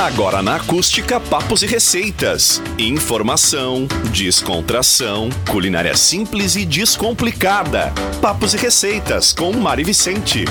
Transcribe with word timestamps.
Agora 0.00 0.40
na 0.40 0.56
acústica, 0.56 1.20
papos 1.20 1.62
e 1.62 1.66
receitas. 1.66 2.62
Informação, 2.78 3.86
descontração, 4.10 5.28
culinária 5.50 5.94
simples 5.94 6.56
e 6.56 6.64
descomplicada. 6.64 7.92
Papos 8.18 8.54
e 8.54 8.56
receitas 8.56 9.34
com 9.34 9.52
Mari 9.52 9.84
Vicente. 9.84 10.46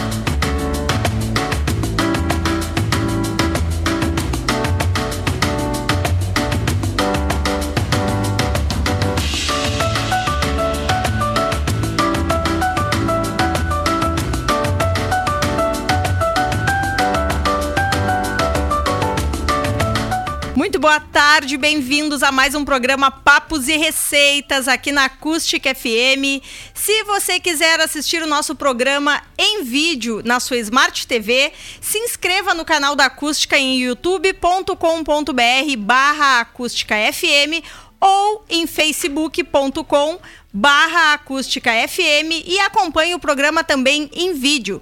Tarde, 21.40 21.56
bem-vindos 21.56 22.22
a 22.22 22.34
mais 22.34 22.54
um 22.54 22.66
programa 22.66 23.10
Papos 23.10 23.70
e 23.70 23.78
Receitas 23.78 24.68
aqui 24.68 24.92
na 24.92 25.06
Acústica 25.06 25.74
FM. 25.74 26.44
Se 26.74 27.04
você 27.06 27.40
quiser 27.40 27.80
assistir 27.80 28.22
o 28.22 28.28
nosso 28.28 28.54
programa 28.54 29.22
em 29.38 29.64
vídeo 29.64 30.22
na 30.26 30.42
sua 30.42 30.58
Smart 30.58 31.08
TV, 31.08 31.54
se 31.80 31.98
inscreva 31.98 32.54
no 32.54 32.66
canal 32.66 32.94
da 32.94 33.06
Acústica 33.06 33.58
em 33.58 33.80
youtube.com.br 33.80 35.78
barra 35.78 36.42
acústica 36.42 36.96
FM 37.14 37.64
ou 38.02 38.44
em 38.50 38.68
facebook.com 38.68 40.20
barra 40.52 41.14
acústica 41.14 41.72
FM 41.88 42.44
e 42.46 42.60
acompanhe 42.60 43.16
o 43.16 43.20
programa 43.20 43.64
também 43.64 44.10
em 44.14 44.34
vídeo. 44.34 44.82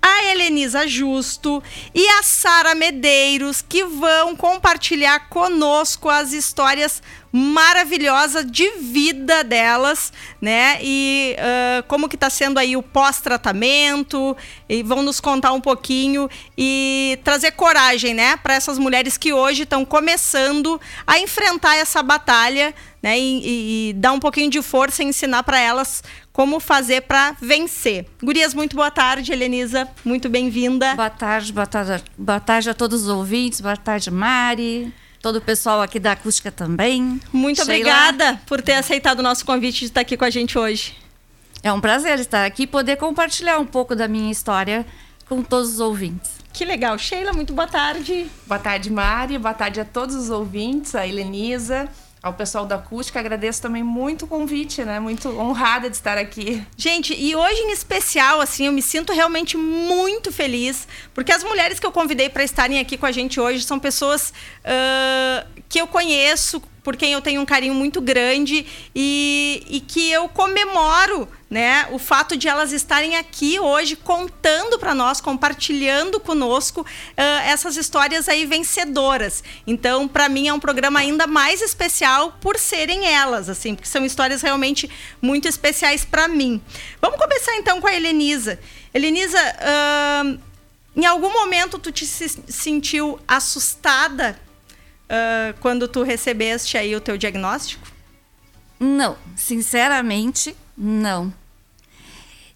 a 0.07 0.23
Helenisa 0.27 0.87
Justo 0.87 1.63
e 1.95 2.07
a 2.07 2.23
Sara 2.23 2.75
Medeiros, 2.75 3.65
que 3.67 3.85
vão 3.85 4.37
compartilhar 4.37 5.31
conosco 5.31 6.11
as 6.11 6.35
histórias 6.35 7.03
maravilhosas 7.33 8.45
de 8.49 8.71
vida 8.73 9.43
delas, 9.43 10.13
né? 10.41 10.79
E 10.83 11.35
uh, 11.39 11.83
como 11.89 12.09
que 12.09 12.17
está 12.17 12.29
sendo 12.29 12.59
aí 12.59 12.77
o 12.77 12.83
pós-tratamento, 12.83 14.37
e 14.69 14.83
vão 14.83 15.03
nos 15.03 15.21
contar 15.21 15.53
um 15.53 15.61
pouquinho 15.61 16.29
e 16.57 17.19
trazer 17.25 17.53
coragem, 17.53 18.13
né? 18.13 18.37
Para 18.37 18.55
essas 18.55 18.79
mulheres 18.79 19.17
que 19.17 19.33
hoje 19.33 19.63
estão 19.63 19.87
começando 19.87 20.79
a 21.07 21.19
enfrentar 21.19 21.77
essa 21.77 22.03
batalha, 22.03 22.75
né? 23.03 23.19
E, 23.19 23.23
e, 23.23 23.89
e 23.89 23.93
dar 23.95 24.13
um 24.13 24.21
pouquinho 24.21 24.51
de 24.51 24.63
força 24.63 25.03
e 25.03 25.07
ensinar 25.07 25.43
para 25.43 25.59
elas 25.59 26.05
como 26.35 26.59
fazer 26.59 27.03
para 27.03 27.37
vencer. 27.41 28.07
Gurias, 28.21 28.53
muito 28.55 28.75
boa 28.75 28.91
tarde, 28.91 29.33
Helenisa, 29.33 29.89
muito 30.05 30.29
bem-vinda. 30.29 30.97
Boa 30.97 31.09
tarde, 31.09 31.53
boa 31.53 31.67
tarde, 31.67 32.05
boa 32.19 32.41
tarde 32.41 32.69
a 32.69 32.75
todos 32.75 33.03
os 33.03 33.09
ouvintes, 33.09 33.61
boa 33.61 33.77
tarde, 33.77 34.11
Mari, 34.11 34.93
todo 35.23 35.37
o 35.37 35.41
pessoal 35.41 35.81
aqui 35.81 36.01
da 36.01 36.11
Acústica 36.11 36.51
também. 36.51 37.21
Muito 37.33 37.59
Sheila. 37.59 37.73
obrigada 37.73 38.41
por 38.49 38.61
ter 38.61 38.73
aceitado 38.73 39.21
o 39.21 39.23
nosso 39.23 39.47
convite 39.47 39.79
de 39.79 39.85
estar 39.85 40.01
aqui 40.01 40.17
com 40.17 40.25
a 40.25 40.31
gente 40.31 40.59
hoje. 40.59 40.97
É 41.63 41.73
um 41.73 41.81
prazer 41.81 42.19
estar 42.19 42.45
aqui 42.45 42.65
e 42.65 42.67
poder 42.67 42.97
compartilhar 42.97 43.61
um 43.61 43.65
pouco 43.65 43.95
da 43.95 44.09
minha 44.09 44.33
história 44.33 44.85
com 45.29 45.41
todos 45.41 45.75
os 45.75 45.81
ouvintes. 45.81 46.33
Que 46.53 46.65
legal. 46.65 46.99
Sheila, 46.99 47.33
muito 47.33 47.53
boa 47.53 47.69
tarde. 47.69 48.27
Boa 48.45 48.59
tarde, 48.59 48.91
Mari. 48.91 49.39
Boa 49.39 49.55
tarde 49.55 49.81
a 49.81 49.85
todos 49.85 50.17
os 50.17 50.31
ouvintes, 50.31 50.97
a 50.97 51.07
Helenisa, 51.07 51.89
ao 52.25 52.33
pessoal 52.33 52.65
da 52.65 52.77
Acústica. 52.77 53.21
Agradeço 53.21 53.61
também 53.61 53.83
muito 53.83 54.25
o 54.25 54.29
convite, 54.29 54.83
né? 54.83 54.99
Muito 54.99 55.29
honrada 55.39 55.91
de 55.91 55.97
estar 55.97 56.17
aqui. 56.17 56.67
Gente, 56.75 57.15
e 57.15 57.37
hoje 57.37 57.61
em 57.61 57.71
especial, 57.71 58.41
assim, 58.41 58.65
eu 58.65 58.73
me 58.73 58.81
sinto 58.81 59.13
realmente 59.13 59.59
muito 59.59 60.33
feliz, 60.33 60.89
porque 61.13 61.31
as 61.31 61.45
mulheres 61.45 61.79
que 61.79 61.87
eu 61.87 61.93
convidei 61.93 62.31
para 62.31 62.43
estarem 62.43 62.79
aqui 62.79 62.97
com 62.97 63.05
a 63.05 63.13
gente 63.13 63.39
hoje 63.39 63.63
são 63.63 63.79
pessoas 63.79 64.33
uh, 64.65 65.47
que 65.69 65.79
eu 65.79 65.87
conheço, 65.87 66.63
por 66.85 66.97
quem 66.97 67.15
eu 67.15 67.23
tenho 67.23 67.41
um 67.41 67.47
carinho 67.47 67.75
muito 67.75 68.01
grande 68.03 68.67
e, 68.95 69.65
e 69.69 69.81
que 69.81 70.13
eu 70.13 70.29
comemoro 70.29 71.27
né, 71.49 71.89
o 71.93 71.99
fato 71.99 72.37
de 72.37 72.47
elas 72.47 72.73
estarem 72.73 73.17
aqui 73.17 73.59
hoje 73.59 73.97
contando 73.97 74.79
para 74.79 74.95
nós, 74.95 75.21
compartilhando 75.21 76.21
conosco 76.21 76.83
uh, 76.83 77.23
essas 77.47 77.77
histórias 77.77 78.29
aí 78.29 78.45
vencedoras. 78.45 79.43
Então, 79.67 80.07
para 80.07 80.29
mim 80.29 80.49
é 80.49 80.53
um 80.53 80.61
programa 80.61 80.99
ainda 80.99 81.27
mais 81.27 81.63
especial 81.63 82.37
por 82.41 82.59
serem 82.59 83.07
elas, 83.07 83.49
assim, 83.49 83.75
porque 83.75 83.89
são 83.89 84.05
histórias 84.05 84.43
realmente 84.43 84.91
muito 85.23 85.49
especiais 85.49 86.05
para 86.05 86.29
mim. 86.29 86.61
Vamos 87.01 87.19
começar 87.19 87.57
então 87.57 87.81
com 87.81 87.87
a 87.87 87.95
Helenisa. 87.95 88.59
Helenisa, 88.93 89.39
uh, 89.39 90.39
em 90.97 91.07
algum 91.07 91.33
momento 91.33 91.79
tu 91.79 91.91
te 91.91 92.05
se 92.05 92.29
sentiu 92.49 93.19
assustada 93.27 94.39
uh, 95.15 95.59
quando 95.61 95.87
tu 95.87 96.03
recebeste 96.03 96.77
aí 96.77 96.95
o 96.95 97.01
teu 97.01 97.17
diagnóstico? 97.17 97.87
Não, 98.79 99.17
sinceramente, 99.37 100.57
não. 100.77 101.33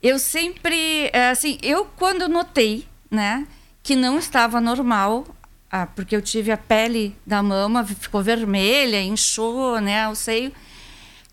Eu 0.03 0.19
sempre, 0.19 1.11
assim, 1.31 1.59
eu 1.63 1.85
quando 1.97 2.29
notei, 2.29 2.87
né, 3.11 3.47
que 3.83 3.97
não 3.97 4.19
estava 4.19 4.61
normal, 4.61 5.27
ah, 5.71 5.87
porque 5.87 6.15
eu 6.15 6.23
tive 6.23 6.51
a 6.51 6.57
pele 6.57 7.17
da 7.27 7.43
mama, 7.43 7.85
ficou 7.85 8.23
vermelha, 8.23 9.03
inchou, 9.03 9.81
né, 9.81 10.09
o 10.09 10.15
seio. 10.15 10.53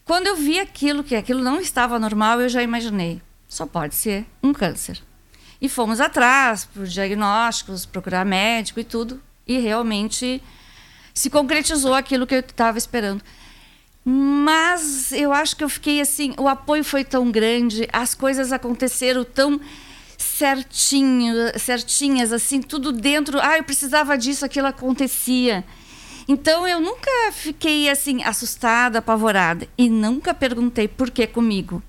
Quando 0.03 0.27
eu 0.27 0.35
vi 0.35 0.59
aquilo, 0.59 1.03
que 1.03 1.15
aquilo 1.15 1.41
não 1.41 1.59
estava 1.59 1.99
normal, 1.99 2.41
eu 2.41 2.49
já 2.49 2.61
imaginei, 2.61 3.21
só 3.47 3.65
pode 3.65 3.95
ser 3.95 4.25
um 4.41 4.53
câncer. 4.53 5.01
E 5.61 5.69
fomos 5.69 5.99
atrás, 5.99 6.65
por 6.65 6.85
diagnósticos, 6.85 7.85
procurar 7.85 8.25
médico 8.25 8.79
e 8.79 8.83
tudo, 8.83 9.21
e 9.47 9.57
realmente 9.57 10.41
se 11.15 11.29
concretizou 11.29 11.93
aquilo 11.93 12.27
que 12.27 12.35
eu 12.35 12.41
estava 12.41 12.77
esperando. 12.77 13.23
Mas 14.03 15.11
eu 15.13 15.33
acho 15.33 15.55
que 15.55 15.63
eu 15.63 15.69
fiquei 15.69 15.99
assim, 15.99 16.35
o 16.37 16.47
apoio 16.47 16.83
foi 16.83 17.03
tão 17.03 17.31
grande, 17.31 17.87
as 17.91 18.13
coisas 18.13 18.51
aconteceram 18.51 19.23
tão 19.23 19.59
certinho, 20.15 21.33
certinhas, 21.57 22.31
assim, 22.31 22.61
tudo 22.61 22.91
dentro. 22.91 23.39
Ah, 23.41 23.57
eu 23.57 23.63
precisava 23.63 24.15
disso, 24.17 24.45
aquilo 24.45 24.67
acontecia. 24.67 25.63
Então 26.27 26.67
eu 26.67 26.79
nunca 26.79 27.09
fiquei 27.31 27.89
assim 27.89 28.23
assustada, 28.23 28.99
apavorada 28.99 29.67
e 29.77 29.89
nunca 29.89 30.33
perguntei 30.33 30.87
por 30.87 31.09
que 31.09 31.25
comigo. 31.25 31.81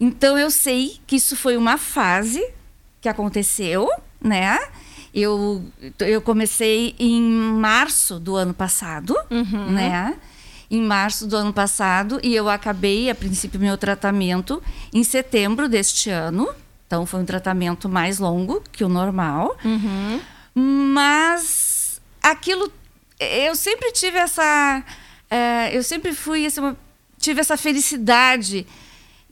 Então 0.00 0.38
eu 0.38 0.50
sei 0.50 0.98
que 1.06 1.16
isso 1.16 1.36
foi 1.36 1.56
uma 1.56 1.76
fase 1.76 2.44
que 3.00 3.08
aconteceu, 3.08 3.88
né? 4.20 4.58
Eu, 5.18 5.64
eu 6.00 6.20
comecei 6.20 6.94
em 6.98 7.22
março 7.22 8.20
do 8.20 8.36
ano 8.36 8.52
passado, 8.52 9.16
Uhum. 9.30 9.70
né? 9.70 10.14
Em 10.70 10.82
março 10.82 11.26
do 11.26 11.36
ano 11.36 11.52
passado 11.52 12.18
e 12.22 12.34
eu 12.34 12.48
acabei, 12.50 13.08
a 13.08 13.14
princípio, 13.14 13.58
meu 13.58 13.78
tratamento 13.78 14.62
em 14.92 15.02
setembro 15.04 15.68
deste 15.68 16.10
ano, 16.10 16.48
Então 16.86 17.06
foi 17.06 17.20
um 17.20 17.24
tratamento 17.24 17.88
mais 17.88 18.18
longo 18.18 18.62
que 18.72 18.84
o 18.84 18.88
normal. 18.88 19.56
Mas 20.54 22.00
aquilo. 22.22 22.70
Eu 23.18 23.54
sempre 23.54 23.92
tive 23.92 24.18
essa. 24.18 24.82
é, 25.30 25.76
eu 25.76 25.82
sempre 25.82 26.12
fui 26.14 26.44
assim, 26.46 26.76
tive 27.18 27.40
essa 27.40 27.56
felicidade 27.56 28.66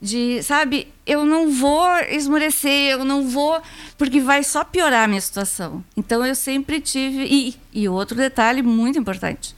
de, 0.01 0.43
sabe, 0.43 0.87
eu 1.05 1.25
não 1.25 1.49
vou 1.51 1.87
esmorecer, 2.09 2.91
eu 2.91 3.05
não 3.05 3.27
vou, 3.27 3.61
porque 3.97 4.19
vai 4.19 4.43
só 4.43 4.63
piorar 4.63 5.05
a 5.05 5.07
minha 5.07 5.21
situação. 5.21 5.83
Então 5.95 6.25
eu 6.25 6.35
sempre 6.35 6.79
tive. 6.81 7.25
E, 7.25 7.55
e 7.73 7.87
outro 7.89 8.15
detalhe 8.15 8.61
muito 8.61 8.99
importante: 8.99 9.55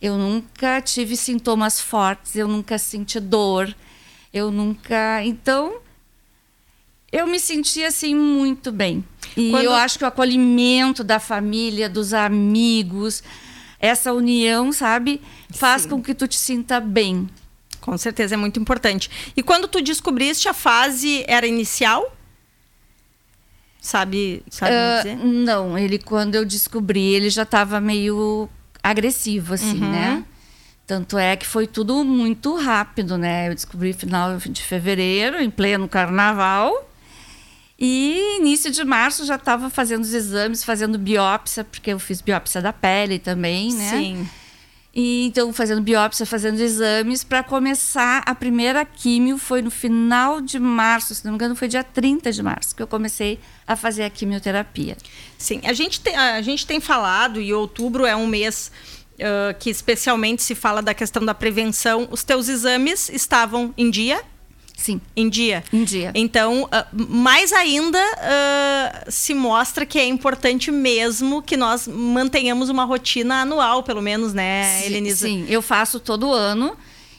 eu 0.00 0.16
nunca 0.18 0.80
tive 0.82 1.16
sintomas 1.16 1.80
fortes, 1.80 2.36
eu 2.36 2.46
nunca 2.46 2.78
senti 2.78 3.18
dor, 3.18 3.74
eu 4.32 4.50
nunca. 4.50 5.24
Então 5.24 5.76
eu 7.10 7.26
me 7.26 7.38
senti 7.40 7.82
assim 7.84 8.14
muito 8.14 8.70
bem. 8.70 9.04
E 9.36 9.50
Quando- 9.50 9.64
eu 9.64 9.72
acho 9.72 9.98
que 9.98 10.04
o 10.04 10.08
acolhimento 10.08 11.02
da 11.02 11.18
família, 11.18 11.88
dos 11.88 12.12
amigos, 12.14 13.22
essa 13.80 14.12
união, 14.12 14.70
sabe, 14.72 15.20
faz 15.50 15.82
Sim. 15.82 15.88
com 15.88 16.02
que 16.02 16.14
tu 16.14 16.28
te 16.28 16.36
sinta 16.36 16.78
bem. 16.78 17.28
Com 17.82 17.98
certeza 17.98 18.34
é 18.34 18.38
muito 18.38 18.58
importante. 18.58 19.10
E 19.36 19.42
quando 19.42 19.68
tu 19.68 19.82
descobriste 19.82 20.48
a 20.48 20.54
fase 20.54 21.22
era 21.28 21.46
inicial? 21.46 22.16
Sabe, 23.80 24.42
sabe 24.48 24.72
Ah, 24.72 24.96
dizer? 25.02 25.16
não, 25.16 25.76
ele 25.76 25.98
quando 25.98 26.36
eu 26.36 26.44
descobri, 26.44 27.14
ele 27.14 27.28
já 27.28 27.42
estava 27.42 27.80
meio 27.80 28.48
agressivo, 28.82 29.54
assim, 29.54 29.80
Uhum. 29.82 29.90
né? 29.90 30.24
Tanto 30.86 31.18
é 31.18 31.34
que 31.36 31.46
foi 31.46 31.66
tudo 31.66 32.04
muito 32.04 32.54
rápido, 32.56 33.18
né? 33.18 33.48
Eu 33.48 33.54
descobri 33.54 33.92
final 33.92 34.36
de 34.38 34.62
fevereiro, 34.62 35.40
em 35.42 35.50
pleno 35.50 35.88
carnaval. 35.88 36.88
E 37.78 38.36
início 38.38 38.70
de 38.70 38.84
março 38.84 39.24
já 39.24 39.34
estava 39.34 39.68
fazendo 39.68 40.02
os 40.04 40.14
exames, 40.14 40.62
fazendo 40.62 40.96
biópsia, 40.98 41.64
porque 41.64 41.92
eu 41.92 41.98
fiz 41.98 42.20
biópsia 42.20 42.60
da 42.62 42.72
pele 42.72 43.18
também, 43.18 43.72
né? 43.74 43.90
Sim. 43.90 44.28
E 44.94 45.26
então 45.26 45.52
fazendo 45.52 45.80
biópsia, 45.80 46.26
fazendo 46.26 46.60
exames 46.60 47.24
para 47.24 47.42
começar 47.42 48.22
a 48.26 48.34
primeira 48.34 48.84
químio 48.84 49.38
foi 49.38 49.62
no 49.62 49.70
final 49.70 50.40
de 50.40 50.58
março, 50.58 51.14
se 51.14 51.24
não 51.24 51.32
me 51.32 51.36
engano, 51.36 51.56
foi 51.56 51.66
dia 51.66 51.82
30 51.82 52.30
de 52.30 52.42
março 52.42 52.76
que 52.76 52.82
eu 52.82 52.86
comecei 52.86 53.40
a 53.66 53.74
fazer 53.74 54.04
a 54.04 54.10
quimioterapia. 54.10 54.96
Sim, 55.38 55.62
a 55.64 55.72
gente, 55.72 56.00
tem, 56.00 56.14
a 56.14 56.42
gente 56.42 56.66
tem 56.66 56.78
falado, 56.78 57.40
e 57.40 57.54
outubro 57.54 58.04
é 58.04 58.14
um 58.14 58.26
mês 58.26 58.70
ah, 59.20 59.54
que 59.54 59.70
especialmente 59.70 60.42
se 60.42 60.54
fala 60.54 60.82
da 60.82 60.94
questão 60.94 61.24
da 61.24 61.34
prevenção. 61.34 62.08
Os 62.10 62.24
teus 62.24 62.48
exames 62.48 63.08
estavam 63.08 63.72
em 63.76 63.90
dia? 63.90 64.20
Sim, 64.76 65.00
Em 65.14 65.28
dia. 65.28 65.62
em 65.72 65.84
dia. 65.84 66.10
Então, 66.14 66.68
ah, 66.72 66.86
mais 66.92 67.52
ainda 67.52 67.98
ah, 68.18 69.04
se 69.08 69.32
mostra 69.34 69.86
que 69.86 69.98
é 69.98 70.04
importante 70.06 70.70
mesmo 70.72 71.40
que 71.42 71.56
nós 71.56 71.86
mantenhamos 71.86 72.68
uma 72.68 72.84
rotina 72.84 73.42
anual, 73.42 73.82
pelo 73.82 74.02
menos, 74.02 74.32
né, 74.34 74.78
Sim, 74.80 74.86
Helenisa? 74.86 75.26
Sim, 75.26 75.46
eu 75.48 75.62
faço 75.62 76.00
todo 76.00 76.32
ano. 76.32 76.76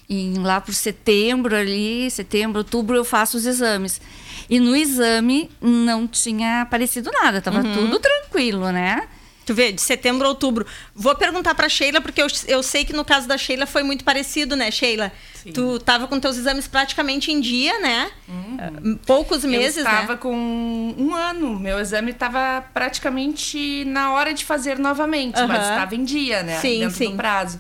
E 0.10 0.34
lá 0.38 0.60
por 0.60 0.74
setembro 0.74 1.56
ali, 1.56 2.12
setembro, 2.12 2.58
outubro, 2.60 2.96
eu 2.98 3.06
faço 3.06 3.38
os 3.38 3.46
exames. 3.46 4.02
E 4.50 4.60
no 4.60 4.76
exame 4.76 5.50
não 5.62 6.06
tinha 6.06 6.62
aparecido 6.62 7.10
nada, 7.14 7.42
tava 7.42 7.62
Uhum. 7.62 7.74
tudo 7.74 8.00
tranquilo, 8.00 8.70
né? 8.72 9.08
Tu 9.46 9.54
vê, 9.54 9.72
de 9.72 9.82
setembro 9.82 10.26
a 10.26 10.30
outubro. 10.30 10.66
Vou 10.96 11.16
perguntar 11.16 11.54
pra 11.54 11.68
Sheila, 11.68 12.00
porque 12.00 12.22
eu, 12.22 12.28
eu 12.48 12.64
sei 12.64 12.86
que 12.86 12.94
no 12.94 13.04
caso 13.04 13.28
da 13.28 13.38
Sheila 13.38 13.66
foi 13.66 13.84
muito 13.84 14.04
parecido, 14.04 14.56
né, 14.56 14.72
Sheila? 14.72 15.12
Tu 15.54 15.80
tava 15.80 16.08
com 16.08 16.20
teus 16.20 16.38
exames 16.38 16.68
praticamente 16.68 17.32
em 17.32 17.42
dia, 17.42 17.78
né? 17.80 18.12
Ah, 18.58 18.72
Poucos 19.06 19.44
meses, 19.44 19.78
eu 19.78 19.84
estava 19.84 20.14
né? 20.14 20.20
com 20.20 20.96
um 20.98 21.14
ano. 21.14 21.60
Meu 21.60 21.80
exame 21.80 22.12
estava 22.12 22.64
praticamente 22.74 23.84
na 23.86 24.14
hora 24.14 24.34
de 24.34 24.46
fazer 24.46 24.80
novamente, 24.80 25.36
mas 25.42 25.64
Aham. 25.64 25.70
estava 25.70 25.96
em 25.96 26.06
dia, 26.06 26.44
né? 26.44 26.60
Sim, 26.60 26.80
Dentro 26.80 26.96
sim. 26.96 27.12
do 27.12 27.18
prazo. 27.18 27.60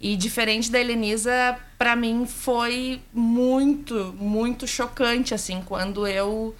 E 0.00 0.16
diferente 0.16 0.70
da 0.70 0.80
Helenisa, 0.80 1.58
para 1.76 1.94
mim 1.94 2.24
foi 2.24 3.00
muito, 3.12 4.14
muito 4.18 4.66
chocante, 4.66 5.34
assim, 5.34 5.62
quando 5.66 6.06
eu 6.06 6.54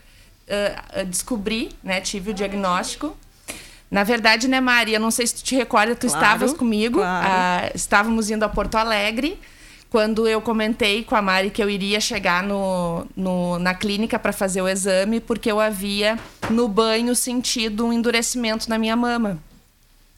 ah, 0.49 0.85
ah, 1.01 1.03
descobri, 1.05 1.71
né? 1.83 2.01
Tive 2.01 2.31
o 2.31 2.35
diagnóstico. 2.35 3.17
Na 3.91 4.05
verdade, 4.05 4.49
né, 4.49 4.61
Mari? 4.61 4.93
Eu 4.95 5.01
não 5.01 5.11
sei 5.11 5.27
se 5.27 5.35
tu 5.37 5.43
te 5.43 5.55
recorda, 5.57 5.95
tu 5.95 6.07
Claro, 6.07 6.23
estavas 6.25 6.53
comigo. 6.53 6.99
claro. 6.99 7.27
ah, 7.29 7.71
estávamos 7.75 8.31
indo 8.31 8.43
a 8.45 8.49
Porto 8.49 8.75
Alegre 8.77 9.39
quando 9.91 10.29
eu 10.29 10.43
comentei 10.43 11.03
com 11.05 11.17
a 11.17 11.23
Mari 11.23 11.49
que 11.49 11.63
eu 11.63 11.71
iria 11.71 11.99
chegar 11.99 12.43
no, 12.43 13.07
no- 13.17 13.59
na 13.59 13.73
clínica 13.75 14.19
para 14.19 14.33
fazer 14.35 14.61
o 14.61 14.69
exame, 14.69 15.19
porque 15.21 15.51
eu 15.51 15.59
havia 15.59 16.19
no 16.51 16.69
banho 16.69 17.15
sentido 17.17 17.87
um 17.87 17.93
endurecimento 17.93 18.69
na 18.69 18.77
minha 18.79 18.95
mama. 18.95 19.39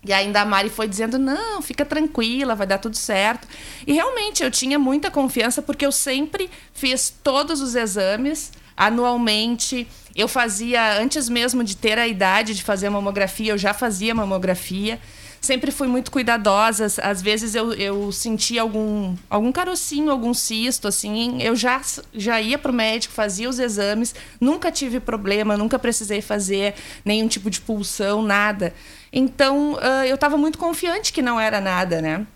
E 0.04 0.12
ainda 0.12 0.40
a 0.40 0.44
Mari 0.44 0.70
foi 0.70 0.88
dizendo: 0.88 1.18
não, 1.18 1.62
fica 1.62 1.84
tranquila, 1.84 2.56
vai 2.56 2.66
dar 2.66 2.78
tudo 2.78 2.96
certo. 2.96 3.46
E 3.86 3.92
realmente 3.92 4.42
eu 4.42 4.50
tinha 4.50 4.78
muita 4.78 5.10
confiança, 5.12 5.62
porque 5.62 5.86
eu 5.86 5.92
sempre 5.92 6.50
fiz 6.74 7.14
todos 7.22 7.60
os 7.60 7.76
exames 7.76 8.50
anualmente. 8.76 9.86
Eu 10.20 10.28
fazia, 10.28 11.00
antes 11.00 11.28
mesmo 11.28 11.64
de 11.64 11.76
ter 11.76 11.98
a 11.98 12.06
idade 12.06 12.54
de 12.54 12.62
fazer 12.62 12.90
mamografia, 12.90 13.52
eu 13.52 13.58
já 13.58 13.72
fazia 13.72 14.14
mamografia. 14.14 15.00
Sempre 15.40 15.70
fui 15.70 15.88
muito 15.88 16.10
cuidadosa. 16.10 16.84
Às- 17.02 17.22
vezes 17.22 17.54
eu, 17.54 17.72
eu 17.72 18.12
sentia 18.12 18.60
algum, 18.60 19.16
algum 19.30 19.50
carocinho, 19.50 20.10
algum 20.10 20.34
cisto, 20.34 20.86
assim. 20.86 21.40
Eu 21.42 21.56
já, 21.56 21.80
já 22.12 22.38
ia 22.40 22.58
para 22.58 22.70
o 22.70 22.74
médico, 22.74 23.14
fazia 23.14 23.48
os 23.48 23.58
exames. 23.58 24.14
Nunca 24.38 24.70
tive 24.70 25.00
problema, 25.00 25.56
nunca 25.56 25.78
precisei 25.78 26.20
fazer 26.20 26.74
nenhum 27.02 27.26
tipo 27.26 27.48
de 27.48 27.58
pulsão, 27.62 28.20
nada. 28.22 28.74
Então, 29.10 29.78
ah, 29.80 30.06
eu 30.06 30.16
estava 30.16 30.36
muito 30.36 30.58
confiante 30.58 31.12
que 31.12 31.22
não 31.22 31.40
era 31.40 31.58
nada, 31.60 32.02
né? 32.02 32.26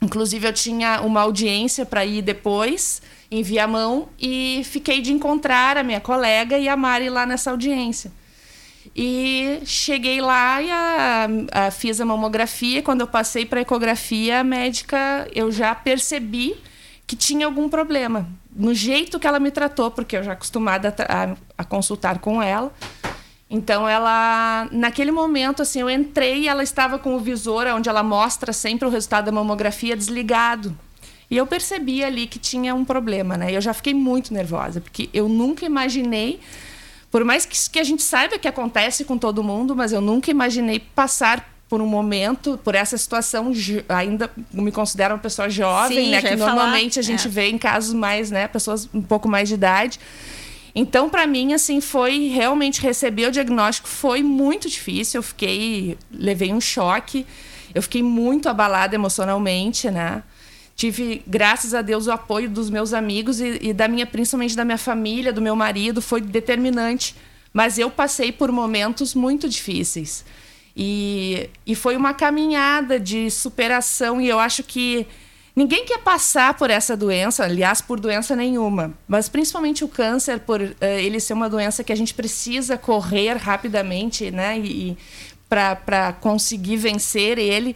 Inclusive, 0.00 0.46
eu 0.46 0.52
tinha 0.52 1.00
uma 1.00 1.22
audiência 1.22 1.84
para 1.84 2.04
ir 2.06 2.22
depois, 2.22 3.02
em 3.30 3.42
Viamão, 3.42 4.08
e 4.18 4.62
fiquei 4.64 5.00
de 5.00 5.12
encontrar 5.12 5.76
a 5.76 5.82
minha 5.82 6.00
colega 6.00 6.58
e 6.58 6.68
a 6.68 6.76
Mari 6.76 7.10
lá 7.10 7.26
nessa 7.26 7.50
audiência. 7.50 8.12
E 8.94 9.60
cheguei 9.64 10.20
lá 10.20 10.62
e 10.62 10.70
a, 10.70 11.28
a- 11.52 11.70
fiz 11.70 12.00
a 12.00 12.04
mamografia. 12.04 12.82
Quando 12.82 13.00
eu 13.00 13.06
passei 13.06 13.44
para 13.44 13.60
ecografia, 13.60 14.40
a 14.40 14.44
médica, 14.44 15.28
eu 15.34 15.50
já 15.50 15.74
percebi 15.74 16.54
que 17.06 17.16
tinha 17.16 17.46
algum 17.46 17.68
problema. 17.68 18.28
No 18.54 18.72
jeito 18.72 19.18
que 19.18 19.26
ela 19.26 19.38
me 19.40 19.50
tratou, 19.50 19.90
porque 19.90 20.16
eu 20.16 20.22
já 20.22 20.32
acostumada 20.32 20.94
a 21.08 21.24
a, 21.32 21.36
a 21.58 21.64
consultar 21.64 22.20
com 22.20 22.40
ela. 22.42 22.72
Então 23.50 23.88
ela, 23.88 24.66
naquele 24.72 25.12
momento, 25.12 25.62
assim, 25.62 25.80
eu 25.80 25.90
entrei 25.90 26.42
e 26.42 26.48
ela 26.48 26.62
estava 26.62 26.98
com 26.98 27.14
o 27.14 27.20
visor, 27.20 27.66
onde 27.68 27.88
ela 27.88 28.02
mostra 28.02 28.52
sempre 28.52 28.88
o 28.88 28.90
resultado 28.90 29.26
da 29.26 29.32
mamografia 29.32 29.96
desligado. 29.96 30.76
E 31.30 31.36
eu 31.36 31.46
percebi 31.46 32.04
ali 32.04 32.26
que 32.26 32.38
tinha 32.38 32.74
um 32.74 32.84
problema, 32.84 33.36
né? 33.36 33.50
E 33.50 33.54
eu 33.54 33.60
já 33.60 33.74
fiquei 33.74 33.92
muito 33.92 34.32
nervosa, 34.32 34.80
porque 34.80 35.10
eu 35.12 35.28
nunca 35.28 35.66
imaginei, 35.66 36.38
por 37.10 37.24
mais 37.24 37.44
que, 37.44 37.56
que 37.70 37.78
a 37.78 37.84
gente 37.84 38.02
saiba 38.02 38.38
que 38.38 38.46
acontece 38.46 39.04
com 39.04 39.18
todo 39.18 39.42
mundo, 39.42 39.74
mas 39.74 39.92
eu 39.92 40.00
nunca 40.00 40.30
imaginei 40.30 40.78
passar 40.78 41.52
por 41.68 41.80
um 41.82 41.86
momento, 41.86 42.58
por 42.62 42.76
essa 42.76 42.96
situação, 42.96 43.52
ainda 43.88 44.30
me 44.52 44.70
considero 44.70 45.14
uma 45.14 45.20
pessoa 45.20 45.50
jovem, 45.50 46.04
Sim, 46.04 46.10
né? 46.10 46.22
Que 46.22 46.28
ia 46.28 46.38
falar, 46.38 46.54
normalmente 46.54 46.98
a 47.00 47.02
gente 47.02 47.26
é. 47.26 47.30
vê 47.30 47.48
em 47.48 47.58
casos 47.58 47.92
mais, 47.92 48.30
né? 48.30 48.46
Pessoas 48.46 48.88
um 48.94 49.02
pouco 49.02 49.28
mais 49.28 49.48
de 49.48 49.54
idade. 49.54 49.98
Então, 50.78 51.08
para 51.08 51.26
mim, 51.26 51.54
assim, 51.54 51.80
foi 51.80 52.28
realmente 52.28 52.80
receber 52.80 53.26
o 53.26 53.32
diagnóstico 53.32 53.88
foi 53.88 54.22
muito 54.22 54.68
difícil. 54.68 55.18
Eu 55.18 55.22
fiquei, 55.22 55.98
levei 56.12 56.52
um 56.52 56.60
choque. 56.60 57.26
Eu 57.74 57.82
fiquei 57.82 58.02
muito 58.02 58.48
abalada 58.48 58.94
emocionalmente, 58.94 59.90
né? 59.90 60.22
Tive, 60.76 61.22
graças 61.26 61.72
a 61.72 61.80
Deus, 61.80 62.06
o 62.06 62.12
apoio 62.12 62.50
dos 62.50 62.68
meus 62.68 62.92
amigos 62.92 63.40
e, 63.40 63.58
e 63.62 63.72
da 63.72 63.88
minha, 63.88 64.06
principalmente 64.06 64.54
da 64.54 64.64
minha 64.64 64.76
família, 64.76 65.32
do 65.32 65.40
meu 65.40 65.56
marido, 65.56 66.02
foi 66.02 66.20
determinante. 66.20 67.16
Mas 67.52 67.78
eu 67.78 67.90
passei 67.90 68.30
por 68.30 68.52
momentos 68.52 69.14
muito 69.14 69.48
difíceis. 69.48 70.24
E, 70.76 71.48
e 71.66 71.74
foi 71.74 71.96
uma 71.96 72.12
caminhada 72.12 73.00
de 73.00 73.30
superação. 73.30 74.20
E 74.20 74.28
eu 74.28 74.38
acho 74.38 74.62
que 74.62 75.06
Ninguém 75.56 75.86
quer 75.86 76.00
passar 76.00 76.52
por 76.52 76.68
essa 76.68 76.94
doença, 76.94 77.44
aliás, 77.44 77.80
por 77.80 77.98
doença 77.98 78.36
nenhuma, 78.36 78.92
mas 79.08 79.26
principalmente 79.26 79.82
o 79.82 79.88
câncer, 79.88 80.40
por 80.40 80.60
eh, 80.60 81.02
ele 81.02 81.18
ser 81.18 81.32
uma 81.32 81.48
doença 81.48 81.82
que 81.82 81.90
a 81.90 81.96
gente 81.96 82.12
precisa 82.12 82.76
correr 82.76 83.38
rapidamente, 83.38 84.30
né, 84.30 84.58
e, 84.58 84.90
e 84.90 84.98
para 85.48 86.12
conseguir 86.20 86.76
vencer 86.76 87.38
ele. 87.38 87.74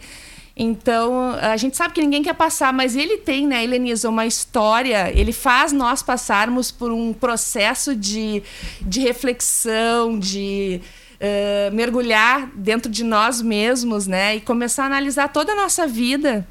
Então, 0.63 1.31
a 1.41 1.57
gente 1.57 1.75
sabe 1.75 1.95
que 1.95 2.03
ninguém 2.03 2.23
quer 2.23 2.35
passar, 2.35 2.71
mas 2.71 2.95
ele 2.95 3.17
tem, 3.17 3.47
né, 3.47 3.65
Helenisa, 3.65 4.11
uma 4.11 4.27
história, 4.27 5.11
ele 5.19 5.33
faz 5.33 5.73
nós 5.73 6.03
passarmos 6.03 6.71
por 6.71 6.93
um 6.93 7.15
processo 7.15 7.97
de, 7.97 8.43
de 8.83 9.01
reflexão, 9.01 10.19
de 10.19 10.83
eh, 11.19 11.71
mergulhar 11.73 12.51
dentro 12.55 12.91
de 12.93 13.03
nós 13.03 13.41
mesmos, 13.41 14.07
né, 14.07 14.37
e 14.37 14.41
começar 14.43 14.83
a 14.83 14.87
analisar 14.87 15.29
toda 15.29 15.53
a 15.53 15.57
nossa 15.57 15.87
vida 15.87 16.47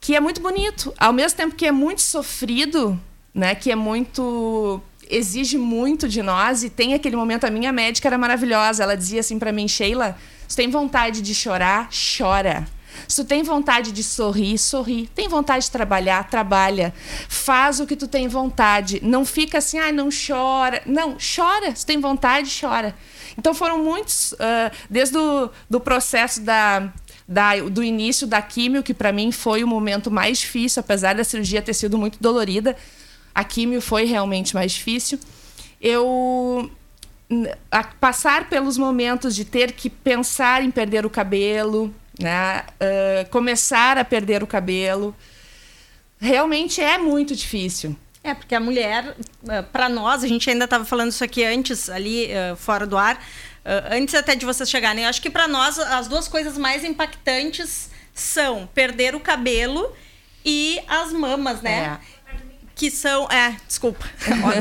que 0.00 0.14
é 0.14 0.20
muito 0.20 0.40
bonito. 0.40 0.94
Ao 0.98 1.12
mesmo 1.12 1.36
tempo 1.36 1.54
que 1.54 1.66
é 1.66 1.72
muito 1.72 2.00
sofrido, 2.00 2.98
né? 3.34 3.54
Que 3.54 3.70
é 3.70 3.76
muito. 3.76 4.80
exige 5.10 5.58
muito 5.58 6.08
de 6.08 6.22
nós 6.22 6.62
e 6.62 6.70
tem 6.70 6.94
aquele 6.94 7.16
momento 7.16 7.44
a 7.44 7.50
minha 7.50 7.72
médica 7.72 8.08
era 8.08 8.18
maravilhosa, 8.18 8.82
ela 8.82 8.96
dizia 8.96 9.20
assim 9.20 9.38
para 9.38 9.52
mim, 9.52 9.66
Sheila, 9.66 10.16
se 10.46 10.56
tem 10.56 10.70
vontade 10.70 11.20
de 11.20 11.34
chorar, 11.34 11.88
chora. 11.90 12.66
Se 13.06 13.22
tu 13.22 13.28
tem 13.28 13.42
vontade 13.42 13.92
de 13.92 14.02
sorrir, 14.02 14.58
sorri. 14.58 15.08
Tem 15.14 15.28
vontade 15.28 15.66
de 15.66 15.70
trabalhar, 15.70 16.28
trabalha. 16.28 16.92
Faz 17.28 17.80
o 17.80 17.86
que 17.86 17.96
tu 17.96 18.08
tem 18.08 18.28
vontade. 18.28 19.00
Não 19.02 19.24
fica 19.24 19.58
assim, 19.58 19.78
ah, 19.78 19.92
não 19.92 20.08
chora. 20.08 20.82
Não, 20.86 21.16
chora. 21.18 21.74
Se 21.74 21.86
tem 21.86 22.00
vontade, 22.00 22.50
chora. 22.60 22.94
Então 23.36 23.54
foram 23.54 23.82
muitos, 23.82 24.32
uh, 24.32 24.36
desde 24.90 25.16
o 25.16 25.50
do 25.70 25.78
processo 25.80 26.40
da, 26.40 26.92
da, 27.26 27.56
do 27.60 27.84
início 27.84 28.26
da 28.26 28.42
químio, 28.42 28.82
que 28.82 28.94
para 28.94 29.12
mim 29.12 29.30
foi 29.30 29.62
o 29.62 29.66
momento 29.66 30.10
mais 30.10 30.38
difícil, 30.38 30.80
apesar 30.80 31.14
da 31.14 31.22
cirurgia 31.22 31.62
ter 31.62 31.74
sido 31.74 31.96
muito 31.96 32.18
dolorida, 32.20 32.76
a 33.34 33.44
químio 33.44 33.80
foi 33.80 34.04
realmente 34.04 34.54
mais 34.54 34.72
difícil. 34.72 35.20
Eu 35.80 36.70
passar 38.00 38.48
pelos 38.48 38.78
momentos 38.78 39.34
de 39.36 39.44
ter 39.44 39.72
que 39.72 39.90
pensar 39.90 40.62
em 40.64 40.70
perder 40.70 41.04
o 41.04 41.10
cabelo, 41.10 41.94
né? 42.18 42.64
Uh, 42.80 43.28
começar 43.30 43.98
a 43.98 44.04
perder 44.04 44.42
o 44.42 44.46
cabelo. 44.46 45.14
Realmente 46.20 46.80
é 46.80 46.98
muito 46.98 47.34
difícil. 47.34 47.96
É, 48.22 48.34
porque 48.34 48.54
a 48.54 48.60
mulher, 48.60 49.16
para 49.72 49.88
nós, 49.88 50.24
a 50.24 50.26
gente 50.26 50.50
ainda 50.50 50.64
estava 50.64 50.84
falando 50.84 51.10
isso 51.10 51.22
aqui 51.22 51.44
antes, 51.44 51.88
ali 51.88 52.26
uh, 52.26 52.56
fora 52.56 52.86
do 52.86 52.98
ar, 52.98 53.16
uh, 53.16 53.94
antes 53.94 54.14
até 54.14 54.34
de 54.34 54.44
vocês 54.44 54.68
chegarem, 54.68 55.04
eu 55.04 55.08
acho 55.08 55.22
que 55.22 55.30
para 55.30 55.46
nós 55.46 55.78
as 55.78 56.08
duas 56.08 56.26
coisas 56.26 56.58
mais 56.58 56.84
impactantes 56.84 57.90
são 58.12 58.68
perder 58.74 59.14
o 59.14 59.20
cabelo 59.20 59.94
e 60.44 60.80
as 60.88 61.12
mamas, 61.12 61.62
né? 61.62 61.98
É 62.04 62.17
que 62.78 62.92
são. 62.92 63.28
É, 63.28 63.56
desculpa. 63.66 64.06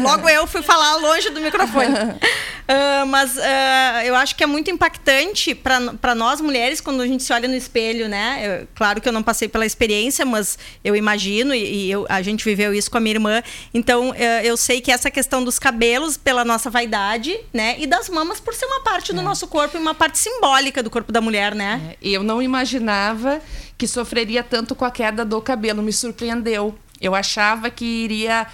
Logo 0.02 0.28
eu 0.28 0.48
fui 0.48 0.64
falar 0.64 0.96
longe 0.96 1.30
do 1.30 1.40
microfone. 1.40 1.94
Uh, 1.94 3.06
mas 3.08 3.38
uh, 3.38 4.02
eu 4.04 4.16
acho 4.16 4.36
que 4.36 4.44
é 4.44 4.48
muito 4.48 4.72
impactante 4.72 5.54
para 5.54 6.16
nós 6.16 6.42
mulheres 6.42 6.82
quando 6.82 7.02
a 7.02 7.08
gente 7.08 7.22
se 7.24 7.32
olha 7.32 7.48
no 7.48 7.56
espelho, 7.56 8.10
né? 8.10 8.42
Eu, 8.44 8.68
claro 8.74 9.00
que 9.00 9.08
eu 9.08 9.14
não 9.14 9.22
passei 9.22 9.48
pela 9.48 9.68
experiência, 9.68 10.26
mas 10.26 10.58
eu 10.84 10.96
imagino 10.96 11.54
e, 11.54 11.86
e 11.86 11.92
eu, 11.92 12.08
a 12.10 12.24
gente 12.24 12.44
viveu 12.44 12.74
isso 12.74 12.90
com 12.90 12.98
a 12.98 13.00
minha 13.00 13.14
irmã. 13.14 13.44
Então 13.72 14.10
uh, 14.10 14.16
eu 14.44 14.58
sei 14.58 14.82
que 14.82 14.92
essa 14.92 15.12
questão 15.12 15.44
dos 15.44 15.60
cabelos 15.60 16.18
pela 16.18 16.44
nossa 16.44 16.72
vaidade, 16.72 17.40
né? 17.54 17.76
E 17.78 17.86
das 17.86 18.10
mamas 18.10 18.40
por 18.40 18.56
ser 18.56 18.66
uma 18.66 18.82
parte 18.82 19.14
do 19.14 19.20
é. 19.20 19.24
nosso 19.24 19.48
corpo 19.48 19.78
e 19.78 19.80
uma 19.80 19.94
parte 19.94 20.18
simbólica 20.18 20.82
do 20.82 20.90
corpo 20.90 21.12
da 21.12 21.22
mulher, 21.22 21.54
né? 21.54 21.96
É, 22.02 22.10
eu 22.10 22.24
não 22.24 22.42
imaginava 22.42 23.40
que 23.78 23.88
sofreria 23.88 24.44
tanto 24.44 24.74
com 24.74 24.84
a 24.84 24.90
queda 24.90 25.24
do 25.24 25.40
cabelo. 25.40 25.84
Me 25.84 25.94
surpreendeu 25.94 26.76
eu 27.00 27.16
achava 27.16 27.70
que 27.70 27.86
iria 27.86 28.48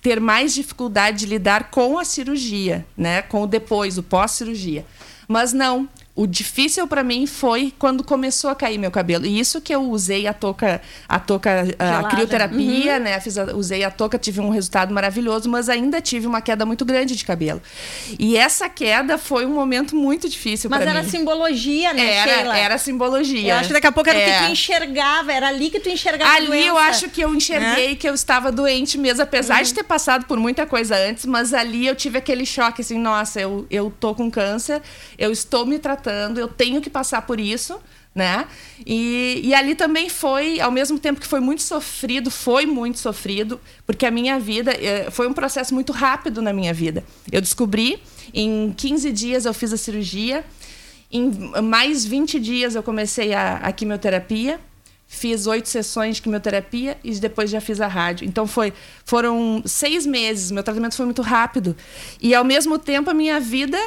ter 0.00 0.20
mais 0.20 0.54
dificuldade 0.54 1.18
de 1.18 1.26
lidar 1.26 1.70
com 1.70 1.98
a 1.98 2.04
cirurgia, 2.04 2.86
né? 2.96 3.22
Com 3.22 3.42
o 3.42 3.46
depois, 3.46 3.98
o 3.98 4.02
pós-cirurgia. 4.02 4.86
Mas 5.26 5.52
não, 5.52 5.88
o 6.18 6.26
difícil 6.26 6.84
para 6.88 7.04
mim 7.04 7.28
foi 7.28 7.72
quando 7.78 8.02
começou 8.02 8.50
a 8.50 8.54
cair 8.56 8.76
meu 8.76 8.90
cabelo. 8.90 9.24
E 9.24 9.38
isso 9.38 9.60
que 9.60 9.72
eu 9.72 9.88
usei 9.88 10.26
a 10.26 10.34
touca, 10.34 10.82
a 11.08 11.20
touca, 11.20 11.64
a, 11.78 12.00
a 12.00 12.04
crioterapia, 12.08 12.94
uhum. 12.94 13.02
né? 13.04 13.20
Fiz 13.20 13.38
a, 13.38 13.54
usei 13.54 13.84
a 13.84 13.90
touca, 13.90 14.18
tive 14.18 14.40
um 14.40 14.50
resultado 14.50 14.92
maravilhoso, 14.92 15.48
mas 15.48 15.68
ainda 15.68 16.00
tive 16.00 16.26
uma 16.26 16.40
queda 16.40 16.66
muito 16.66 16.84
grande 16.84 17.14
de 17.14 17.24
cabelo. 17.24 17.62
E 18.18 18.36
essa 18.36 18.68
queda 18.68 19.16
foi 19.16 19.46
um 19.46 19.54
momento 19.54 19.94
muito 19.94 20.28
difícil 20.28 20.68
para 20.68 20.80
mim. 20.80 20.86
Mas 20.86 20.96
era 20.96 21.08
simbologia, 21.08 21.92
né, 21.94 22.14
era, 22.14 22.32
Sheila? 22.32 22.58
Era 22.58 22.78
simbologia. 22.78 23.52
Eu 23.52 23.56
acho 23.56 23.68
que 23.68 23.74
daqui 23.74 23.86
a 23.86 23.92
pouco 23.92 24.10
era 24.10 24.18
é. 24.18 24.22
o 24.22 24.24
que 24.24 24.30
é. 24.32 24.46
tu 24.46 24.52
enxergava, 24.52 25.32
era 25.32 25.46
ali 25.46 25.70
que 25.70 25.78
tu 25.78 25.88
enxergava 25.88 26.32
Ali 26.34 26.48
doença. 26.48 26.66
eu 26.66 26.78
acho 26.78 27.10
que 27.10 27.20
eu 27.20 27.32
enxerguei 27.32 27.92
é. 27.92 27.94
que 27.94 28.08
eu 28.08 28.14
estava 28.14 28.50
doente 28.50 28.98
mesmo, 28.98 29.22
apesar 29.22 29.58
uhum. 29.58 29.62
de 29.62 29.72
ter 29.72 29.84
passado 29.84 30.26
por 30.26 30.36
muita 30.36 30.66
coisa 30.66 30.96
antes, 30.96 31.24
mas 31.24 31.54
ali 31.54 31.86
eu 31.86 31.94
tive 31.94 32.18
aquele 32.18 32.44
choque 32.44 32.80
assim, 32.80 32.98
nossa, 32.98 33.40
eu, 33.40 33.68
eu 33.70 33.92
tô 34.00 34.16
com 34.16 34.28
câncer, 34.28 34.82
eu 35.16 35.30
estou 35.30 35.64
me 35.64 35.78
tratando, 35.78 36.07
eu 36.10 36.36
eu 36.36 36.48
tenho 36.48 36.80
que 36.80 36.90
passar 36.90 37.22
por 37.22 37.38
isso, 37.38 37.80
né? 38.14 38.46
E, 38.84 39.40
e 39.44 39.54
ali 39.54 39.74
também 39.74 40.08
foi, 40.08 40.60
ao 40.60 40.70
mesmo 40.70 40.98
tempo 40.98 41.20
que 41.20 41.26
foi 41.26 41.40
muito 41.40 41.62
sofrido, 41.62 42.30
foi 42.30 42.66
muito 42.66 42.98
sofrido, 42.98 43.60
porque 43.86 44.04
a 44.06 44.10
minha 44.10 44.38
vida 44.38 44.72
eh, 44.72 45.08
foi 45.10 45.28
um 45.28 45.32
processo 45.32 45.74
muito 45.74 45.92
rápido 45.92 46.42
na 46.42 46.52
minha 46.52 46.74
vida. 46.74 47.04
Eu 47.30 47.40
descobri, 47.40 48.02
em 48.34 48.74
15 48.76 49.12
dias 49.12 49.44
eu 49.44 49.54
fiz 49.54 49.72
a 49.72 49.76
cirurgia, 49.76 50.44
em 51.10 51.30
mais 51.62 52.04
20 52.04 52.38
dias 52.40 52.74
eu 52.74 52.82
comecei 52.82 53.32
a, 53.32 53.56
a 53.56 53.72
quimioterapia, 53.72 54.60
fiz 55.06 55.46
oito 55.46 55.68
sessões 55.68 56.16
de 56.16 56.22
quimioterapia 56.22 56.98
e 57.02 57.12
depois 57.14 57.50
já 57.50 57.60
fiz 57.60 57.80
a 57.80 57.86
rádio. 57.86 58.26
Então 58.26 58.46
foi, 58.46 58.74
foram 59.04 59.62
seis 59.64 60.04
meses. 60.04 60.50
Meu 60.50 60.62
tratamento 60.62 60.94
foi 60.94 61.06
muito 61.06 61.22
rápido 61.22 61.74
e 62.20 62.34
ao 62.34 62.44
mesmo 62.44 62.78
tempo 62.78 63.08
a 63.08 63.14
minha 63.14 63.40
vida 63.40 63.78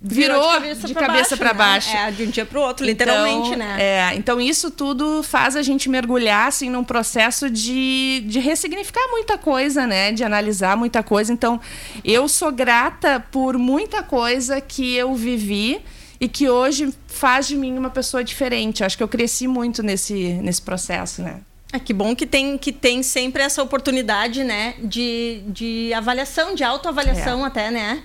virou, 0.00 0.60
de 0.60 0.94
cabeça 0.94 1.36
para 1.36 1.52
baixo, 1.52 1.88
baixo. 1.88 1.92
Né? 1.92 2.08
É, 2.08 2.10
de 2.12 2.22
um 2.24 2.30
dia 2.30 2.46
para 2.46 2.58
o 2.58 2.62
outro, 2.62 2.86
literalmente, 2.86 3.48
então, 3.48 3.58
né? 3.58 3.76
É, 3.78 4.14
então 4.14 4.40
isso 4.40 4.70
tudo 4.70 5.22
faz 5.22 5.56
a 5.56 5.62
gente 5.62 5.88
mergulhar 5.88 6.48
assim 6.48 6.70
num 6.70 6.84
processo 6.84 7.50
de, 7.50 8.22
de 8.26 8.38
ressignificar 8.38 9.08
muita 9.10 9.36
coisa, 9.36 9.86
né? 9.86 10.12
De 10.12 10.22
analisar 10.22 10.76
muita 10.76 11.02
coisa. 11.02 11.32
Então, 11.32 11.60
eu 12.04 12.28
sou 12.28 12.52
grata 12.52 13.18
por 13.32 13.58
muita 13.58 14.02
coisa 14.02 14.60
que 14.60 14.94
eu 14.94 15.14
vivi 15.14 15.80
e 16.20 16.28
que 16.28 16.48
hoje 16.48 16.94
faz 17.08 17.48
de 17.48 17.56
mim 17.56 17.76
uma 17.76 17.90
pessoa 17.90 18.22
diferente. 18.22 18.84
Acho 18.84 18.96
que 18.96 19.02
eu 19.02 19.08
cresci 19.08 19.48
muito 19.48 19.82
nesse, 19.82 20.34
nesse 20.34 20.62
processo, 20.62 21.20
né? 21.20 21.40
É 21.72 21.78
que 21.80 21.92
bom 21.92 22.14
que 22.14 22.24
tem, 22.24 22.56
que 22.56 22.70
tem 22.70 23.02
sempre 23.02 23.42
essa 23.42 23.60
oportunidade, 23.60 24.44
né? 24.44 24.74
De, 24.84 25.42
de 25.48 25.92
avaliação, 25.92 26.54
de 26.54 26.62
autoavaliação 26.62 27.42
é. 27.42 27.48
até, 27.48 27.70
né? 27.72 28.04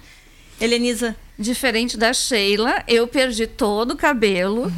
Helenisa. 0.59 1.15
Diferente 1.39 1.97
da 1.97 2.11
Sheila, 2.11 2.83
eu 2.85 3.07
perdi 3.07 3.47
todo 3.47 3.91
o 3.91 3.95
cabelo. 3.95 4.69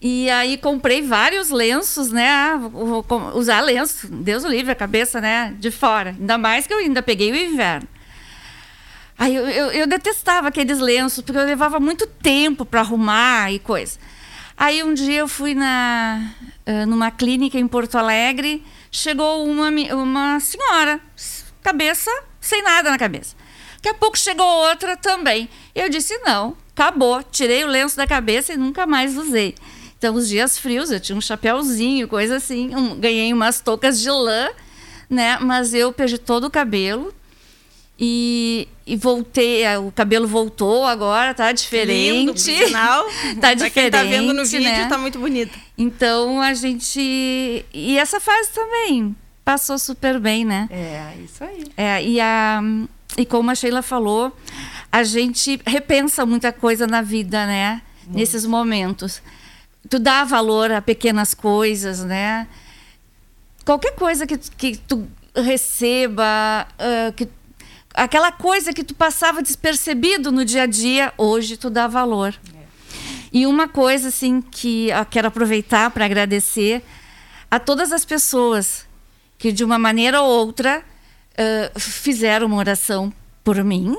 E 0.00 0.28
aí 0.28 0.58
comprei 0.58 1.00
vários 1.00 1.48
lenços, 1.48 2.12
né? 2.12 2.28
Ah, 2.28 2.56
vou, 2.56 3.02
vou 3.02 3.36
usar 3.36 3.62
lenço, 3.62 4.06
Deus 4.06 4.44
o 4.44 4.48
livre, 4.48 4.70
a 4.70 4.74
cabeça, 4.74 5.18
né? 5.18 5.56
De 5.58 5.70
fora. 5.70 6.10
Ainda 6.10 6.36
mais 6.36 6.66
que 6.66 6.74
eu 6.74 6.78
ainda 6.78 7.02
peguei 7.02 7.32
o 7.32 7.36
inverno. 7.36 7.88
Aí 9.18 9.34
eu, 9.34 9.48
eu, 9.48 9.70
eu 9.70 9.86
detestava 9.86 10.48
aqueles 10.48 10.78
lenços, 10.78 11.24
porque 11.24 11.38
eu 11.38 11.44
levava 11.44 11.80
muito 11.80 12.06
tempo 12.06 12.66
para 12.66 12.80
arrumar 12.80 13.50
e 13.50 13.58
coisa. 13.58 13.98
Aí 14.56 14.84
um 14.84 14.92
dia 14.92 15.20
eu 15.20 15.28
fui 15.28 15.54
na, 15.54 16.34
numa 16.86 17.10
clínica 17.10 17.58
em 17.58 17.66
Porto 17.66 17.96
Alegre, 17.96 18.62
chegou 18.92 19.44
uma, 19.46 19.70
uma 19.94 20.38
senhora, 20.38 21.00
cabeça, 21.62 22.10
sem 22.40 22.62
nada 22.62 22.90
na 22.90 22.98
cabeça. 22.98 23.34
Daqui 23.76 23.88
a 23.88 23.94
pouco 23.94 24.18
chegou 24.18 24.44
outra 24.44 24.96
também. 24.96 25.48
Eu 25.78 25.88
disse: 25.88 26.18
não, 26.18 26.56
acabou. 26.72 27.22
Tirei 27.22 27.64
o 27.64 27.68
lenço 27.68 27.96
da 27.96 28.06
cabeça 28.06 28.52
e 28.52 28.56
nunca 28.56 28.86
mais 28.86 29.16
usei. 29.16 29.54
Então, 29.96 30.14
os 30.14 30.28
dias 30.28 30.58
frios, 30.58 30.90
eu 30.90 31.00
tinha 31.00 31.16
um 31.16 31.20
chapéuzinho, 31.20 32.08
coisa 32.08 32.36
assim. 32.36 32.74
Um, 32.74 32.96
ganhei 32.96 33.32
umas 33.32 33.60
toucas 33.60 34.00
de 34.00 34.10
lã, 34.10 34.48
né? 35.08 35.38
Mas 35.40 35.74
eu 35.74 35.92
perdi 35.92 36.18
todo 36.18 36.44
o 36.44 36.50
cabelo. 36.50 37.14
E, 38.00 38.68
e 38.86 38.96
voltei, 38.96 39.64
é, 39.64 39.76
o 39.76 39.90
cabelo 39.90 40.26
voltou 40.28 40.84
agora, 40.84 41.34
tá 41.34 41.50
diferente. 41.50 42.12
Lindo, 42.12 42.38
sinal. 42.38 43.04
tá 43.40 43.54
diferente. 43.54 43.72
Quem 43.74 43.90
tá 43.90 44.04
vendo 44.04 44.32
no 44.32 44.44
vídeo, 44.44 44.62
né? 44.62 44.86
tá 44.88 44.98
muito 44.98 45.18
bonito. 45.18 45.56
Então 45.76 46.40
a 46.40 46.54
gente. 46.54 47.00
E 47.72 47.98
essa 47.98 48.20
fase 48.20 48.50
também 48.50 49.16
passou 49.44 49.78
super 49.78 50.20
bem, 50.20 50.44
né? 50.44 50.68
É, 50.70 51.12
isso 51.24 51.42
aí. 51.42 51.64
É, 51.76 52.04
e 52.04 52.20
a 52.20 52.62
e 53.16 53.26
como 53.26 53.50
a 53.50 53.54
Sheila 53.54 53.82
falou, 53.82 54.32
a 54.90 55.02
gente 55.02 55.60
repensa 55.66 56.24
muita 56.24 56.52
coisa 56.52 56.86
na 56.86 57.02
vida, 57.02 57.46
né? 57.46 57.82
Muito. 58.04 58.18
Nesses 58.18 58.44
momentos. 58.44 59.22
Tu 59.88 59.98
dá 59.98 60.24
valor 60.24 60.70
a 60.72 60.82
pequenas 60.82 61.34
coisas, 61.34 62.02
né? 62.02 62.48
Qualquer 63.64 63.92
coisa 63.92 64.26
que, 64.26 64.38
que 64.38 64.76
tu 64.76 65.06
receba, 65.34 66.66
uh, 66.78 67.12
que, 67.12 67.28
aquela 67.94 68.32
coisa 68.32 68.72
que 68.72 68.82
tu 68.82 68.94
passava 68.94 69.42
despercebido 69.42 70.32
no 70.32 70.44
dia 70.44 70.62
a 70.62 70.66
dia, 70.66 71.12
hoje 71.18 71.56
tu 71.56 71.68
dá 71.68 71.86
valor. 71.86 72.34
É. 72.54 72.58
E 73.32 73.46
uma 73.46 73.68
coisa 73.68 74.08
assim 74.08 74.40
que 74.40 74.88
eu 74.88 75.04
quero 75.06 75.28
aproveitar 75.28 75.90
para 75.90 76.06
agradecer 76.06 76.82
a 77.50 77.60
todas 77.60 77.92
as 77.92 78.04
pessoas 78.04 78.86
que 79.36 79.52
de 79.52 79.62
uma 79.62 79.78
maneira 79.78 80.22
ou 80.22 80.28
outra 80.28 80.82
uh, 80.82 81.78
fizeram 81.78 82.46
uma 82.46 82.56
oração 82.56 83.12
por 83.44 83.62
mim 83.62 83.96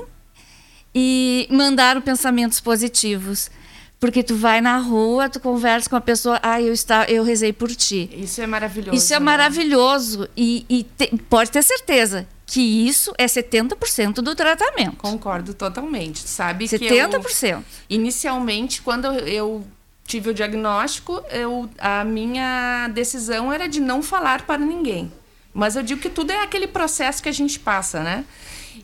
e 0.94 1.46
mandaram 1.50 2.00
pensamentos 2.00 2.60
positivos. 2.60 3.50
Porque 3.98 4.22
tu 4.22 4.34
vai 4.34 4.62
na 4.62 4.78
rua, 4.78 5.28
tu 5.28 5.38
conversa 5.38 5.88
com 5.90 5.94
a 5.94 6.00
pessoa, 6.00 6.40
ah, 6.42 6.60
eu, 6.60 6.72
está, 6.72 7.04
eu 7.04 7.22
rezei 7.22 7.52
por 7.52 7.68
ti. 7.70 8.08
Isso 8.14 8.40
é 8.40 8.46
maravilhoso. 8.46 8.96
Isso 8.96 9.12
é 9.12 9.18
né? 9.18 9.24
maravilhoso. 9.26 10.26
E, 10.34 10.64
e 10.70 10.84
te, 10.84 11.14
pode 11.28 11.50
ter 11.50 11.62
certeza 11.62 12.26
que 12.46 12.60
isso 12.60 13.12
é 13.18 13.26
70% 13.26 14.14
do 14.14 14.34
tratamento. 14.34 14.96
Concordo 14.96 15.52
totalmente. 15.52 16.20
Sabe 16.20 16.64
70%. 16.64 16.78
que 16.78 17.46
eu, 17.46 17.64
inicialmente, 17.90 18.80
quando 18.80 19.06
eu 19.06 19.64
tive 20.04 20.30
o 20.30 20.34
diagnóstico, 20.34 21.22
eu, 21.30 21.70
a 21.78 22.02
minha 22.02 22.88
decisão 22.88 23.52
era 23.52 23.68
de 23.68 23.80
não 23.80 24.02
falar 24.02 24.46
para 24.46 24.58
ninguém. 24.58 25.12
Mas 25.54 25.76
eu 25.76 25.82
digo 25.82 26.00
que 26.00 26.08
tudo 26.08 26.32
é 26.32 26.42
aquele 26.42 26.66
processo 26.66 27.22
que 27.22 27.28
a 27.28 27.32
gente 27.32 27.60
passa, 27.60 28.02
né? 28.02 28.24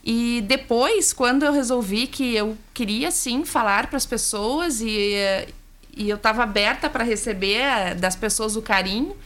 E 0.05 0.43
depois, 0.47 1.12
quando 1.12 1.45
eu 1.45 1.52
resolvi 1.52 2.07
que 2.07 2.35
eu 2.35 2.57
queria 2.73 3.11
sim 3.11 3.45
falar 3.45 3.88
para 3.88 3.97
as 3.97 4.07
pessoas 4.07 4.81
e, 4.81 5.14
e 5.97 6.09
eu 6.09 6.16
estava 6.16 6.43
aberta 6.43 6.88
para 6.88 7.05
receber 7.05 7.95
das 7.95 8.14
pessoas 8.14 8.57
o 8.57 8.62
carinho, 8.62 9.16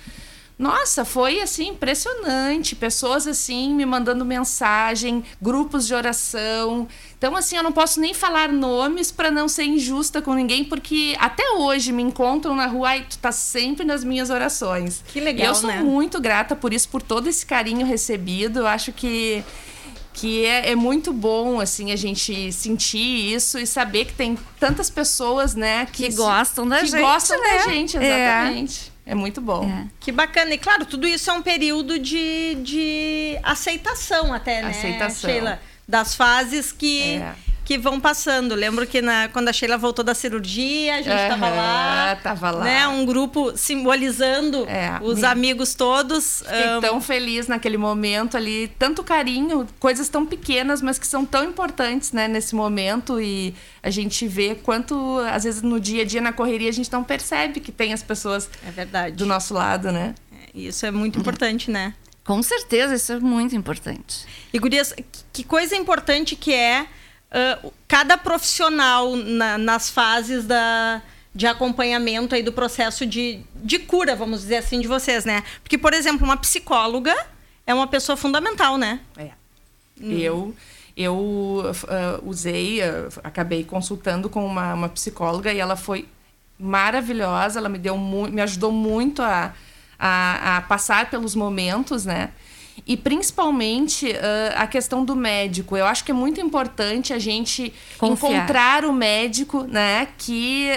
nossa, 0.61 1.07
foi 1.07 1.41
assim 1.41 1.69
impressionante. 1.69 2.77
Pessoas 2.77 3.27
assim 3.27 3.73
me 3.73 3.87
mandando 3.87 4.27
mensagem, 4.27 5.25
grupos 5.41 5.87
de 5.87 5.95
oração. 5.95 6.87
Então 7.17 7.35
assim, 7.35 7.57
eu 7.57 7.63
não 7.63 7.73
posso 7.73 7.99
nem 7.99 8.13
falar 8.13 8.53
nomes 8.53 9.11
para 9.11 9.31
não 9.31 9.49
ser 9.49 9.65
injusta 9.65 10.21
com 10.21 10.35
ninguém, 10.35 10.63
porque 10.63 11.17
até 11.19 11.53
hoje 11.53 11.93
me 11.93 12.03
encontram 12.03 12.55
na 12.55 12.67
rua 12.67 12.99
e 12.99 13.05
tu 13.05 13.17
tá 13.17 13.33
sempre 13.33 13.87
nas 13.87 14.05
minhas 14.05 14.29
orações. 14.29 15.03
Que 15.09 15.19
legal, 15.19 15.47
e 15.47 15.49
eu 15.49 15.55
sou 15.55 15.71
né? 15.71 15.81
muito 15.81 16.21
grata 16.21 16.55
por 16.55 16.75
isso, 16.75 16.91
por 16.91 17.01
todo 17.01 17.27
esse 17.27 17.47
carinho 17.47 17.87
recebido. 17.87 18.59
Eu 18.59 18.67
acho 18.67 18.93
que 18.93 19.43
que 20.13 20.45
é, 20.45 20.71
é, 20.71 20.77
muito 20.77 21.13
bom 21.13 21.61
assim 21.61 21.93
a 21.93 21.97
gente 21.97 22.53
sentir 22.53 23.33
isso 23.33 23.59
e 23.59 23.67
saber 23.67 24.07
que 24.07 24.13
tem 24.13 24.37
tantas 24.59 24.91
pessoas 24.91 25.55
né 25.55 25.87
que, 25.87 26.09
que 26.09 26.15
gostam 26.15 26.69
da 26.69 26.81
que 26.81 26.87
gente 26.87 27.01
gostam 27.01 27.41
né? 27.41 27.49
da 27.49 27.59
gente 27.71 27.97
exatamente 27.97 28.93
é. 28.97 29.01
É 29.11 29.15
muito 29.15 29.41
bom. 29.41 29.65
É. 29.65 29.89
Que 29.99 30.13
bacana. 30.13 30.55
E 30.55 30.59
claro, 30.59 30.87
tudo 30.87 31.05
isso 31.05 31.29
é 31.29 31.33
um 31.33 31.43
período 31.43 31.99
de, 31.99 32.55
de 32.63 33.37
aceitação 33.43 34.33
até, 34.33 34.63
né, 34.63 34.69
aceitação. 34.69 35.29
Sheila? 35.29 35.61
Das 35.89 36.15
fases 36.15 36.71
que, 36.71 37.15
é. 37.15 37.35
Que 37.71 37.79
vão 37.79 38.01
passando. 38.01 38.57
Lembro 38.57 38.85
que 38.85 39.01
na, 39.01 39.29
quando 39.29 39.47
a 39.47 39.53
Sheila 39.53 39.79
voltou 39.79 40.05
da 40.05 40.13
cirurgia, 40.13 40.95
a 40.97 41.03
gente 41.03 41.15
estava 41.15 41.47
uhum, 41.47 41.57
lá. 41.57 42.17
Tava 42.21 42.51
lá. 42.51 42.65
Né, 42.65 42.89
um 42.89 43.07
grupo 43.07 43.57
simbolizando 43.57 44.69
é, 44.69 44.99
os 45.01 45.21
me... 45.21 45.27
amigos 45.27 45.73
todos. 45.73 46.43
Fiquei 46.45 46.69
um... 46.69 46.81
tão 46.81 47.01
feliz 47.01 47.47
naquele 47.47 47.77
momento 47.79 48.37
ali. 48.37 48.67
Tanto 48.77 49.05
carinho, 49.05 49.69
coisas 49.79 50.09
tão 50.09 50.27
pequenas, 50.27 50.83
mas 50.83 50.99
que 50.99 51.07
são 51.07 51.25
tão 51.25 51.45
importantes 51.45 52.11
né, 52.11 52.27
nesse 52.27 52.57
momento. 52.57 53.21
E 53.21 53.55
a 53.81 53.89
gente 53.89 54.27
vê 54.27 54.57
quanto, 54.57 55.21
às 55.33 55.45
vezes, 55.45 55.63
no 55.63 55.79
dia 55.79 56.03
a 56.03 56.05
dia, 56.05 56.21
na 56.21 56.33
correria, 56.33 56.71
a 56.71 56.73
gente 56.73 56.93
não 56.93 57.05
percebe 57.05 57.61
que 57.61 57.71
tem 57.71 57.93
as 57.93 58.03
pessoas 58.03 58.51
é 58.67 58.71
verdade. 58.73 59.15
do 59.15 59.25
nosso 59.25 59.55
lado, 59.55 59.93
né? 59.93 60.17
Isso 60.53 60.85
é 60.85 60.91
muito 60.91 61.21
importante, 61.21 61.71
né? 61.71 61.95
Com 62.25 62.43
certeza, 62.43 62.97
isso 62.97 63.13
é 63.13 63.21
muito 63.21 63.55
importante. 63.55 64.27
E, 64.53 64.59
Gurias, 64.59 64.93
que 65.33 65.45
coisa 65.45 65.77
importante 65.77 66.35
que 66.35 66.53
é 66.53 66.89
uh, 67.31 67.73
cada 67.89 68.17
profissional 68.17 69.17
na, 69.17 69.59
nas 69.59 69.91
fases 69.91 70.45
da, 70.45 71.03
de 71.35 71.47
acompanhamento 71.47 72.35
aí 72.35 72.43
do 72.43 72.53
processo 72.53 73.07
de, 73.07 73.41
de 73.57 73.79
cura, 73.79 74.17
vamos 74.17 74.41
dizer 74.41 74.57
assim, 74.57 74.81
de 74.81 74.89
vocês, 74.89 75.25
né? 75.25 75.43
Porque, 75.63 75.79
por 75.79 75.95
exemplo, 75.95 76.25
uma 76.25 76.37
psicóloga 76.37 77.15
é 77.67 77.75
uma 77.75 77.87
pessoa 77.87 78.17
fundamental, 78.17 78.77
né? 78.77 79.01
É. 79.17 79.31
Hum. 80.01 80.13
Eu 80.13 80.55
eu 80.97 81.15
uh, 81.15 82.29
usei, 82.29 82.81
uh, 82.83 83.09
acabei 83.25 83.65
consultando 83.65 84.29
com 84.29 84.45
uma, 84.45 84.75
uma, 84.75 84.89
psicóloga 84.89 85.51
e 85.51 85.59
ela 85.59 85.77
foi 85.77 86.07
maravilhosa, 86.59 87.59
ela 87.59 87.71
me 87.71 87.79
deu 87.79 87.97
me 87.97 88.43
ajudou 88.43 88.71
muito 88.71 89.23
a, 89.23 89.55
a, 89.99 90.57
a, 90.57 90.61
passar 90.63 91.09
pelos 91.09 91.35
momentos, 91.35 92.05
né? 92.05 92.31
E 92.87 92.97
principalmente 92.97 94.07
uh, 94.07 94.17
a 94.57 94.67
questão 94.67 95.05
do 95.05 95.15
médico. 95.15 95.77
Eu 95.77 95.87
acho 95.87 96.05
que 96.05 96.11
é 96.11 96.15
muito 96.15 96.41
importante 96.41 97.13
a 97.13 97.19
gente 97.19 97.73
confiar. 97.99 98.33
encontrar 98.33 98.85
o 98.85 98.93
médico, 98.93 99.63
né? 99.65 100.09
Que, 100.19 100.69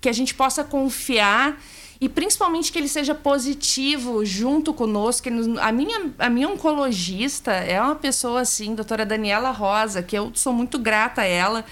que 0.00 0.08
a 0.08 0.12
gente 0.12 0.34
possa 0.34 0.64
confiar 0.64 1.58
e 2.04 2.08
principalmente 2.08 2.70
que 2.70 2.78
ele 2.78 2.88
seja 2.88 3.14
positivo 3.14 4.26
junto 4.26 4.74
conosco. 4.74 5.30
Nos, 5.30 5.58
a, 5.58 5.72
minha, 5.72 6.12
a 6.18 6.28
minha 6.28 6.48
oncologista 6.48 7.50
é 7.50 7.80
uma 7.80 7.94
pessoa 7.94 8.42
assim, 8.42 8.74
doutora 8.74 9.06
Daniela 9.06 9.50
Rosa, 9.50 10.02
que 10.02 10.16
eu 10.16 10.30
sou 10.34 10.52
muito 10.52 10.78
grata 10.78 11.22
a 11.22 11.24
ela. 11.24 11.64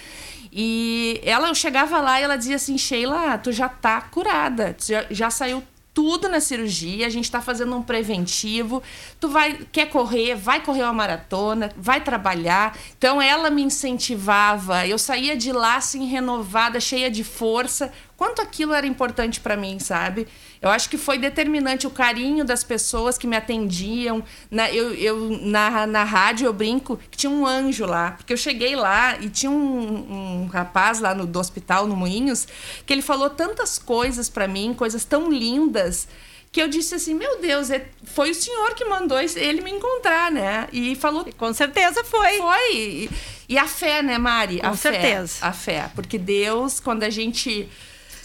E 0.50 1.20
ela, 1.22 1.48
eu 1.48 1.54
chegava 1.54 2.00
lá 2.00 2.18
e 2.18 2.24
ela 2.24 2.36
dizia 2.36 2.56
assim, 2.56 2.78
Sheila, 2.78 3.36
tu 3.36 3.52
já 3.52 3.68
tá 3.68 4.00
curada, 4.00 4.74
tu 4.74 4.86
já, 4.86 5.04
já 5.10 5.30
saiu 5.30 5.62
tudo 5.94 6.28
na 6.28 6.40
cirurgia, 6.40 7.06
a 7.06 7.10
gente 7.10 7.24
está 7.24 7.40
fazendo 7.40 7.76
um 7.76 7.82
preventivo. 7.82 8.82
Tu 9.20 9.28
vai 9.28 9.58
quer 9.70 9.86
correr, 9.86 10.34
vai 10.34 10.62
correr 10.62 10.82
uma 10.82 10.92
maratona, 10.92 11.70
vai 11.76 12.02
trabalhar. 12.02 12.76
Então 12.96 13.20
ela 13.20 13.50
me 13.50 13.62
incentivava. 13.62 14.86
Eu 14.86 14.98
saía 14.98 15.36
de 15.36 15.52
lá 15.52 15.76
assim 15.76 16.06
renovada, 16.06 16.80
cheia 16.80 17.10
de 17.10 17.22
força. 17.22 17.92
Quanto 18.16 18.40
aquilo 18.40 18.72
era 18.72 18.86
importante 18.86 19.40
para 19.40 19.56
mim, 19.56 19.78
sabe? 19.78 20.26
Eu 20.62 20.70
acho 20.70 20.88
que 20.88 20.96
foi 20.96 21.18
determinante 21.18 21.88
o 21.88 21.90
carinho 21.90 22.44
das 22.44 22.62
pessoas 22.62 23.18
que 23.18 23.26
me 23.26 23.36
atendiam. 23.36 24.22
Na, 24.48 24.70
eu, 24.70 24.94
eu, 24.94 25.28
na, 25.42 25.88
na 25.88 26.04
rádio 26.04 26.46
eu 26.46 26.52
brinco 26.52 26.96
que 27.10 27.18
tinha 27.18 27.30
um 27.30 27.44
anjo 27.44 27.84
lá. 27.84 28.12
Porque 28.12 28.32
eu 28.32 28.36
cheguei 28.36 28.76
lá 28.76 29.18
e 29.20 29.28
tinha 29.28 29.50
um, 29.50 30.44
um 30.44 30.46
rapaz 30.46 31.00
lá 31.00 31.16
no, 31.16 31.26
do 31.26 31.40
hospital, 31.40 31.88
no 31.88 31.96
Moinhos, 31.96 32.46
que 32.86 32.92
ele 32.92 33.02
falou 33.02 33.28
tantas 33.28 33.76
coisas 33.76 34.28
para 34.28 34.46
mim, 34.46 34.72
coisas 34.72 35.04
tão 35.04 35.28
lindas 35.28 36.06
que 36.52 36.60
eu 36.60 36.68
disse 36.68 36.94
assim, 36.94 37.14
meu 37.14 37.40
Deus, 37.40 37.70
é, 37.70 37.86
foi 38.04 38.30
o 38.30 38.34
senhor 38.34 38.74
que 38.74 38.84
mandou 38.84 39.18
ele 39.18 39.62
me 39.62 39.70
encontrar, 39.70 40.30
né? 40.30 40.68
E 40.70 40.94
falou... 40.94 41.26
Com 41.36 41.52
certeza 41.54 42.04
foi. 42.04 42.36
Foi. 42.36 42.76
E, 42.76 43.10
e, 43.48 43.58
a 43.58 43.66
fé, 43.66 44.02
né, 44.02 44.18
Mari? 44.18 44.60
Com 44.60 44.66
a 44.66 44.76
certeza. 44.76 45.38
Fé, 45.38 45.46
a 45.46 45.52
fé. 45.52 45.90
Porque 45.94 46.18
Deus, 46.18 46.78
quando 46.78 47.04
a 47.04 47.10
gente 47.10 47.66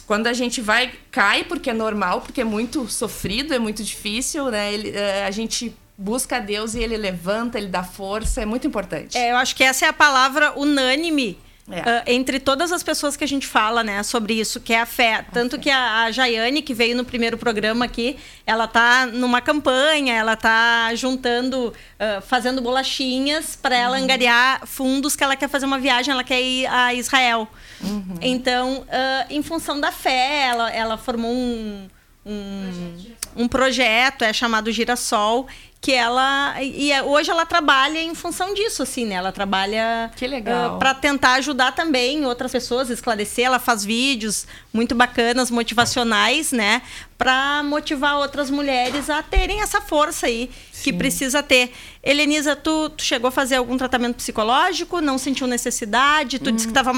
quando 0.08 0.28
a 0.28 0.34
gente 0.34 0.62
vai, 0.62 0.92
cai, 1.12 1.44
porque 1.44 1.70
é 1.70 1.74
normal, 1.74 2.22
porque 2.22 2.40
é 2.42 2.46
muito 2.46 2.88
sofrido, 2.88 3.54
é 3.54 3.60
muito 3.60 3.84
difícil, 3.84 4.50
né? 4.50 4.74
Ele, 4.74 4.92
eh, 4.92 5.26
a 5.26 5.32
gente 5.32 5.76
busca 5.98 6.40
Deus 6.40 6.76
e 6.76 6.80
ele 6.80 6.96
levanta, 6.96 7.58
ele 7.58 7.68
dá 7.68 7.84
força, 7.84 8.42
é 8.42 8.46
muito 8.46 8.66
importante. 8.66 9.18
É, 9.18 9.32
eu 9.32 9.36
acho 9.36 9.54
que 9.54 9.64
essa 9.64 9.86
é 9.86 9.90
a 9.90 9.94
palavra 9.94 10.58
unânime 10.58 11.38
é. 11.70 11.82
Uh, 11.82 12.04
entre 12.08 12.40
todas 12.40 12.72
as 12.72 12.82
pessoas 12.82 13.18
que 13.18 13.24
a 13.26 13.28
gente 13.28 13.46
fala, 13.46 13.84
né, 13.84 14.02
sobre 14.02 14.34
isso, 14.34 14.60
que 14.60 14.74
é 14.74 14.80
a 14.80 14.86
fé. 14.86 15.26
Tanto 15.34 15.60
que 15.60 15.70
a, 15.70 16.04
a 16.04 16.12
Jaiane, 16.12 16.62
que 16.62 16.74
veio 16.74 16.96
no 16.96 17.04
primeiro 17.04 17.38
programa 17.38 17.84
aqui, 17.84 18.18
ela 18.46 18.68
tá 18.68 19.06
numa 19.06 19.42
campanha, 19.42 20.14
ela 20.14 20.38
tá 20.38 20.96
juntando, 20.96 21.68
uh, 21.68 22.22
fazendo 22.22 22.62
bolachinhas 22.62 23.58
para 23.58 23.76
ela 23.76 23.98
uhum. 23.98 24.04
angariar 24.04 24.66
fundos 24.66 25.16
que 25.16 25.24
ela 25.24 25.36
quer 25.36 25.50
fazer 25.50 25.66
uma 25.66 25.78
viagem, 25.78 26.14
ela 26.14 26.24
quer 26.24 26.42
ir 26.42 26.66
a 26.68 26.94
Israel. 26.94 27.48
Uhum. 27.82 28.16
Então, 28.22 28.78
uh, 28.80 29.26
em 29.30 29.44
função 29.44 29.80
da 29.80 29.92
fé, 29.92 30.48
ela, 30.48 30.72
ela 30.72 30.98
formou 30.98 31.32
um, 31.34 31.88
um, 32.26 33.06
um 33.38 33.48
projeto, 33.48 34.24
é 34.24 34.34
chamado 34.34 34.72
Girassol, 34.72 35.48
que 35.80 35.92
ela 35.92 36.56
e 36.62 36.92
é, 36.92 37.04
hoje 37.04 37.30
ela 37.30 37.46
trabalha 37.46 38.02
em 38.02 38.16
função 38.16 38.54
disso 38.54 38.82
assim 38.82 39.06
né? 39.06 39.16
Ela 39.16 39.32
trabalha 39.32 40.12
que 40.16 40.26
legal. 40.26 40.76
uh, 40.76 40.80
para 40.80 40.94
tentar 40.94 41.34
ajudar 41.34 41.72
também 41.72 42.26
outras 42.26 42.52
pessoas 42.52 42.90
esclarecer. 42.90 43.46
Ela 43.46 43.60
faz 43.60 43.86
vídeos 43.86 44.48
muito 44.74 44.96
bacanas 44.96 45.52
motivacionais 45.52 46.52
né? 46.52 46.82
Para 47.18 47.62
motivar 47.64 48.18
outras 48.18 48.50
mulheres 48.50 49.10
a 49.10 49.22
terem 49.22 49.62
essa 49.62 49.80
força 49.80 50.26
aí 50.26 50.50
Sim. 50.72 50.84
que 50.84 50.94
precisa 50.94 51.44
ter. 51.44 51.72
Helenisa 52.04 52.56
tu, 52.56 52.90
tu, 52.90 53.04
chegou 53.04 53.28
a 53.28 53.32
fazer 53.32 53.56
algum 53.56 53.78
tratamento 53.78 54.16
psicológico? 54.16 55.00
Não 55.00 55.18
sentiu 55.18 55.46
necessidade? 55.48 56.40
Tu 56.40 56.50
hum. 56.50 56.54
disse 56.54 56.68
que 56.68 56.72
estava 56.72 56.92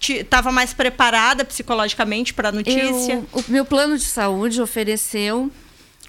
estava 0.00 0.52
mais 0.52 0.74
preparada 0.74 1.44
psicologicamente 1.44 2.34
para 2.34 2.50
a 2.50 2.52
notícia 2.52 3.14
Eu, 3.14 3.28
o 3.32 3.44
meu 3.48 3.64
plano 3.64 3.96
de 3.96 4.04
saúde 4.04 4.60
ofereceu 4.60 5.50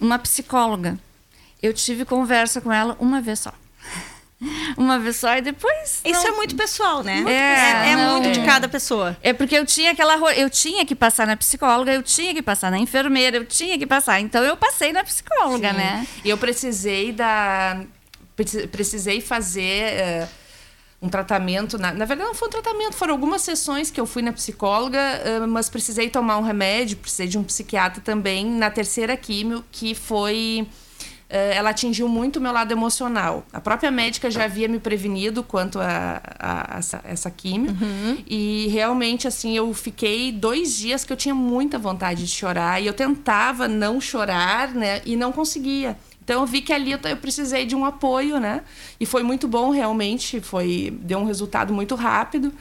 uma 0.01 0.19
psicóloga 0.19 0.99
eu 1.65 1.73
tive 1.73 2.05
conversa 2.05 2.61
com 2.61 2.71
ela 2.71 2.95
uma 2.99 3.21
vez 3.21 3.39
só. 3.39 3.53
Uma 4.77 4.99
vez 4.99 5.15
só 5.15 5.35
e 5.37 5.41
depois. 5.41 6.01
Isso 6.03 6.23
não... 6.23 6.27
é 6.27 6.31
muito 6.31 6.55
pessoal, 6.57 7.01
né? 7.01 7.15
Muito 7.15 7.29
é, 7.29 7.55
pessoal. 7.55 7.83
é, 7.83 7.91
é 7.91 7.95
muito 8.11 8.27
é. 8.27 8.31
de 8.31 8.45
cada 8.45 8.67
pessoa. 8.67 9.17
É 9.23 9.31
porque 9.31 9.57
eu 9.57 9.65
tinha 9.65 9.91
aquela. 9.91 10.17
Eu 10.33 10.49
tinha 10.49 10.85
que 10.85 10.93
passar 10.93 11.25
na 11.25 11.37
psicóloga, 11.37 11.93
eu 11.93 12.03
tinha 12.03 12.33
que 12.33 12.41
passar 12.41 12.69
na 12.69 12.77
enfermeira, 12.77 13.37
eu 13.37 13.45
tinha 13.45 13.79
que 13.79 13.87
passar. 13.87 14.19
Então 14.19 14.43
eu 14.43 14.57
passei 14.57 14.91
na 14.91 15.05
psicóloga, 15.05 15.71
Sim. 15.71 15.77
né? 15.77 16.07
E 16.23 16.29
eu 16.29 16.37
precisei 16.37 17.13
da. 17.13 17.81
Precisei 18.71 19.21
fazer. 19.21 20.27
Uh 20.29 20.44
um 21.05 21.09
tratamento. 21.09 21.77
Na, 21.77 21.93
na 21.93 22.05
verdade, 22.05 22.29
não 22.29 22.35
foi 22.35 22.47
um 22.47 22.51
tratamento, 22.51 22.95
foram 22.95 23.13
algumas 23.13 23.41
sessões 23.41 23.91
que 23.91 23.99
eu 23.99 24.05
fui 24.05 24.21
na 24.21 24.33
psicóloga, 24.33 24.99
mas 25.47 25.69
precisei 25.69 26.09
tomar 26.09 26.37
um 26.37 26.43
remédio, 26.43 26.97
precisei 26.97 27.27
de 27.27 27.37
um 27.37 27.43
psiquiatra 27.43 28.01
também 28.01 28.45
na 28.45 28.69
terceira 28.69 29.15
químio, 29.15 29.63
que 29.71 29.93
foi 29.95 30.67
ela 31.27 31.71
atingiu 31.71 32.07
muito 32.07 32.37
o 32.37 32.41
meu 32.41 32.51
lado 32.51 32.71
emocional. 32.71 33.45
A 33.51 33.59
própria 33.59 33.89
médica 33.89 34.29
já 34.29 34.45
havia 34.45 34.67
me 34.67 34.79
prevenido 34.79 35.43
quanto 35.43 35.79
a, 35.79 36.21
a, 36.39 36.75
a 36.75 36.79
essa, 36.79 37.01
essa 37.03 37.31
químio. 37.31 37.71
Uhum. 37.71 38.17
E 38.27 38.67
realmente, 38.69 39.27
assim, 39.27 39.57
eu 39.57 39.73
fiquei 39.73 40.31
dois 40.31 40.77
dias 40.77 41.03
que 41.03 41.11
eu 41.11 41.17
tinha 41.17 41.33
muita 41.35 41.79
vontade 41.79 42.25
de 42.25 42.31
chorar. 42.31 42.81
E 42.81 42.85
eu 42.85 42.93
tentava 42.93 43.67
não 43.67 43.99
chorar, 43.99 44.73
né? 44.73 45.01
E 45.03 45.15
não 45.15 45.31
conseguia. 45.31 45.97
Então 46.25 46.41
eu 46.41 46.47
vi 46.47 46.59
que 46.59 46.73
ali 46.73 46.91
eu 46.91 46.99
precisei 47.21 47.65
de 47.65 47.75
um 47.75 47.85
apoio, 47.85 48.39
né? 48.39 48.63
E 48.99 49.05
foi 49.05 49.21
muito 49.21 49.47
bom, 49.47 49.69
realmente. 49.69 50.41
Foi, 50.41 50.91
deu 50.99 51.19
um 51.19 51.25
resultado 51.25 51.71
muito 51.71 51.93
rápido. 51.93 52.51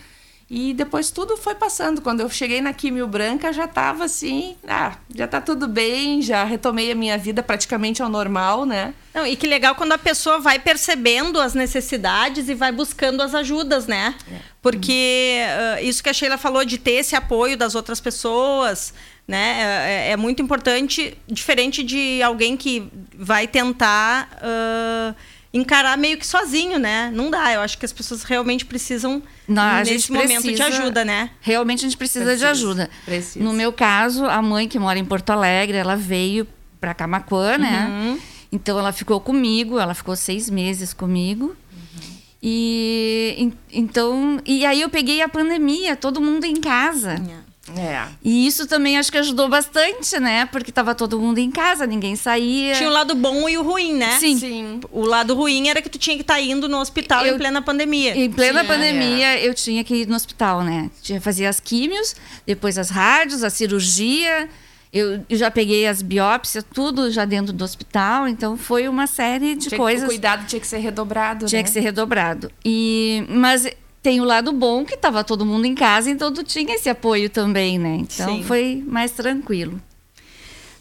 E 0.50 0.74
depois 0.74 1.10
tudo 1.10 1.36
foi 1.38 1.54
passando. 1.54 2.02
Quando 2.02 2.20
eu 2.20 2.28
cheguei 2.28 2.60
na 2.60 2.74
quimio 2.74 3.08
branca, 3.08 3.52
já 3.52 3.66
tava 3.66 4.04
assim, 4.04 4.54
ah, 4.68 4.96
já 5.14 5.26
tá 5.26 5.40
tudo 5.40 5.66
bem, 5.66 6.20
já 6.20 6.44
retomei 6.44 6.92
a 6.92 6.94
minha 6.94 7.16
vida 7.16 7.42
praticamente 7.42 8.02
ao 8.02 8.10
normal, 8.10 8.66
né? 8.66 8.92
Não, 9.14 9.26
e 9.26 9.34
que 9.36 9.46
legal 9.46 9.74
quando 9.74 9.92
a 9.92 9.98
pessoa 9.98 10.38
vai 10.38 10.58
percebendo 10.58 11.40
as 11.40 11.54
necessidades 11.54 12.50
e 12.50 12.54
vai 12.54 12.70
buscando 12.70 13.22
as 13.22 13.34
ajudas, 13.34 13.86
né? 13.86 14.14
É. 14.30 14.38
Porque 14.60 15.38
uh, 15.78 15.84
isso 15.84 16.02
que 16.02 16.10
a 16.10 16.12
Sheila 16.12 16.36
falou 16.36 16.64
de 16.64 16.76
ter 16.76 16.92
esse 16.92 17.16
apoio 17.16 17.56
das 17.56 17.74
outras 17.74 18.00
pessoas, 18.00 18.92
né? 19.26 19.60
É, 19.60 20.08
é, 20.08 20.10
é 20.12 20.16
muito 20.16 20.42
importante, 20.42 21.16
diferente 21.26 21.82
de 21.82 22.22
alguém 22.22 22.56
que 22.56 22.88
vai 23.16 23.46
tentar. 23.46 24.28
Uh, 24.42 25.14
encarar 25.54 25.96
meio 25.96 26.18
que 26.18 26.26
sozinho, 26.26 26.80
né? 26.80 27.12
Não 27.14 27.30
dá. 27.30 27.52
Eu 27.52 27.60
acho 27.60 27.78
que 27.78 27.84
as 27.84 27.92
pessoas 27.92 28.24
realmente 28.24 28.66
precisam, 28.66 29.22
Não, 29.46 29.78
nesse 29.84 30.10
momento, 30.10 30.42
precisa, 30.42 30.68
de 30.68 30.76
ajuda, 30.76 31.04
né? 31.04 31.30
Realmente 31.40 31.80
a 31.80 31.88
gente 31.88 31.96
precisa, 31.96 32.24
precisa 32.24 32.44
de 32.44 32.50
ajuda. 32.50 32.90
Precisa. 33.04 33.44
No 33.44 33.52
meu 33.52 33.72
caso, 33.72 34.24
a 34.24 34.42
mãe 34.42 34.66
que 34.66 34.80
mora 34.80 34.98
em 34.98 35.04
Porto 35.04 35.30
Alegre, 35.30 35.76
ela 35.76 35.94
veio 35.94 36.44
para 36.80 36.92
Camacuã, 36.92 37.56
né? 37.56 37.86
Uhum. 37.88 38.18
Então 38.50 38.76
ela 38.78 38.92
ficou 38.92 39.20
comigo, 39.20 39.78
ela 39.78 39.94
ficou 39.94 40.16
seis 40.16 40.50
meses 40.50 40.92
comigo. 40.92 41.46
Uhum. 41.46 42.16
E 42.42 43.52
então 43.72 44.40
e 44.44 44.66
aí 44.66 44.80
eu 44.80 44.90
peguei 44.90 45.22
a 45.22 45.28
pandemia, 45.28 45.94
todo 45.94 46.20
mundo 46.20 46.44
em 46.44 46.60
casa. 46.60 47.12
Yeah. 47.12 47.44
É. 47.76 48.06
E 48.22 48.46
isso 48.46 48.66
também 48.66 48.98
acho 48.98 49.10
que 49.10 49.16
ajudou 49.16 49.48
bastante, 49.48 50.18
né? 50.20 50.46
Porque 50.46 50.70
tava 50.70 50.94
todo 50.94 51.18
mundo 51.18 51.38
em 51.38 51.50
casa, 51.50 51.86
ninguém 51.86 52.14
saía. 52.14 52.74
Tinha 52.74 52.88
o 52.88 52.92
lado 52.92 53.14
bom 53.14 53.48
e 53.48 53.56
o 53.56 53.62
ruim, 53.62 53.94
né? 53.94 54.18
Sim. 54.18 54.38
Sim. 54.38 54.80
O 54.92 55.04
lado 55.04 55.34
ruim 55.34 55.68
era 55.68 55.80
que 55.80 55.88
tu 55.88 55.98
tinha 55.98 56.16
que 56.16 56.22
estar 56.22 56.34
tá 56.34 56.40
indo 56.40 56.68
no 56.68 56.78
hospital 56.78 57.24
eu, 57.24 57.34
em 57.34 57.38
plena 57.38 57.62
pandemia. 57.62 58.16
Em 58.16 58.30
plena 58.30 58.60
tinha, 58.60 58.74
pandemia, 58.74 59.38
é. 59.38 59.48
eu 59.48 59.54
tinha 59.54 59.82
que 59.82 59.94
ir 59.94 60.06
no 60.06 60.14
hospital, 60.14 60.62
né? 60.62 60.90
Tinha 61.00 61.20
fazer 61.20 61.46
as 61.46 61.58
químios, 61.58 62.14
depois 62.46 62.76
as 62.76 62.90
rádios, 62.90 63.42
a 63.42 63.48
cirurgia. 63.48 64.48
Eu, 64.92 65.24
eu 65.28 65.36
já 65.36 65.50
peguei 65.50 65.88
as 65.88 66.02
biópsias, 66.02 66.64
tudo 66.72 67.10
já 67.10 67.24
dentro 67.24 67.52
do 67.52 67.64
hospital. 67.64 68.28
Então 68.28 68.58
foi 68.58 68.88
uma 68.88 69.06
série 69.06 69.56
de 69.56 69.68
tinha 69.68 69.78
coisas. 69.78 70.04
o 70.04 70.08
cuidado 70.08 70.46
tinha 70.46 70.60
que 70.60 70.66
ser 70.66 70.78
redobrado. 70.78 71.46
Tinha 71.46 71.60
né? 71.60 71.64
que 71.64 71.70
ser 71.70 71.80
redobrado. 71.80 72.52
E, 72.64 73.24
mas 73.28 73.66
tem 74.04 74.20
o 74.20 74.24
lado 74.24 74.52
bom 74.52 74.84
que 74.84 74.96
estava 74.96 75.24
todo 75.24 75.46
mundo 75.46 75.64
em 75.64 75.74
casa, 75.74 76.10
então 76.10 76.30
tu 76.30 76.44
tinha 76.44 76.74
esse 76.74 76.90
apoio 76.90 77.30
também, 77.30 77.78
né? 77.78 77.96
Então 78.00 78.36
Sim. 78.36 78.44
foi 78.44 78.84
mais 78.86 79.12
tranquilo. 79.12 79.80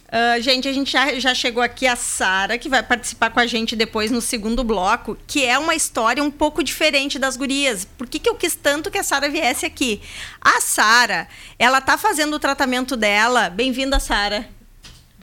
Uh, 0.10 0.42
gente, 0.42 0.68
a 0.68 0.74
gente 0.74 0.92
já, 0.92 1.18
já 1.18 1.34
chegou 1.34 1.64
aqui 1.64 1.88
a 1.88 1.96
Sara, 1.96 2.58
que 2.58 2.68
vai 2.68 2.84
participar 2.84 3.30
com 3.30 3.40
a 3.40 3.48
gente 3.48 3.78
depois 3.78 4.12
no 4.12 4.20
segundo 4.20 4.62
bloco, 4.62 5.18
que 5.26 5.46
é 5.46 5.58
uma 5.58 5.74
história 5.74 6.22
um 6.22 6.30
pouco 6.30 6.62
diferente 6.62 7.18
das 7.18 7.38
gurias. 7.38 7.88
Por 7.98 8.08
que, 8.08 8.20
que 8.20 8.30
eu 8.30 8.36
quis 8.36 8.56
tanto 8.56 8.92
que 8.92 8.98
a 8.98 9.04
Sara 9.04 9.30
viesse 9.30 9.66
aqui? 9.66 10.02
A 10.42 10.60
Sara, 10.60 11.26
ela 11.58 11.80
tá 11.80 11.98
fazendo 11.98 12.34
o 12.34 12.40
tratamento 12.40 12.98
dela. 12.98 13.50
Bem-vinda, 13.50 14.02
Sara. 14.02 14.50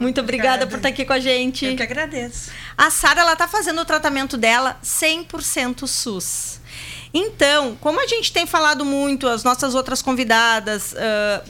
Muito 0.00 0.22
obrigada, 0.22 0.64
obrigada 0.64 0.66
por 0.66 0.76
estar 0.78 0.88
aqui 0.88 1.04
com 1.04 1.12
a 1.12 1.20
gente. 1.20 1.66
Eu 1.66 1.76
que 1.76 1.82
agradeço. 1.82 2.50
A 2.78 2.88
Sara, 2.90 3.20
ela 3.20 3.36
tá 3.36 3.46
fazendo 3.46 3.82
o 3.82 3.84
tratamento 3.84 4.38
dela 4.38 4.80
100% 4.82 5.86
SUS. 5.86 6.59
Então, 7.12 7.76
como 7.80 8.00
a 8.00 8.06
gente 8.06 8.32
tem 8.32 8.46
falado 8.46 8.84
muito, 8.84 9.26
as 9.26 9.42
nossas 9.42 9.74
outras 9.74 10.00
convidadas, 10.00 10.92
uh, 10.92 11.48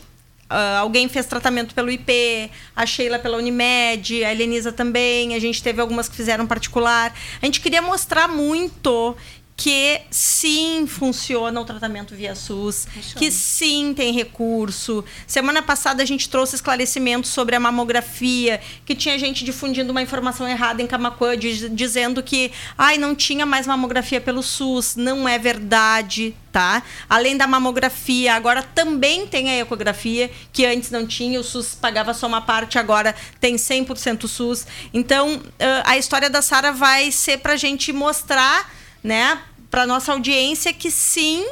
uh, 0.51 0.81
alguém 0.81 1.09
fez 1.09 1.27
tratamento 1.27 1.75
pelo 1.75 1.91
IP, 1.91 2.51
a 2.75 2.87
Sheila 2.87 3.19
pela 3.19 3.37
Unimed, 3.37 4.25
a 4.25 4.33
Helenisa 4.33 4.73
também, 4.73 5.35
a 5.35 5.39
gente 5.39 5.63
teve 5.63 5.81
algumas 5.81 6.09
que 6.09 6.17
fizeram 6.17 6.47
particular. 6.47 7.15
A 7.41 7.45
gente 7.45 7.61
queria 7.61 7.83
mostrar 7.83 8.27
muito 8.27 9.17
que 9.61 10.01
sim 10.11 10.87
funciona 10.87 11.61
o 11.61 11.65
tratamento 11.67 12.15
via 12.15 12.35
SUS, 12.35 12.87
que 13.15 13.31
sim 13.31 13.93
tem 13.95 14.11
recurso. 14.11 15.05
Semana 15.27 15.61
passada 15.61 16.03
a 16.03 16.07
gente 16.07 16.31
trouxe 16.31 16.55
esclarecimentos 16.55 17.31
sobre 17.31 17.55
a 17.55 17.61
mamografia, 17.61 18.59
que 18.87 18.95
tinha 18.95 19.19
gente 19.19 19.45
difundindo 19.45 19.91
uma 19.91 20.01
informação 20.01 20.49
errada 20.49 20.81
em 20.81 20.87
Camacuã, 20.87 21.37
dizendo 21.37 22.23
que 22.23 22.51
ai, 22.79 22.97
não 22.97 23.15
tinha 23.15 23.45
mais 23.45 23.67
mamografia 23.67 24.19
pelo 24.19 24.43
SUS. 24.43 24.97
Não 24.97 25.29
é 25.29 25.39
verdade, 25.39 26.35
tá? 26.51 26.83
Além 27.07 27.37
da 27.37 27.47
mamografia, 27.47 28.33
agora 28.33 28.63
também 28.63 29.27
tem 29.27 29.51
a 29.51 29.59
ecografia, 29.59 30.31
que 30.55 30.65
antes 30.65 30.91
não 30.91 31.07
tinha, 31.07 31.39
o 31.39 31.45
SUS 31.45 31.75
pagava 31.75 32.15
só 32.15 32.27
uma 32.27 32.41
parte, 32.41 32.79
agora 32.79 33.15
tem 33.39 33.57
100% 33.57 34.27
SUS. 34.27 34.67
Então, 34.95 35.43
a 35.85 35.99
história 35.99 36.31
da 36.31 36.41
Sara 36.41 36.73
vai 36.73 37.11
ser 37.13 37.41
para 37.41 37.53
a 37.53 37.59
gente 37.59 37.93
mostrar 37.93 38.81
né, 39.03 39.41
para 39.71 39.87
nossa 39.87 40.13
audiência 40.13 40.73
que 40.73 40.91
sim 40.91 41.47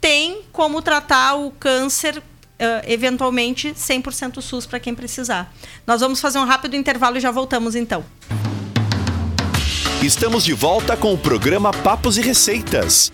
tem 0.00 0.42
como 0.52 0.82
tratar 0.82 1.34
o 1.34 1.50
câncer 1.52 2.18
uh, 2.18 2.22
eventualmente 2.86 3.72
100% 3.72 4.40
SUS 4.40 4.66
para 4.66 4.80
quem 4.80 4.94
precisar. 4.94 5.52
Nós 5.86 6.00
vamos 6.00 6.20
fazer 6.20 6.38
um 6.38 6.44
rápido 6.44 6.74
intervalo 6.74 7.16
e 7.16 7.20
já 7.20 7.30
voltamos 7.30 7.74
então. 7.74 8.04
Estamos 10.02 10.44
de 10.44 10.54
volta 10.54 10.96
com 10.96 11.12
o 11.12 11.18
programa 11.18 11.72
Papos 11.72 12.16
e 12.16 12.22
Receitas. 12.22 13.10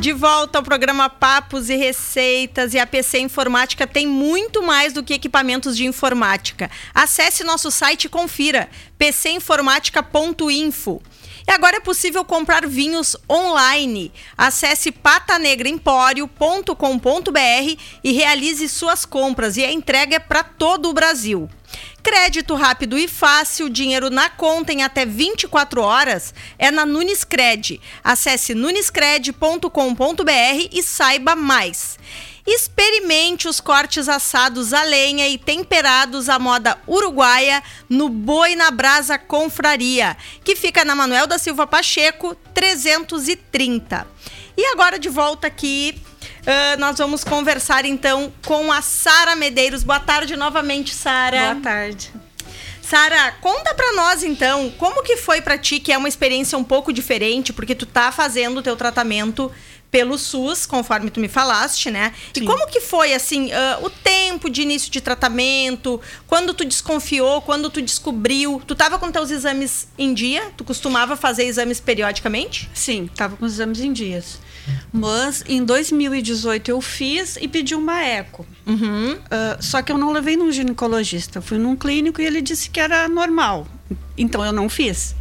De 0.00 0.12
volta 0.14 0.58
ao 0.58 0.64
programa 0.64 1.10
Papos 1.10 1.68
e 1.68 1.76
Receitas 1.76 2.72
e 2.72 2.78
a 2.78 2.86
PC 2.86 3.18
Informática 3.18 3.86
tem 3.86 4.06
muito 4.06 4.62
mais 4.62 4.94
do 4.94 5.02
que 5.02 5.12
equipamentos 5.12 5.76
de 5.76 5.84
informática. 5.84 6.70
Acesse 6.94 7.44
nosso 7.44 7.70
site 7.70 8.04
e 8.04 8.08
confira 8.08 8.70
pcinformática.info. 8.98 11.02
E 11.50 11.52
agora 11.52 11.78
é 11.78 11.80
possível 11.80 12.24
comprar 12.24 12.64
vinhos 12.64 13.16
online. 13.28 14.12
Acesse 14.38 14.92
patanegraempório.com.br 14.92 17.76
e 18.04 18.12
realize 18.12 18.68
suas 18.68 19.04
compras 19.04 19.56
e 19.56 19.64
a 19.64 19.72
entrega 19.72 20.14
é 20.14 20.20
para 20.20 20.44
todo 20.44 20.88
o 20.88 20.92
Brasil. 20.92 21.50
Crédito 22.04 22.54
rápido 22.54 22.96
e 22.96 23.08
fácil, 23.08 23.68
dinheiro 23.68 24.10
na 24.10 24.30
conta 24.30 24.72
em 24.72 24.84
até 24.84 25.04
24 25.04 25.82
horas 25.82 26.32
é 26.56 26.70
na 26.70 26.86
Nunescred. 26.86 27.80
Acesse 28.04 28.54
nunescred.com.br 28.54 30.68
e 30.70 30.84
saiba 30.84 31.34
mais. 31.34 31.98
Experimente 32.46 33.48
os 33.48 33.60
cortes 33.60 34.08
assados 34.08 34.72
a 34.72 34.82
lenha 34.82 35.28
e 35.28 35.36
temperados 35.36 36.28
à 36.28 36.38
moda 36.38 36.78
uruguaia 36.86 37.62
no 37.88 38.08
Boi 38.08 38.54
na 38.54 38.70
Brasa 38.70 39.18
Confraria, 39.18 40.16
que 40.42 40.56
fica 40.56 40.84
na 40.84 40.94
Manuel 40.94 41.26
da 41.26 41.38
Silva 41.38 41.66
Pacheco, 41.66 42.34
330. 42.54 44.06
E 44.56 44.66
agora 44.66 44.98
de 44.98 45.08
volta 45.08 45.46
aqui 45.46 46.00
Uh, 46.40 46.80
nós 46.80 46.96
vamos 46.96 47.22
conversar 47.22 47.84
então 47.84 48.32
com 48.46 48.72
a 48.72 48.80
Sara 48.80 49.36
Medeiros. 49.36 49.82
Boa 49.82 50.00
tarde 50.00 50.36
novamente, 50.36 50.94
Sara. 50.94 51.52
Boa 51.52 51.62
tarde. 51.62 52.10
Sara, 52.82 53.32
conta 53.40 53.72
para 53.74 53.92
nós 53.92 54.24
então, 54.24 54.68
como 54.76 55.02
que 55.02 55.16
foi 55.16 55.40
para 55.40 55.56
ti, 55.56 55.78
que 55.78 55.92
é 55.92 55.98
uma 55.98 56.08
experiência 56.08 56.58
um 56.58 56.64
pouco 56.64 56.92
diferente, 56.92 57.52
porque 57.52 57.74
tu 57.74 57.86
tá 57.86 58.10
fazendo 58.10 58.58
o 58.58 58.62
teu 58.62 58.74
tratamento 58.74 59.52
pelo 59.90 60.16
SUS, 60.16 60.66
conforme 60.66 61.10
tu 61.10 61.20
me 61.20 61.28
falaste, 61.28 61.90
né? 61.90 62.14
Sim. 62.32 62.42
E 62.42 62.46
como 62.46 62.66
que 62.68 62.80
foi, 62.80 63.12
assim, 63.12 63.46
uh, 63.46 63.84
o 63.84 63.90
tempo 63.90 64.48
de 64.48 64.62
início 64.62 64.90
de 64.90 65.00
tratamento? 65.00 66.00
Quando 66.26 66.54
tu 66.54 66.64
desconfiou? 66.64 67.42
Quando 67.42 67.68
tu 67.68 67.82
descobriu? 67.82 68.62
Tu 68.66 68.74
tava 68.74 68.98
com 68.98 69.10
teus 69.10 69.30
exames 69.30 69.88
em 69.98 70.14
dia? 70.14 70.52
Tu 70.56 70.64
costumava 70.64 71.16
fazer 71.16 71.44
exames 71.44 71.80
periodicamente? 71.80 72.70
Sim, 72.72 73.10
tava 73.14 73.36
com 73.36 73.44
os 73.44 73.54
exames 73.54 73.80
em 73.80 73.92
dias. 73.92 74.38
Mas 74.92 75.42
em 75.48 75.64
2018 75.64 76.70
eu 76.70 76.80
fiz 76.80 77.36
e 77.40 77.48
pedi 77.48 77.74
uma 77.74 78.02
eco. 78.02 78.46
Uhum. 78.66 79.14
Uh, 79.14 79.18
só 79.60 79.82
que 79.82 79.90
eu 79.90 79.98
não 79.98 80.12
levei 80.12 80.36
num 80.36 80.52
ginecologista. 80.52 81.38
Eu 81.38 81.42
fui 81.42 81.58
num 81.58 81.74
clínico 81.74 82.20
e 82.20 82.26
ele 82.26 82.40
disse 82.40 82.70
que 82.70 82.78
era 82.78 83.08
normal. 83.08 83.66
Então 84.16 84.44
eu 84.44 84.52
não 84.52 84.68
fiz. 84.68 85.14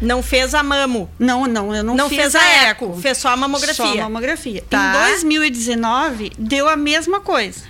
Não 0.00 0.22
fez 0.22 0.54
a 0.54 0.62
mamo? 0.62 1.10
Não, 1.18 1.46
não, 1.46 1.74
eu 1.74 1.82
não, 1.82 1.94
não 1.94 2.08
fiz 2.08 2.18
fez 2.18 2.34
a 2.34 2.44
eco. 2.44 2.84
eco. 2.86 3.00
Fez 3.00 3.18
só 3.18 3.28
a 3.28 3.36
mamografia. 3.36 3.74
Só 3.74 3.92
a 3.92 3.96
mamografia. 3.96 4.64
Tá. 4.68 5.08
Em 5.08 5.10
2019 5.10 6.32
deu 6.38 6.68
a 6.68 6.76
mesma 6.76 7.20
coisa. 7.20 7.62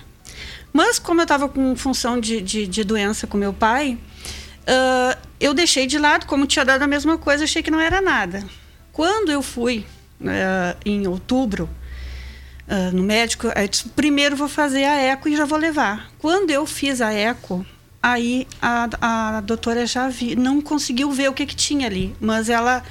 Mas 0.73 0.99
como 0.99 1.21
eu 1.21 1.23
estava 1.23 1.47
com 1.47 1.75
função 1.75 2.19
de, 2.19 2.41
de, 2.41 2.67
de, 2.67 2.83
doença 2.83 3.25
com 3.25 3.37
meu 3.37 3.53
pai, 3.53 3.97
uh, 4.63 5.17
eu 5.39 5.53
deixei 5.53 5.87
de 5.87 5.97
lado, 5.97 6.25
como 6.25 6.45
tinha 6.45 6.65
dado 6.65 6.81
a 6.81 6.87
mesma 6.87 7.17
coisa, 7.17 7.45
achei 7.45 7.63
que 7.63 7.71
não 7.71 7.79
era 7.79 8.01
nada. 8.01 8.43
Quando 8.91 9.31
eu 9.31 9.41
fui 9.41 9.85
uh, 10.19 10.77
em 10.85 11.07
outubro 11.07 11.69
uh, 12.67 12.93
no 12.93 13.03
médico, 13.03 13.47
eu 13.47 13.67
disse, 13.69 13.87
primeiro 13.89 14.35
vou 14.35 14.49
fazer 14.49 14.83
a 14.83 14.97
eco 14.97 15.29
e 15.29 15.37
já 15.37 15.45
vou 15.45 15.57
levar. 15.57 16.11
Quando 16.19 16.51
eu 16.51 16.65
fiz 16.65 16.99
a 16.99 17.13
eco, 17.13 17.65
aí 18.05 18.47
a, 18.61 18.87
a 19.01 19.41
doutora 19.41 19.87
já 19.87 20.07
vi, 20.07 20.35
não 20.35 20.61
conseguiu 20.61 21.09
ver 21.11 21.27
o 21.27 21.33
que, 21.33 21.43
que 21.43 21.55
tinha 21.55 21.87
ali, 21.87 22.15
mas 22.21 22.49
ela, 22.49 22.83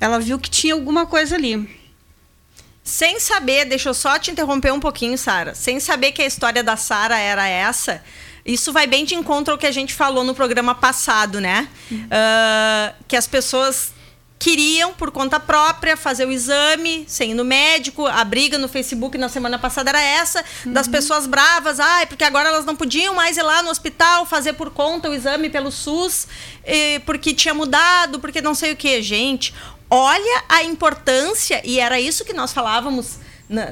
ela 0.00 0.18
viu 0.18 0.38
que 0.38 0.48
tinha 0.48 0.72
alguma 0.72 1.04
coisa 1.04 1.34
ali. 1.34 1.68
Sem 2.82 3.20
saber, 3.20 3.66
deixa 3.66 3.90
eu 3.90 3.94
só 3.94 4.18
te 4.18 4.30
interromper 4.30 4.72
um 4.72 4.80
pouquinho, 4.80 5.18
Sara. 5.18 5.54
Sem 5.54 5.78
saber 5.78 6.12
que 6.12 6.22
a 6.22 6.26
história 6.26 6.62
da 6.62 6.74
Sara 6.74 7.18
era 7.18 7.46
essa, 7.46 8.02
isso 8.46 8.72
vai 8.72 8.86
bem 8.86 9.04
de 9.04 9.14
encontro 9.14 9.52
ao 9.52 9.58
que 9.58 9.66
a 9.66 9.72
gente 9.72 9.92
falou 9.92 10.24
no 10.24 10.34
programa 10.34 10.74
passado, 10.74 11.38
né? 11.38 11.68
Uhum. 11.90 12.04
Uh, 12.04 12.94
que 13.06 13.16
as 13.16 13.26
pessoas 13.26 13.92
queriam, 14.38 14.92
por 14.92 15.10
conta 15.10 15.40
própria, 15.40 15.96
fazer 15.96 16.26
o 16.26 16.30
exame 16.30 17.04
sem 17.08 17.30
ir 17.30 17.34
no 17.34 17.44
médico. 17.44 18.06
A 18.06 18.22
briga 18.22 18.58
no 18.58 18.68
Facebook 18.68 19.16
na 19.16 19.28
semana 19.28 19.58
passada 19.58 19.90
era 19.90 20.00
essa, 20.00 20.44
uhum. 20.64 20.72
das 20.72 20.86
pessoas 20.86 21.26
bravas, 21.26 21.80
ai, 21.80 22.06
porque 22.06 22.22
agora 22.22 22.48
elas 22.48 22.64
não 22.64 22.76
podiam 22.76 23.14
mais 23.14 23.36
ir 23.36 23.42
lá 23.42 23.62
no 23.62 23.70
hospital 23.70 24.26
fazer 24.26 24.52
por 24.52 24.70
conta 24.70 25.08
o 25.08 25.14
exame 25.14 25.48
pelo 25.48 25.72
SUS, 25.72 26.28
porque 27.04 27.32
tinha 27.32 27.54
mudado, 27.54 28.20
porque 28.20 28.40
não 28.40 28.54
sei 28.54 28.72
o 28.72 28.76
que. 28.76 29.02
Gente, 29.02 29.54
olha 29.90 30.44
a 30.48 30.62
importância, 30.62 31.60
e 31.64 31.80
era 31.80 31.98
isso 31.98 32.24
que 32.24 32.32
nós 32.32 32.52
falávamos 32.52 33.18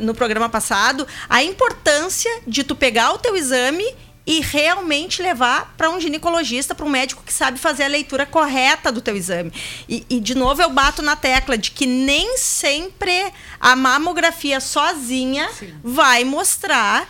no 0.01 0.15
programa 0.15 0.49
passado, 0.49 1.07
a 1.29 1.43
importância 1.43 2.31
de 2.47 2.63
tu 2.63 2.77
pegar 2.77 3.13
o 3.13 3.19
teu 3.19 3.35
exame 3.35 3.85
e 4.27 4.41
realmente 4.41 5.23
levar 5.23 5.75
para 5.77 5.91
um 5.91 6.01
ginecologista, 6.01 6.75
para 6.75 6.87
um 6.87 6.91
médico 6.91 7.23
que 7.25 7.33
sabe 7.33 7.59
fazer 7.59 7.85
a 7.85 7.89
leitura 7.89 8.25
correta 8.25 8.91
do 8.91 9.01
teu 9.01 9.17
exame. 9.17 9.53
E, 9.89 10.05
e, 10.09 10.21
de 10.21 10.35
novo 10.35 10.63
eu 10.63 10.71
bato 10.71 11.03
na 11.03 11.15
tecla 11.15 11.59
de 11.59 11.71
que 11.71 11.87
nem 11.87 12.39
sempre 12.39 13.33
a 13.61 13.77
mamografia 13.77 14.61
sozinha 14.61 15.49
Sim. 15.51 15.75
vai 15.83 16.25
mostrar 16.25 17.03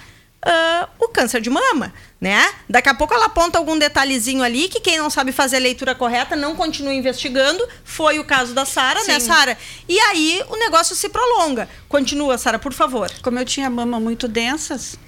uh, 0.45 0.89
o 0.99 1.09
câncer 1.09 1.41
de 1.41 1.51
mama. 1.51 1.93
Né? 2.21 2.43
Daqui 2.67 2.89
a 2.89 2.95
pouco 2.95 3.13
ela 3.13 3.27
aponta 3.27 3.59
algum 3.59 3.79
detalhezinho 3.79 4.43
ali 4.43 4.67
que 4.67 4.81
quem 4.81 4.97
não 4.97 5.11
sabe 5.11 5.31
fazer 5.31 5.57
a 5.57 5.61
leitura 5.61 5.95
correta 5.95 6.35
não 6.35 6.57
continua 6.57 6.95
investigando. 6.95 7.63
Foi 7.85 8.19
o 8.19 8.25
caso 8.25 8.55
da 8.55 8.65
Sara, 8.65 9.05
né, 9.05 9.21
Sara? 9.21 9.59
E 9.87 10.01
aí 10.01 10.43
o 10.49 10.57
negócio 10.57 10.97
se 10.97 11.11
prolonga. 11.11 11.69
Continua, 11.87 12.39
Sara, 12.39 12.59
por 12.59 12.73
favor. 12.73 13.11
Como 13.23 13.39
eu 13.39 13.45
tinha 13.45 13.69
mama 13.69 14.01
muito 14.01 14.27
densas, 14.27 14.99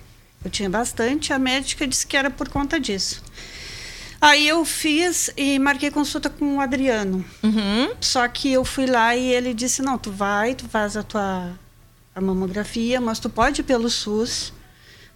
eu 0.47 0.51
tinha 0.51 0.71
bastante. 0.71 1.33
A 1.33 1.39
médica 1.39 1.87
disse 1.87 2.07
que 2.07 2.17
era 2.17 2.31
por 2.31 2.49
conta 2.49 2.79
disso. 2.81 3.23
Aí 4.21 4.49
eu 4.49 4.65
fiz 4.65 5.31
e 5.37 5.59
marquei 5.59 5.91
consulta 5.91 6.31
com 6.31 6.57
o 6.57 6.61
Adriano. 6.61 7.25
Uhum. 7.43 7.93
Só 8.01 8.27
que 8.29 8.53
eu 8.53 8.65
fui 8.65 8.87
lá 8.87 9.15
e 9.15 9.33
ele 9.33 9.53
disse: 9.53 9.83
não, 9.83 9.99
tu 9.99 10.11
vai, 10.11 10.55
tu 10.55 10.67
faz 10.69 10.97
a 10.97 11.03
tua 11.03 11.53
a 12.15 12.21
mamografia, 12.21 12.99
mas 12.99 13.19
tu 13.19 13.29
pode 13.29 13.61
ir 13.61 13.65
pelo 13.65 13.91
SUS, 13.91 14.51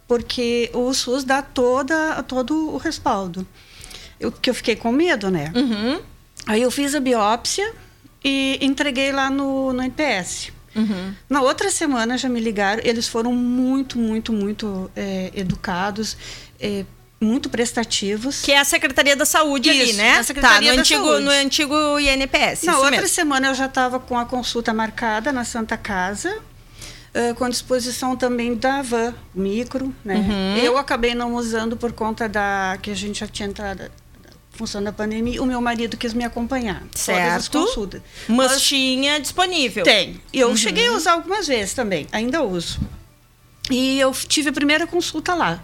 porque 0.07 0.69
o 0.71 0.93
SUS 0.93 1.23
dá 1.23 1.41
toda, 1.41 2.21
todo 2.21 2.69
o 2.69 2.77
respaldo. 2.77 3.47
Eu, 4.19 4.31
que 4.31 4.51
eu 4.51 4.53
fiquei 4.53 4.75
com 4.75 4.91
medo, 4.91 5.31
né? 5.31 5.51
Uhum. 5.55 5.99
Aí 6.45 6.61
eu 6.61 6.69
fiz 6.69 6.93
a 6.93 6.99
biópsia 6.99 7.73
e 8.23 8.59
entreguei 8.61 9.11
lá 9.11 9.31
no, 9.31 9.73
no 9.73 9.81
NPS. 9.81 10.51
Uhum. 10.75 11.13
Na 11.29 11.41
outra 11.41 11.69
semana 11.69 12.17
já 12.17 12.29
me 12.29 12.39
ligaram, 12.39 12.81
eles 12.83 13.07
foram 13.07 13.33
muito, 13.33 13.97
muito, 13.97 14.31
muito 14.31 14.89
é, 14.95 15.31
educados. 15.35 16.17
É, 16.59 16.85
muito 17.19 17.51
prestativos. 17.51 18.41
Que 18.41 18.51
é 18.51 18.59
a 18.59 18.65
Secretaria 18.65 19.15
da 19.15 19.25
Saúde 19.25 19.69
Isso, 19.69 19.81
ali, 19.81 19.93
né? 19.93 20.17
A 20.17 20.23
Secretaria 20.23 20.69
tá, 20.69 20.75
no 20.75 20.81
antigo, 20.81 21.05
Saúde. 21.05 21.23
no 21.23 21.29
antigo 21.29 21.99
INPS. 21.99 22.63
Na 22.63 22.77
outra 22.77 22.91
mesmo. 22.91 23.07
semana 23.09 23.49
eu 23.49 23.53
já 23.53 23.67
estava 23.67 23.99
com 23.99 24.17
a 24.17 24.25
consulta 24.25 24.73
marcada 24.73 25.31
na 25.31 25.43
Santa 25.43 25.77
Casa. 25.77 26.35
Uh, 27.13 27.35
com 27.35 27.47
disposição 27.49 28.15
também 28.15 28.55
da 28.55 28.81
van 28.81 29.13
micro, 29.35 29.93
né? 30.03 30.15
Uhum. 30.15 30.57
Eu 30.63 30.77
acabei 30.77 31.13
não 31.13 31.35
usando 31.35 31.75
por 31.75 31.91
conta 31.91 32.27
da 32.29 32.77
que 32.81 32.89
a 32.89 32.95
gente 32.95 33.19
já 33.19 33.27
tinha 33.27 33.49
entrado 33.49 33.91
função 34.51 34.83
da 34.83 34.91
pandemia, 34.91 35.41
o 35.41 35.45
meu 35.45 35.61
marido 35.61 35.97
quis 35.97 36.13
me 36.13 36.23
acompanhar. 36.23 36.83
Certo. 36.93 37.59
consultas. 37.59 38.01
Mas, 38.27 38.51
Mas 38.51 38.61
tinha 38.61 39.19
disponível. 39.19 39.83
Tem. 39.83 40.21
Eu 40.33 40.49
uhum. 40.49 40.57
cheguei 40.57 40.87
a 40.87 40.93
usar 40.93 41.13
algumas 41.13 41.47
vezes 41.47 41.73
também, 41.73 42.07
ainda 42.11 42.43
uso. 42.43 42.79
E 43.69 43.99
eu 43.99 44.11
tive 44.11 44.49
a 44.49 44.53
primeira 44.53 44.85
consulta 44.85 45.33
lá. 45.33 45.63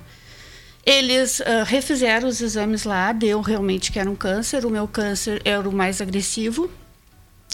Eles 0.86 1.42
uh, 1.42 1.66
refizeram 1.66 2.30
os 2.30 2.40
exames 2.40 2.86
lá, 2.86 3.12
deu 3.12 3.42
realmente 3.42 3.92
que 3.92 4.00
era 4.00 4.10
um 4.10 4.16
câncer. 4.16 4.66
O 4.66 4.70
meu 4.70 4.88
câncer 4.88 5.42
era 5.44 5.68
o 5.68 5.72
mais 5.72 6.00
agressivo. 6.00 6.72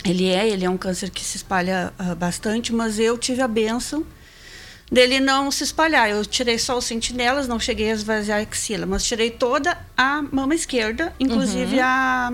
Ele 0.06 0.28
é, 0.28 0.48
ele 0.48 0.66
é 0.66 0.70
um 0.70 0.78
câncer 0.78 1.10
que 1.10 1.24
se 1.24 1.38
espalha 1.38 1.92
uh, 2.00 2.16
bastante, 2.16 2.72
mas 2.72 3.00
eu 3.00 3.18
tive 3.18 3.42
a 3.42 3.48
benção 3.48 4.06
dele 4.94 5.20
não 5.20 5.50
se 5.50 5.64
espalhar. 5.64 6.10
Eu 6.10 6.24
tirei 6.24 6.60
só 6.60 6.78
os 6.78 6.86
sentinelas, 6.86 7.48
não 7.48 7.60
cheguei 7.60 7.90
a 7.90 7.94
esvaziar 7.94 8.40
a 8.40 8.44
axila, 8.44 8.86
mas 8.86 9.04
tirei 9.04 9.32
toda 9.32 9.76
a 9.98 10.22
mama 10.22 10.54
esquerda, 10.54 11.14
inclusive 11.20 11.78
uhum. 11.78 11.84
a, 11.84 12.32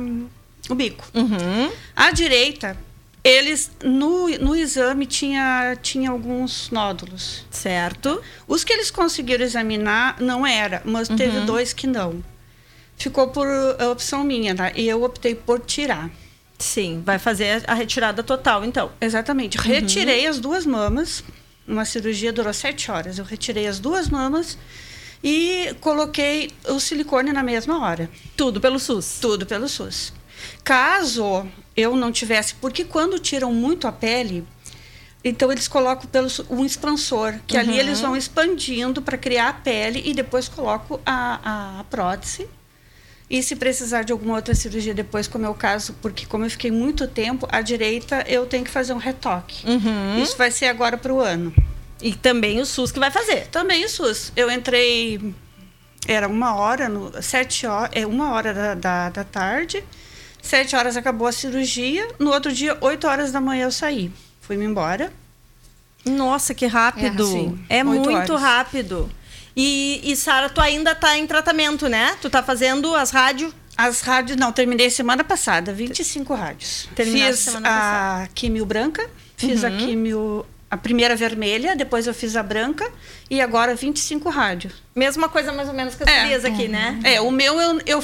o 0.70 0.76
bico. 0.76 1.06
Uhum. 1.14 1.72
A 1.96 2.12
direita, 2.12 2.76
eles 3.24 3.72
no, 3.82 4.28
no 4.40 4.56
exame 4.56 5.06
tinha, 5.06 5.78
tinha 5.82 6.12
alguns 6.12 6.70
nódulos. 6.70 7.46
Certo. 7.50 8.22
Os 8.46 8.66
que 8.66 8.74
eles 8.74 8.92
conseguiram 8.92 9.46
examinar 9.46 10.20
não 10.20 10.46
era, 10.46 10.82
mas 10.84 11.10
uhum. 11.10 11.16
teve 11.16 11.40
dois 11.42 11.72
que 11.72 11.88
não. 11.88 12.22
Ficou 12.98 13.30
por 13.30 13.48
opção 13.90 14.26
minha, 14.26 14.54
tá? 14.54 14.74
E 14.76 14.86
eu 14.86 15.02
optei 15.04 15.34
por 15.34 15.62
tirar. 15.62 16.12
Sim, 16.58 17.02
vai 17.06 17.18
fazer 17.18 17.64
a 17.66 17.74
retirada 17.74 18.22
total, 18.22 18.66
então. 18.66 18.92
Exatamente. 19.00 19.58
Retirei 19.58 20.28
as 20.28 20.42
duas 20.42 20.66
mamas 20.66 21.24
uma 21.70 21.86
cirurgia 21.86 22.34
durou 22.34 22.54
sete 22.54 22.92
horas. 22.92 23.20
Eu 23.20 23.26
retirei 23.26 23.68
as 23.68 23.80
duas 23.80 24.10
mamas 24.10 24.58
e 25.24 25.76
coloquei 25.80 26.52
o 26.68 26.80
silicone 26.80 27.32
na 27.32 27.44
mesma 27.44 27.80
hora. 27.82 28.10
Tudo 28.36 28.60
pelo 28.60 28.80
SUS? 28.80 29.20
Tudo 29.22 29.46
pelo 29.46 29.70
SUS. 29.70 30.12
Caso 30.64 31.46
eu 31.76 31.96
não 31.96 32.12
tivesse, 32.12 32.56
porque 32.56 32.84
quando 32.84 33.20
tiram 33.20 33.54
muito 33.54 33.88
a 33.88 33.92
pele, 33.92 34.46
então 35.24 35.52
eles 35.52 35.68
colocam 35.68 36.08
pelo 36.10 36.28
um 36.50 36.66
expansor, 36.66 37.40
que 37.46 37.56
uhum. 37.56 37.62
ali 37.62 37.80
eles 37.80 38.00
vão 38.00 38.16
expandindo 38.16 39.02
para 39.02 39.18
criar 39.18 39.50
a 39.50 39.54
pele 39.54 40.02
e 40.06 40.14
depois 40.14 40.48
colocam 40.48 41.00
a, 41.06 41.40
a, 41.44 41.80
a 41.82 41.84
prótese 41.86 42.48
e 43.30 43.44
se 43.44 43.56
precisar 43.56 44.04
de 44.04 44.12
alguma 44.12 44.36
outra 44.36 44.56
cirurgia 44.56 44.94
depois, 44.94 45.28
como 45.28 45.46
é 45.46 45.50
o 45.50 45.54
caso, 45.54 45.96
porque 46.02 46.26
como 46.26 46.46
eu 46.46 46.50
fiquei 46.50 46.72
muito 46.72 47.08
tempo, 47.08 47.48
à 47.52 47.62
direita 47.62 48.26
eu 48.28 48.46
tenho 48.48 48.64
que 48.64 48.72
fazer 48.72 48.92
um 48.94 48.98
retoque. 48.98 49.68
Uhum. 49.68 50.22
Isso 50.22 50.36
vai 50.36 50.50
ser 50.50 50.66
agora 50.66 50.98
para 50.98 51.14
o 51.14 51.20
ano. 51.20 51.54
E 52.02 52.16
também 52.16 52.60
o 52.60 52.66
SUS 52.66 52.92
que 52.92 53.00
vai 53.00 53.12
fazer. 53.12 53.48
Também 53.48 53.86
o 53.86 53.90
SUS. 53.90 54.32
Eu 54.36 54.50
entrei, 54.50 55.34
era 56.08 56.28
uma 56.28 56.56
hora, 56.56 56.90
no, 56.90 57.22
sete 57.22 57.68
horas, 57.68 57.92
é 57.94 58.08
uma 58.08 58.32
hora 58.32 58.52
da, 58.54 58.74
da, 58.74 59.10
da 59.10 59.24
tarde, 59.24 59.84
sete 60.42 60.76
horas 60.76 60.98
acabou 60.98 61.28
a 61.28 61.32
cirurgia, 61.32 62.08
no 62.18 62.32
outro 62.32 62.52
dia, 62.52 62.78
oito 62.82 63.06
horas 63.08 63.32
da 63.32 63.40
manhã 63.40 63.66
eu 63.66 63.72
saí. 63.72 64.12
Fui-me 64.42 64.66
embora. 64.66 65.14
Nossa, 66.04 66.56
que 66.56 66.66
rápido. 66.66 67.60
É, 67.70 67.80
é 67.80 67.84
muito 67.84 68.10
horas. 68.10 68.42
rápido. 68.42 69.12
E, 69.62 70.00
e 70.10 70.16
Sara, 70.16 70.48
tu 70.48 70.62
ainda 70.62 70.94
está 70.94 71.18
em 71.18 71.28
tratamento, 71.28 71.90
né? 71.90 72.16
Tu 72.22 72.28
está 72.28 72.42
fazendo 72.42 72.96
as 72.96 73.12
rádios? 73.12 73.54
As 73.76 74.00
rádios, 74.00 74.38
não, 74.38 74.54
terminei 74.54 74.90
semana 74.90 75.22
passada, 75.22 75.74
25 75.74 76.34
rádios. 76.34 76.88
Terminei 76.96 77.28
fiz 77.28 77.40
semana 77.40 77.68
a 77.68 77.72
passada. 77.72 78.30
químio 78.34 78.66
branca, 78.66 79.10
fiz 79.36 79.64
uhum. 79.64 79.68
a 79.68 79.72
químio 79.78 80.46
a 80.72 80.78
primeira 80.78 81.14
vermelha, 81.14 81.76
depois 81.76 82.08
eu 82.08 82.14
fiz 82.14 82.38
a 82.38 82.44
branca 82.44 82.90
e 83.30 83.42
agora 83.42 83.76
25 83.76 84.30
rádios. 84.30 84.82
Mesma 84.96 85.28
coisa 85.28 85.52
mais 85.52 85.68
ou 85.68 85.74
menos 85.74 85.94
que 85.94 86.04
as 86.04 86.10
é. 86.10 86.48
aqui, 86.48 86.70
né? 86.70 86.98
É, 87.04 87.20
o 87.20 87.30
meu 87.30 87.60
eu, 87.60 87.82
eu 87.86 88.04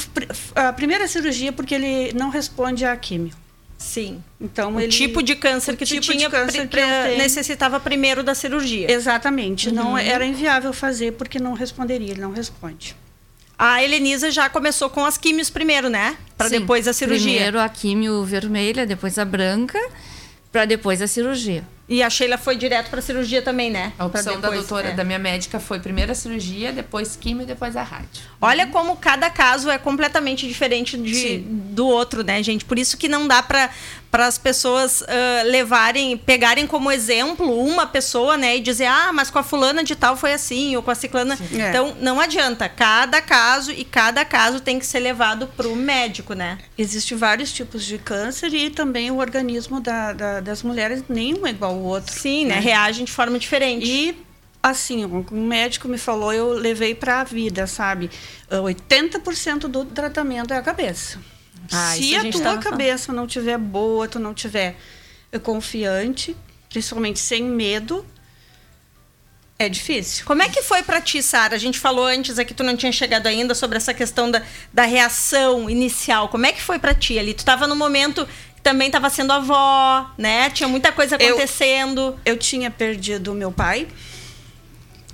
a 0.56 0.74
primeira 0.74 1.08
cirurgia 1.08 1.54
porque 1.54 1.74
ele 1.74 2.12
não 2.13 2.30
responde 2.30 2.84
à 2.84 2.94
químio. 2.98 3.34
Sim. 3.78 4.24
Então, 4.40 4.76
o 4.76 4.80
ele, 4.80 4.92
tipo 4.92 5.22
de 5.22 5.36
câncer 5.36 5.76
que 5.76 5.86
tipo 5.86 6.02
tinha 6.02 6.30
câncer 6.30 6.68
que 6.68 7.18
necessitava 7.18 7.80
primeiro 7.80 8.24
da 8.24 8.34
cirurgia. 8.34 8.92
Exatamente. 8.92 9.70
Uhum. 9.70 9.76
Não 9.76 9.98
era 9.98 10.26
inviável 10.26 10.72
fazer 10.74 11.14
porque 11.14 11.40
não 11.40 11.54
responderia, 11.54 12.12
ele 12.12 12.22
não 12.22 12.32
responde. 12.32 12.96
A 13.58 13.82
Helenisa 13.82 14.32
já 14.32 14.50
começou 14.50 14.90
com 14.90 15.06
as 15.06 15.18
químios 15.18 15.50
primeiro, 15.50 15.90
né? 15.90 16.18
Para 16.38 16.50
depois 16.50 16.88
a 16.88 16.94
cirurgia. 16.94 17.32
Primeiro 17.32 17.60
a 17.60 17.70
químio 17.70 18.24
vermelha, 18.24 18.86
depois 18.86 19.18
a 19.18 19.24
branca, 19.24 19.80
para 20.56 20.63
depois 20.63 21.02
a 21.02 21.08
cirurgia. 21.08 21.68
E 21.88 22.02
a 22.02 22.10
Sheila 22.10 22.38
foi 22.38 22.56
direto 22.56 22.89
para 22.89 23.02
cirurgia 23.02 23.41
também, 23.41 23.70
né? 23.70 23.91
A 24.00 24.06
opção 24.06 24.36
depois, 24.36 24.41
da 24.41 24.50
doutora, 24.50 24.88
é. 24.88 24.94
da 24.94 25.04
minha 25.04 25.20
médica, 25.20 25.60
foi 25.60 25.82
primeiro 25.82 26.13
a 26.13 26.15
cirurgia, 26.15 26.72
depois 26.72 27.18
químio 27.18 27.44
e 27.44 27.46
depois 27.46 27.76
a 27.76 27.84
rádio. 27.84 28.24
Olha 28.39 28.65
como 28.68 28.96
cada 28.96 29.30
caso 29.30 29.70
é 29.70 29.78
completamente 29.78 30.48
diferente 30.48 30.98
de, 30.98 31.39
do 31.39 31.86
outro, 31.86 32.24
né, 32.24 32.41
gente? 32.41 32.63
Por 32.63 32.80
isso 32.80 32.96
que 32.96 33.10
não 33.10 33.28
dá 33.28 33.44
para 33.44 33.70
para 34.15 34.28
as 34.28 34.38
pessoas 34.38 35.01
uh, 35.01 35.06
levarem, 35.43 36.17
pegarem 36.17 36.65
como 36.65 36.89
exemplo 36.89 37.54
uma 37.60 37.86
pessoa, 37.86 38.38
né, 38.38 38.56
e 38.56 38.62
dizer, 38.62 38.86
ah, 38.86 39.12
mas 39.12 39.30
com 39.30 39.39
a 39.39 39.43
fulana 39.43 39.84
de 39.84 39.93
tal 39.93 40.15
foi 40.15 40.32
assim, 40.32 40.73
ou 40.73 40.82
com 40.82 40.89
a 40.89 40.95
ciclana. 40.95 41.38
É. 41.54 41.67
Então, 41.67 41.93
não 41.99 42.17
adianta. 42.21 42.69
Cada 42.69 43.21
caso 43.21 43.73
e 43.73 43.84
cada 43.84 44.23
caso 44.23 44.62
tem 44.62 44.80
que 44.80 44.86
ser 44.86 44.99
levado 44.99 45.47
para 45.47 45.67
o 45.67 45.75
médico, 45.75 46.34
né? 46.34 46.60
Existem 46.78 47.17
vários 47.17 47.51
tipos 47.51 47.84
de 47.84 47.97
câncer 47.97 48.54
e 48.54 48.69
também 48.69 49.12
o 49.12 49.17
organismo 49.17 49.82
da, 49.82 50.13
da, 50.13 50.39
das 50.39 50.63
mulheres 50.63 51.04
nenhum 51.10 51.45
é 51.45 51.49
igual 51.49 51.73
ao 51.73 51.82
outro. 51.82 52.17
Sim, 52.17 52.45
né? 52.45 52.56
né? 52.56 52.62
Reagem 52.62 53.04
de 53.04 53.12
forma 53.12 53.38
diferente. 53.38 53.86
E 53.86 54.17
assim, 54.63 55.04
um 55.04 55.45
médico 55.45 55.89
me 55.89 55.97
falou, 55.97 56.32
eu 56.32 56.54
levei 56.54 56.95
para 56.95 57.19
a 57.19 57.23
vida, 57.25 57.67
sabe? 57.67 58.10
80% 58.49 59.67
do 59.67 59.84
tratamento 59.84 60.54
é 60.54 60.58
a 60.58 60.62
cabeça. 60.62 61.19
Ah, 61.71 61.93
Se 61.95 62.15
a, 62.15 62.21
a 62.21 62.32
tua 62.32 62.41
tá 62.41 62.58
cabeça 62.58 63.12
não 63.13 63.25
tiver 63.28 63.58
boa, 63.58 64.08
tu 64.08 64.19
não 64.19 64.34
tiver 64.34 64.75
confiante, 65.43 66.36
principalmente 66.69 67.19
sem 67.19 67.43
medo, 67.43 68.06
é 69.58 69.69
difícil. 69.69 70.25
Como 70.25 70.41
é 70.41 70.49
que 70.49 70.62
foi 70.62 70.84
para 70.84 70.99
ti, 70.99 71.21
Sara? 71.23 71.56
A 71.56 71.58
gente 71.58 71.80
falou 71.80 72.06
antes 72.06 72.38
aqui, 72.38 72.54
tu 72.54 72.63
não 72.63 72.75
tinha 72.75 72.91
chegado 72.91 73.28
ainda 73.28 73.56
sobre 73.56 73.78
essa 73.78 73.93
questão 73.93 74.30
da, 74.30 74.41
da 74.73 74.84
reação 74.84 75.69
inicial. 75.69 76.28
Como 76.30 76.45
é 76.45 76.51
que 76.51 76.62
foi 76.62 76.78
para 76.78 76.93
ti 76.93 77.17
ali? 77.17 77.34
Tu 77.34 77.39
estava 77.39 77.65
no 77.67 77.75
momento 77.75 78.28
também 78.62 78.88
estava 78.88 79.10
sendo 79.10 79.32
avó, 79.32 80.10
né? 80.17 80.49
Tinha 80.49 80.67
muita 80.67 80.91
coisa 80.91 81.15
Eu- 81.19 81.30
acontecendo. 81.30 82.19
Eu 82.25 82.36
tinha 82.38 82.69
perdido 82.71 83.34
meu 83.34 83.51
pai 83.51 83.88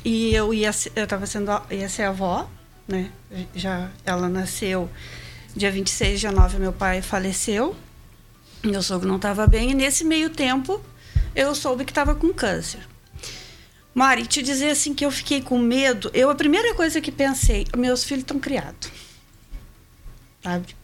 e 0.03 0.33
eu 0.33 0.53
ia 0.53 0.71
eu 0.95 1.03
estava 1.03 1.25
sendo 1.27 1.51
ia 1.69 1.87
ser 1.89 2.03
avó, 2.03 2.49
né? 2.87 3.11
Já 3.53 3.89
ela 4.05 4.27
nasceu 4.27 4.89
dia 5.55 5.71
26 5.71 6.11
de 6.11 6.17
janeiro, 6.17 6.59
meu 6.59 6.73
pai 6.73 7.01
faleceu. 7.01 7.75
Meu 8.63 8.81
sogro 8.81 9.07
não 9.07 9.15
estava 9.15 9.47
bem 9.47 9.71
e 9.71 9.73
nesse 9.73 10.03
meio 10.03 10.29
tempo 10.29 10.79
eu 11.35 11.55
soube 11.55 11.83
que 11.83 11.91
estava 11.91 12.13
com 12.13 12.33
câncer. 12.33 12.87
Mari, 13.93 14.25
te 14.25 14.41
dizer 14.41 14.69
assim 14.69 14.93
que 14.93 15.03
eu 15.03 15.11
fiquei 15.11 15.41
com 15.41 15.57
medo, 15.57 16.09
eu 16.13 16.29
a 16.29 16.35
primeira 16.35 16.73
coisa 16.73 17.01
que 17.01 17.11
pensei, 17.11 17.67
meus 17.75 18.03
filhos 18.03 18.23
estão 18.23 18.39
criados. 18.39 18.89
Sabe? 20.41 20.75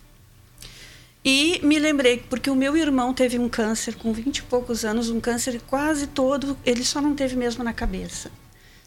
E 1.23 1.59
me 1.63 1.79
lembrei, 1.79 2.17
porque 2.29 2.49
o 2.49 2.55
meu 2.55 2.75
irmão 2.75 3.13
teve 3.13 3.37
um 3.37 3.49
câncer 3.49 3.95
com 3.95 4.11
20 4.11 4.37
e 4.37 4.43
poucos 4.43 4.83
anos, 4.83 5.09
um 5.09 5.19
câncer 5.19 5.61
quase 5.67 6.07
todo, 6.07 6.57
ele 6.65 6.83
só 6.83 7.01
não 7.01 7.15
teve 7.15 7.35
mesmo 7.35 7.63
na 7.63 7.73
cabeça. 7.73 8.31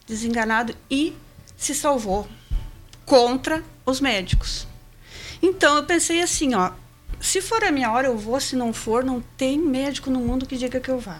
Desenganado 0.07 0.75
e 0.89 1.15
se 1.57 1.73
salvou 1.73 2.27
contra 3.05 3.63
os 3.85 3.99
médicos. 3.99 4.67
Então 5.41 5.75
eu 5.77 5.83
pensei 5.83 6.21
assim, 6.21 6.53
ó, 6.55 6.71
se 7.19 7.41
for 7.41 7.63
a 7.63 7.71
minha 7.71 7.91
hora 7.91 8.07
eu 8.07 8.17
vou, 8.17 8.39
se 8.39 8.55
não 8.55 8.71
for, 8.73 9.03
não 9.03 9.21
tem 9.37 9.57
médico 9.59 10.09
no 10.09 10.19
mundo 10.19 10.45
que 10.45 10.55
diga 10.57 10.79
que 10.79 10.89
eu 10.89 10.99
vá. 10.99 11.19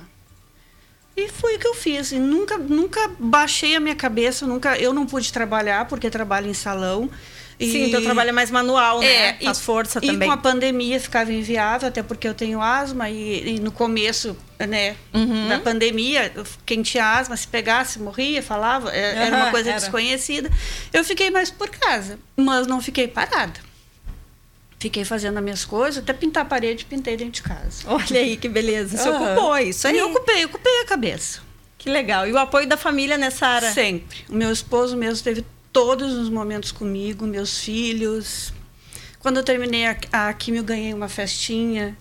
E 1.16 1.28
foi 1.28 1.56
o 1.56 1.60
que 1.60 1.68
eu 1.68 1.74
fiz. 1.76 2.12
E 2.12 2.20
nunca, 2.20 2.58
nunca 2.58 3.12
baixei 3.20 3.76
a 3.76 3.80
minha 3.80 3.96
cabeça, 3.96 4.48
nunca, 4.48 4.78
eu 4.78 4.94
não 4.94 5.06
pude 5.06 5.32
trabalhar 5.32 5.86
porque 5.88 6.10
trabalho 6.10 6.48
em 6.50 6.54
salão. 6.54 7.10
E, 7.60 7.72
Sim, 7.72 7.92
teu 7.92 8.02
trabalho 8.02 8.30
é 8.30 8.32
mais 8.32 8.50
manual, 8.50 9.02
né? 9.02 9.08
é, 9.08 9.34
Faz 9.44 9.60
força 9.60 10.00
e 10.02 10.08
também. 10.08 10.28
com 10.28 10.34
a 10.34 10.38
pandemia 10.38 11.00
ficava 11.00 11.32
inviável, 11.32 11.90
até 11.90 12.02
porque 12.02 12.28
eu 12.28 12.34
tenho 12.34 12.60
asma 12.60 13.08
e, 13.08 13.56
e 13.56 13.60
no 13.60 13.72
começo, 13.72 14.36
né, 14.58 14.96
Uhum. 15.14 15.48
da 15.48 15.60
pandemia, 15.60 16.32
quem 16.66 16.82
tinha 16.82 17.06
asma, 17.20 17.38
se 17.38 17.48
pegasse, 17.48 18.00
morria, 18.00 18.42
falava, 18.42 18.90
é, 18.92 19.26
era 19.28 19.36
uma 19.36 19.44
Aham, 19.44 19.52
coisa 19.52 19.70
era. 19.70 19.80
desconhecida. 19.80 20.50
Eu 20.92 21.04
fiquei 21.04 21.30
mais 21.30 21.52
por 21.52 21.70
casa, 21.70 22.18
mas 22.36 22.66
não 22.66 22.82
fiquei 22.82 23.08
parada. 23.08 23.60
Fiquei 24.82 25.06
fazendo 25.06 25.38
as 25.38 25.44
minhas 25.44 25.64
coisas, 25.64 26.02
até 26.02 26.12
pintar 26.12 26.42
a 26.42 26.46
parede, 26.46 26.86
pintei 26.86 27.16
dentro 27.16 27.34
de 27.34 27.44
casa. 27.44 27.84
Olha 27.86 28.20
aí 28.20 28.36
que 28.36 28.50
beleza. 28.50 28.98
Você 28.98 29.10
Aham. 29.10 29.34
ocupou 29.34 29.58
isso 29.60 29.88
aí. 29.88 29.94
E 29.96 30.00
eu 30.00 30.10
ocupei, 30.10 30.44
ocupei 30.44 30.82
a 30.82 30.86
cabeça. 30.88 31.40
Que 31.78 31.88
legal. 31.88 32.28
E 32.28 32.32
o 32.32 32.38
apoio 32.40 32.68
da 32.68 32.76
família 32.76 33.16
nessa 33.16 33.46
área? 33.46 33.72
Sempre. 33.72 34.26
O 34.28 34.34
meu 34.34 34.52
esposo 34.52 34.98
mesmo 34.98 35.24
teve 35.24 35.46
todos 35.72 36.14
os 36.14 36.30
momentos 36.30 36.72
comigo, 36.72 37.28
meus 37.28 37.60
filhos. 37.60 38.52
Quando 39.20 39.38
eu 39.38 39.44
terminei 39.44 39.86
a, 39.86 39.96
a 40.14 40.34
quimio, 40.34 40.64
ganhei 40.64 40.96
uma 40.96 41.08
festinha. 41.08 41.96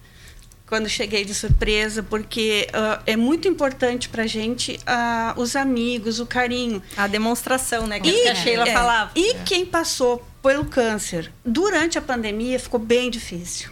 Quando 0.66 0.88
cheguei 0.88 1.22
de 1.22 1.34
surpresa, 1.34 2.02
porque 2.02 2.66
ah, 2.72 3.02
é 3.04 3.14
muito 3.14 3.46
importante 3.46 4.08
pra 4.08 4.26
gente 4.26 4.80
ah, 4.86 5.34
os 5.36 5.54
amigos, 5.54 6.18
o 6.18 6.24
carinho. 6.24 6.82
A 6.96 7.06
demonstração, 7.06 7.86
né? 7.86 8.00
Que, 8.00 8.10
que 8.10 8.28
a 8.28 8.34
Sheila 8.34 8.66
é, 8.66 8.72
falava. 8.72 9.10
E 9.14 9.34
quem 9.44 9.66
passou 9.66 10.29
pelo 10.42 10.64
câncer 10.64 11.32
durante 11.44 11.98
a 11.98 12.02
pandemia 12.02 12.58
ficou 12.58 12.80
bem 12.80 13.10
difícil. 13.10 13.70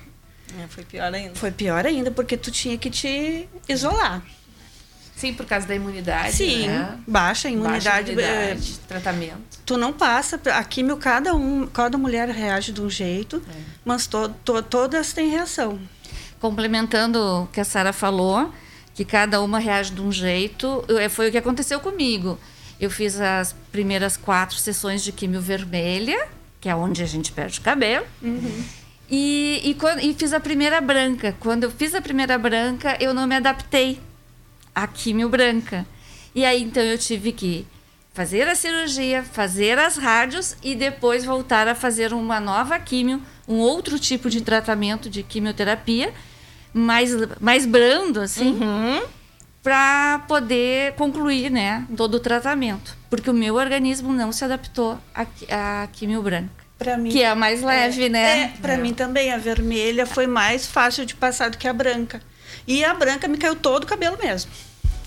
É, 0.62 0.66
foi 0.68 0.85
pior 0.85 1.12
ainda. 1.14 1.35
Foi 1.35 1.50
pior 1.50 1.85
ainda, 1.87 2.11
porque 2.11 2.37
tu 2.37 2.50
tinha 2.50 2.76
que 2.78 2.88
te 2.90 3.48
isolar. 3.68 4.22
Sim, 5.14 5.35
por 5.35 5.44
causa 5.46 5.66
da 5.66 5.74
imunidade, 5.74 6.33
Sim, 6.33 6.68
né? 6.68 6.96
baixa 7.07 7.48
a 7.48 7.50
imunidade. 7.50 8.14
Baixa 8.14 8.28
eh, 8.31 8.44
imunidade, 8.52 8.78
tratamento. 8.87 9.59
tu 9.66 9.76
não 9.76 9.92
passa 9.92 10.40
a 10.54 10.62
químio 10.62 10.96
cada 10.96 11.35
um 11.35 11.66
cada 11.66 11.98
mulher 11.98 12.28
reage 12.28 12.70
de 12.70 12.81
um 12.81 12.88
jeito 12.88 13.42
mas 13.85 14.07
to, 14.07 14.28
to- 14.44 14.62
todas 14.62 15.12
têm 15.12 15.28
reação 15.28 15.81
Complementando 16.40 17.18
o 17.18 17.46
que 17.48 17.61
a 17.61 17.64
Sara 17.64 17.92
falou, 17.92 18.54
que 18.94 19.04
cada 19.04 19.42
uma 19.42 19.59
reage 19.59 19.92
de 19.92 20.00
um 20.00 20.12
jeito, 20.12 20.85
eh, 20.88 21.09
foi 21.09 21.28
o 21.28 21.33
que 21.33 21.38
aconteceu 21.38 21.81
comigo. 21.81 22.38
Eu 22.78 22.88
fiz 22.90 23.20
as 23.20 23.57
primeiras 23.72 24.16
quatro 24.16 24.57
sessões 24.57 25.02
de 25.02 25.11
químio 25.11 25.40
vermelha, 25.40 26.28
que 26.61 26.68
é 26.68 26.75
onde 26.75 27.03
a 27.03 27.07
gente 27.07 27.33
perde 27.33 27.59
o 27.61 27.62
cabelo. 27.62 28.05
E, 29.11 29.61
e, 29.64 29.75
quando- 29.75 30.01
e 30.01 30.12
fiz 30.14 30.33
a 30.33 30.40
primeira 30.40 30.81
branca. 30.81 31.35
Quando 31.40 31.64
eu 31.64 31.71
fiz 31.71 31.94
a 31.94 32.01
primeira 32.03 32.37
branca, 32.37 32.97
eu 33.01 33.14
não 33.14 33.27
me 33.27 33.37
adaptei 33.37 34.01
à 34.75 34.87
químio 34.87 35.29
branca. 35.29 35.87
E 36.35 36.44
aí, 36.44 36.62
então, 36.62 36.83
eu 36.83 36.99
tive 36.99 37.33
que 37.33 37.66
fazer 38.12 38.47
a 38.49 38.55
cirurgia, 38.55 39.23
fazer 39.23 39.79
as 39.79 39.97
rádios 39.97 40.57
e 40.62 40.75
depois 40.75 41.25
voltar 41.25 41.68
a 41.68 41.75
fazer 41.75 42.12
uma 42.12 42.38
nova 42.40 42.79
químio, 42.79 43.23
um 43.47 43.57
outro 43.59 43.99
tipo 43.99 44.29
de 44.29 44.40
tratamento 44.42 45.09
de 45.09 45.23
quimioterapia, 45.23 46.12
mais, 46.75 47.11
mais 47.40 47.64
brando, 47.64 48.21
assim, 48.21 48.59
para 49.62 50.25
poder 50.29 50.92
concluir, 50.94 51.51
né, 51.51 51.87
todo 51.97 52.16
o 52.16 52.21
tratamento. 52.21 52.98
Porque 53.11 53.31
o 53.31 53.35
meu 53.35 53.55
organismo 53.55 54.12
não 54.12 54.31
se 54.33 54.44
adaptou 54.44 54.99
à, 55.14 55.27
à 55.83 55.87
químio 55.88 56.23
branca. 56.23 56.51
para 56.79 56.97
mim 56.99 57.11
Que 57.11 57.23
é 57.23 57.29
a 57.31 57.35
mais 57.35 57.62
leve, 57.62 58.09
né? 58.09 58.40
é, 58.42 58.49
para 58.61 58.77
mim 58.77 58.92
também 58.94 59.33
a 59.33 59.38
vermelha 59.38 60.05
foi 60.07 60.27
mais 60.27 60.66
fácil 60.66 61.05
de 61.07 61.14
passar 61.14 61.51
do 61.51 61.57
que 61.59 61.66
a 61.66 61.73
branca 61.73 62.21
e 62.66 62.85
a 62.85 62.92
branca 62.94 63.27
me 63.27 63.38
caiu 63.38 63.57
todo 63.57 63.85
o 63.85 63.87
cabelo 63.87 64.18
mesmo 64.23 64.51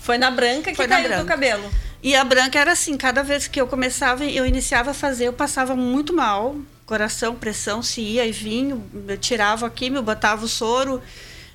Foi 0.02 0.18
na 0.18 0.30
branca 0.30 0.70
que 0.70 0.76
Foi 0.76 0.88
caiu 0.88 1.04
branca. 1.08 1.16
teu 1.18 1.26
cabelo. 1.26 1.70
e 2.02 2.14
a 2.16 2.24
branca 2.24 2.58
era 2.58 2.72
assim 2.72 2.96
cada 2.96 3.22
vez 3.22 3.46
que 3.46 3.60
eu 3.60 3.66
começava 3.68 4.24
eu 4.24 4.44
iniciava 4.44 4.90
a 4.90 4.94
fazer 4.94 5.26
eu 5.28 5.32
passava 5.32 5.74
muito 5.76 6.12
mal 6.12 6.56
coração 6.84 7.36
pressão 7.36 7.82
se 7.82 8.00
ia 8.00 8.26
e 8.26 8.32
vinha 8.32 8.76
eu 9.08 9.16
tirava 9.16 9.66
a 9.66 9.70
químio 9.70 10.02
botava 10.02 10.44
o 10.44 10.48
soro 10.48 11.00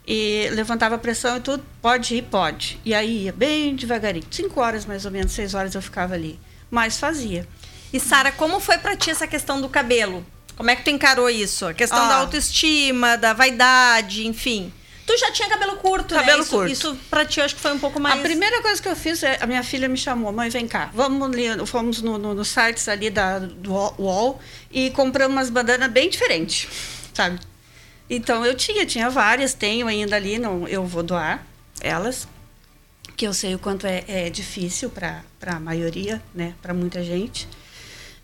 e 0.08 0.48
levantava 0.54 0.96
a 0.96 0.98
pressão 0.98 1.36
e 1.38 1.42
tudo 1.42 1.64
pode 1.82 2.16
ir 2.16 2.22
pode 2.24 2.80
e 2.86 2.94
aí 2.94 3.26
ia 3.26 3.34
bem 3.34 3.76
devagarinho 3.76 4.26
cinco 4.32 4.62
horas 4.62 4.86
mais 4.86 5.04
ou 5.06 5.12
menos 5.12 5.34
seis 5.34 5.54
horas 5.54 5.76
eu 5.76 5.82
ficava 5.82 6.14
ali 6.14 6.40
mas 6.72 6.98
fazia 6.98 7.46
E 7.92 8.00
Sara, 8.00 8.32
como 8.32 8.60
foi 8.60 8.78
pra 8.78 8.96
ti 8.98 9.10
essa 9.10 9.26
questão 9.28 9.62
do 9.62 9.70
cabelo? 9.70 10.26
Como 10.58 10.70
é 10.70 10.76
que 10.76 10.84
tu 10.84 10.90
encarou 10.90 11.30
isso? 11.30 11.66
A 11.66 11.74
questão 11.74 12.04
Ah. 12.04 12.08
da 12.08 12.16
autoestima, 12.16 13.16
da 13.18 13.32
vaidade, 13.32 14.28
enfim. 14.28 14.74
Tu 15.06 15.18
já 15.18 15.32
tinha 15.32 15.48
cabelo 15.48 15.78
curto, 15.78 16.14
Cabelo 16.14 16.40
né? 16.40 16.44
Isso, 16.44 16.52
curto. 16.52 16.72
Isso 16.72 16.98
pra 17.10 17.24
ti 17.24 17.40
eu 17.40 17.46
acho 17.46 17.56
que 17.56 17.62
foi 17.62 17.72
um 17.74 17.80
pouco 17.80 17.98
mais. 17.98 18.20
A 18.20 18.22
primeira 18.22 18.62
coisa 18.62 18.82
que 18.82 18.90
eu 18.90 18.96
fiz 18.96 19.24
é 19.24 19.38
a 19.40 19.48
minha 19.48 19.64
filha 19.64 19.88
me 19.88 19.98
chamou, 19.98 20.34
mãe, 20.34 20.50
vem 20.50 20.68
cá, 20.68 20.90
vamos 20.94 21.30
ali, 21.30 21.46
fomos 21.66 22.02
no, 22.02 22.18
no, 22.18 22.34
nos 22.34 22.50
sites 22.50 22.90
ali 22.90 23.10
da, 23.10 23.40
do 23.40 23.72
UOL 23.98 24.38
e 24.70 24.90
compramos 24.92 25.34
umas 25.38 25.50
bandanas 25.50 25.90
bem 25.90 26.10
diferentes, 26.10 26.68
sabe? 27.14 27.40
Então 28.10 28.46
eu 28.46 28.56
tinha, 28.56 28.86
tinha 28.86 29.10
várias, 29.10 29.54
tenho 29.54 29.88
ainda 29.88 30.16
ali, 30.16 30.40
não, 30.40 30.68
eu 30.68 30.86
vou 30.86 31.04
doar 31.04 31.46
elas, 31.82 32.28
que 33.16 33.28
eu 33.28 33.34
sei 33.34 33.56
o 33.56 33.60
quanto 33.60 33.86
é, 33.86 34.04
é 34.08 34.30
difícil 34.30 34.90
para 34.90 35.24
a 35.46 35.60
maioria, 35.60 36.22
né, 36.34 36.56
para 36.62 36.74
muita 36.74 37.04
gente. 37.04 37.48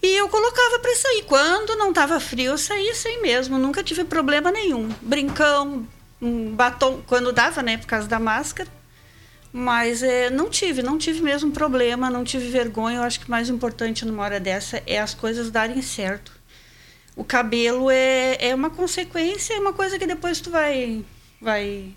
E 0.03 0.17
eu 0.17 0.27
colocava 0.27 0.79
para 0.79 0.93
sair. 0.97 1.23
Quando 1.23 1.77
não 1.77 1.89
estava 1.89 2.19
frio, 2.19 2.51
eu 2.51 2.57
saía 2.57 2.91
assim 2.91 3.21
mesmo. 3.21 3.57
Nunca 3.57 3.81
tive 3.81 4.03
problema 4.03 4.51
nenhum. 4.51 4.89
Brincão, 5.01 5.87
um 6.21 6.53
batom, 6.53 7.01
quando 7.07 7.31
dava, 7.31 7.63
né, 7.63 7.77
por 7.77 7.87
causa 7.87 8.05
da 8.05 8.19
máscara. 8.19 8.69
Mas 9.53 10.03
é, 10.03 10.29
não 10.29 10.49
tive, 10.49 10.83
não 10.83 10.97
tive 10.97 11.21
mesmo 11.21 11.51
problema, 11.51 12.09
não 12.09 12.25
tive 12.25 12.49
vergonha. 12.49 12.97
Eu 12.97 13.03
acho 13.03 13.21
que 13.21 13.27
o 13.27 13.31
mais 13.31 13.47
importante 13.47 14.03
numa 14.03 14.23
hora 14.23 14.41
dessa 14.41 14.83
é 14.85 14.99
as 14.99 15.13
coisas 15.13 15.49
darem 15.49 15.81
certo. 15.81 16.33
O 17.15 17.23
cabelo 17.23 17.89
é, 17.91 18.37
é 18.39 18.55
uma 18.55 18.69
consequência, 18.69 19.53
é 19.53 19.59
uma 19.59 19.73
coisa 19.73 19.99
que 19.99 20.07
depois 20.07 20.41
tu 20.41 20.49
vai, 20.49 21.03
vai 21.41 21.89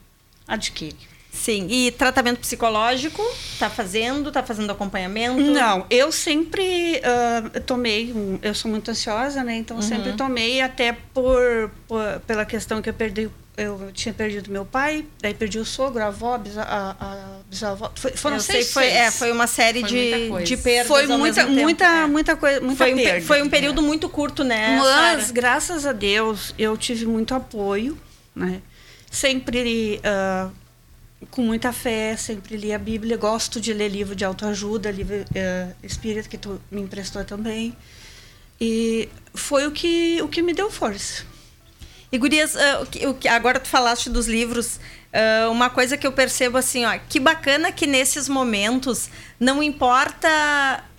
adquirir. 0.47 0.95
Sim. 1.33 1.67
E 1.69 1.91
tratamento 1.91 2.41
psicológico? 2.41 3.23
Tá 3.59 3.69
fazendo? 3.69 4.33
Tá 4.33 4.43
fazendo 4.43 4.71
acompanhamento? 4.73 5.39
Não, 5.41 5.85
eu 5.91 6.11
sempre 6.11 6.99
ah, 7.05 7.61
tomei, 7.61 8.11
um- 8.13 8.39
eu 8.43 8.55
sou 8.55 8.71
muito 8.71 8.91
ansiosa, 8.91 9.45
né? 9.45 9.57
Então 9.57 9.81
sempre 9.83 10.13
tomei 10.15 10.63
até 10.63 10.93
por, 11.13 11.71
por- 11.87 12.21
pela 12.27 12.47
questão 12.47 12.81
que 12.81 12.89
eu 12.89 12.95
perdi, 12.95 13.29
eu 13.57 13.91
tinha 13.93 14.13
perdido 14.13 14.51
meu 14.51 14.65
pai, 14.67 15.05
daí 15.21 15.33
perdi 15.33 15.59
o 15.59 15.65
sogro, 15.65 16.03
a 16.03 16.09
avó, 16.09 16.35
a, 16.35 16.63
a, 16.63 16.91
a 17.01 17.39
bisavó, 17.49 17.91
foi, 17.95 18.13
foram 18.13 18.37
eu 18.37 18.41
sei, 18.43 18.57
seis, 18.63 18.73
foi, 18.73 18.83
seis. 18.85 18.95
é, 18.97 19.11
foi 19.11 19.33
uma 19.33 19.47
série 19.47 19.81
Foi 19.81 19.89
de, 19.89 19.97
muita 19.97 20.29
coisa. 20.29 20.47
de 20.47 20.57
perdas 20.59 20.87
Foi 20.87 21.03
ao 21.03 21.19
muita, 21.19 21.41
mesmo 21.43 21.51
tempo, 21.55 21.63
muita, 21.63 21.85
é. 21.85 22.07
muita 22.07 22.37
coisa, 22.37 22.61
muita 22.61 22.77
Foi 22.77 22.93
um, 22.93 22.97
pe- 22.97 23.03
perda. 23.05 23.27
foi 23.27 23.43
um 23.43 23.49
período 23.49 23.83
muito 23.83 24.09
curto, 24.09 24.45
né? 24.45 24.77
Mas, 24.79 25.23
Sara? 25.25 25.33
graças 25.33 25.87
a 25.87 25.93
Deus, 25.93 26.55
eu 26.59 26.77
tive 26.77 27.07
muito 27.07 27.35
apoio, 27.35 27.97
né? 28.35 28.61
Sempre 29.11 30.01
ah, 30.05 30.51
com 31.31 31.41
muita 31.41 31.73
fé, 31.73 32.15
sempre 32.17 32.57
li 32.59 32.75
a 32.75 32.79
Bíblia. 32.79 33.17
Gosto 33.17 33.59
de 33.59 33.73
ler 33.73 33.89
livro 33.89 34.15
de 34.15 34.25
autoajuda, 34.25 34.91
livro 34.91 35.25
eh, 35.35 35.69
espírita 35.83 36.29
que 36.29 36.37
tu 36.37 36.61
me 36.71 36.83
emprestou 36.83 37.25
também. 37.25 37.75
E 38.61 39.09
foi 39.35 39.67
o 39.67 39.71
que, 39.71 40.21
o 40.23 40.29
que 40.29 40.43
me 40.43 40.53
deu 40.53 40.71
força. 40.71 41.25
E 42.17 42.19
Gurias, 42.19 42.57
ah, 42.57 42.81
o 43.09 43.15
que- 43.15 43.29
agora 43.29 43.61
tu 43.61 43.69
falaste 43.69 44.09
dos 44.09 44.27
livros, 44.27 44.81
ah, 45.13 45.51
uma 45.51 45.69
coisa 45.69 45.97
que 45.97 46.07
eu 46.07 46.13
percebo 46.13 46.57
assim, 46.57 46.85
ó, 46.87 46.99
que 47.09 47.21
bacana 47.21 47.71
que 47.71 47.87
nesses 47.87 48.27
momentos 48.27 49.11
não 49.39 49.63
importa 49.63 50.29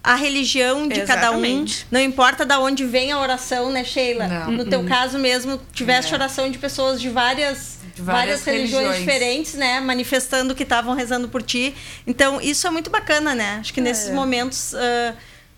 a 0.03 0.15
religião 0.15 0.88
de 0.88 1.01
cada 1.01 1.32
um, 1.32 1.43
Exatamente. 1.43 1.88
não 1.91 1.99
importa 1.99 2.45
da 2.45 2.59
onde 2.59 2.86
vem 2.86 3.11
a 3.11 3.20
oração, 3.20 3.72
né, 3.72 3.84
Sheila? 3.84 4.28
Não. 4.28 4.51
No 4.51 4.65
teu 4.65 4.86
caso 4.86 5.18
mesmo, 5.18 5.59
tiveste 5.74 6.13
oração 6.13 6.49
de 6.49 6.57
pessoas 6.57 7.01
de 7.01 7.09
várias 7.09 7.80
várias, 7.97 8.41
várias 8.41 8.43
religiões, 8.45 8.86
religiões, 8.86 8.99
diferentes, 8.99 9.53
né? 9.55 9.80
Manifestando 9.80 10.53
que 10.53 10.63
estavam 10.63 10.93
rezando 10.93 11.28
por 11.28 11.41
ti. 11.41 11.76
Então, 12.05 12.39
isso 12.39 12.68
é 12.68 12.70
muito 12.70 12.89
bacana, 12.89 13.34
né? 13.34 13.57
Acho 13.59 13.74
que 13.74 13.80
é. 13.80 13.84
nesses 13.84 14.11
momentos. 14.11 14.74
Uh, 14.74 14.78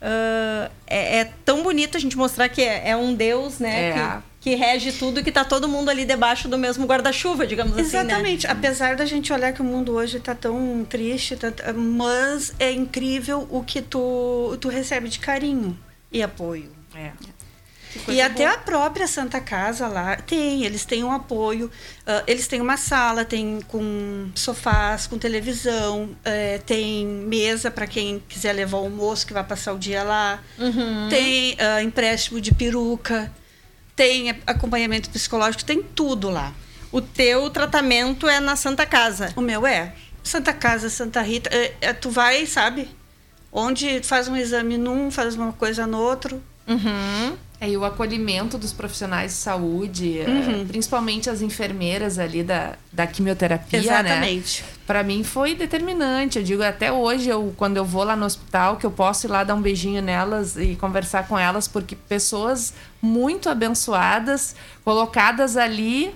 uh, 0.01 0.72
é, 0.88 1.20
é, 1.20 1.32
tão 1.45 1.62
bonito 1.62 1.97
a 1.97 1.99
gente 1.99 2.18
mostrar 2.18 2.49
que 2.49 2.62
é, 2.62 2.89
é 2.89 2.95
um 2.95 3.14
Deus, 3.14 3.60
né? 3.60 3.89
É. 3.89 3.93
Que, 3.93 4.28
que 4.41 4.55
rege 4.55 4.91
tudo 4.93 5.19
e 5.19 5.23
que 5.23 5.29
está 5.29 5.43
todo 5.43 5.67
mundo 5.67 5.89
ali 5.89 6.05
debaixo 6.05 6.47
do 6.47 6.57
mesmo 6.57 6.85
guarda-chuva, 6.85 7.45
digamos 7.45 7.77
Exatamente. 7.77 7.87
assim. 7.87 7.97
Né? 7.97 8.13
Exatamente. 8.13 8.47
Né? 8.47 8.53
Apesar 8.53 8.95
da 8.95 9.05
gente 9.05 9.33
olhar 9.33 9.53
que 9.53 9.61
o 9.61 9.65
mundo 9.65 9.93
hoje 9.93 10.17
está 10.17 10.33
tão 10.33 10.85
triste, 10.87 11.35
tá, 11.35 11.51
mas 11.73 12.53
é 12.57 12.71
incrível 12.71 13.47
o 13.49 13.63
que 13.63 13.81
tu, 13.81 14.57
tu 14.61 14.69
recebe 14.69 15.09
de 15.09 15.19
carinho 15.19 15.77
e 16.11 16.23
apoio. 16.23 16.71
É. 16.95 17.11
E 18.07 18.21
até 18.21 18.45
boa. 18.45 18.53
a 18.53 18.57
própria 18.57 19.07
Santa 19.07 19.39
Casa 19.39 19.87
lá 19.87 20.15
tem, 20.15 20.63
eles 20.63 20.85
têm 20.85 21.03
um 21.03 21.11
apoio, 21.11 21.65
uh, 21.65 22.23
eles 22.27 22.47
têm 22.47 22.61
uma 22.61 22.77
sala, 22.77 23.25
tem 23.25 23.59
com 23.67 24.29
sofás, 24.35 25.07
com 25.07 25.17
televisão, 25.17 26.03
uh, 26.03 26.63
tem 26.65 27.05
mesa 27.05 27.71
para 27.71 27.87
quem 27.87 28.21
quiser 28.29 28.53
levar 28.53 28.77
o 28.77 28.81
almoço 28.81 29.25
que 29.25 29.33
vai 29.33 29.43
passar 29.43 29.73
o 29.73 29.79
dia 29.79 30.03
lá, 30.03 30.39
uhum. 30.59 31.09
tem 31.09 31.53
uh, 31.53 31.81
empréstimo 31.83 32.39
de 32.39 32.53
peruca, 32.53 33.31
tem 34.00 34.34
acompanhamento 34.47 35.10
psicológico, 35.10 35.66
tem 35.66 35.84
tudo 35.84 36.30
lá. 36.30 36.54
O 36.89 37.02
teu 37.02 37.50
tratamento 37.50 38.30
é 38.30 38.39
na 38.39 38.56
Santa 38.56 38.86
Casa? 38.86 39.34
O 39.36 39.41
meu 39.41 39.68
é. 39.68 39.93
Santa 40.24 40.54
Casa, 40.54 40.89
Santa 40.89 41.22
Rita, 41.22 41.50
é, 41.54 41.76
é, 41.82 41.91
tu 41.91 42.10
vai, 42.10 42.45
sabe? 42.45 42.89
Onde 43.52 44.02
faz 44.02 44.30
um 44.30 44.38
exame 44.38 44.78
num, 44.78 45.12
faz 45.12 45.36
uma 45.36 45.52
coisa 45.52 45.86
no 45.86 46.00
outro. 46.00 46.41
Uhum. 46.70 47.36
É, 47.61 47.70
e 47.70 47.76
o 47.76 47.84
acolhimento 47.84 48.57
dos 48.57 48.72
profissionais 48.72 49.34
de 49.34 49.38
saúde, 49.38 50.20
é, 50.20 50.30
uhum. 50.30 50.65
principalmente 50.65 51.30
as 51.30 51.41
enfermeiras 51.41 52.17
ali 52.17 52.41
da, 52.41 52.76
da 52.91 53.05
quimioterapia, 53.05 53.82
né? 53.82 53.86
Exatamente. 53.86 54.61
né? 54.61 54.70
Para 54.88 55.03
mim 55.03 55.26
foi 55.26 55.55
determinante. 55.55 56.39
Eu 56.39 56.43
digo, 56.43 56.63
até 56.63 56.89
hoje, 56.89 57.28
eu, 57.28 57.53
quando 57.57 57.76
eu 57.76 57.84
vou 57.84 58.05
lá 58.05 58.15
no 58.15 58.26
hospital, 58.26 58.78
que 58.78 58.86
eu 58.86 58.91
posso 58.91 59.28
ir 59.28 59.30
lá 59.30 59.43
dar 59.43 59.55
um 59.55 59.61
beijinho 59.61 60.01
nelas 60.01 60.55
e 60.55 60.78
conversar 60.78 61.28
com 61.28 61.38
elas, 61.38 61.67
porque 61.67 61.97
pessoas 61.97 62.74
muito 63.01 63.49
abençoadas, 63.49 64.55
colocadas 64.86 65.57
ali 65.57 66.15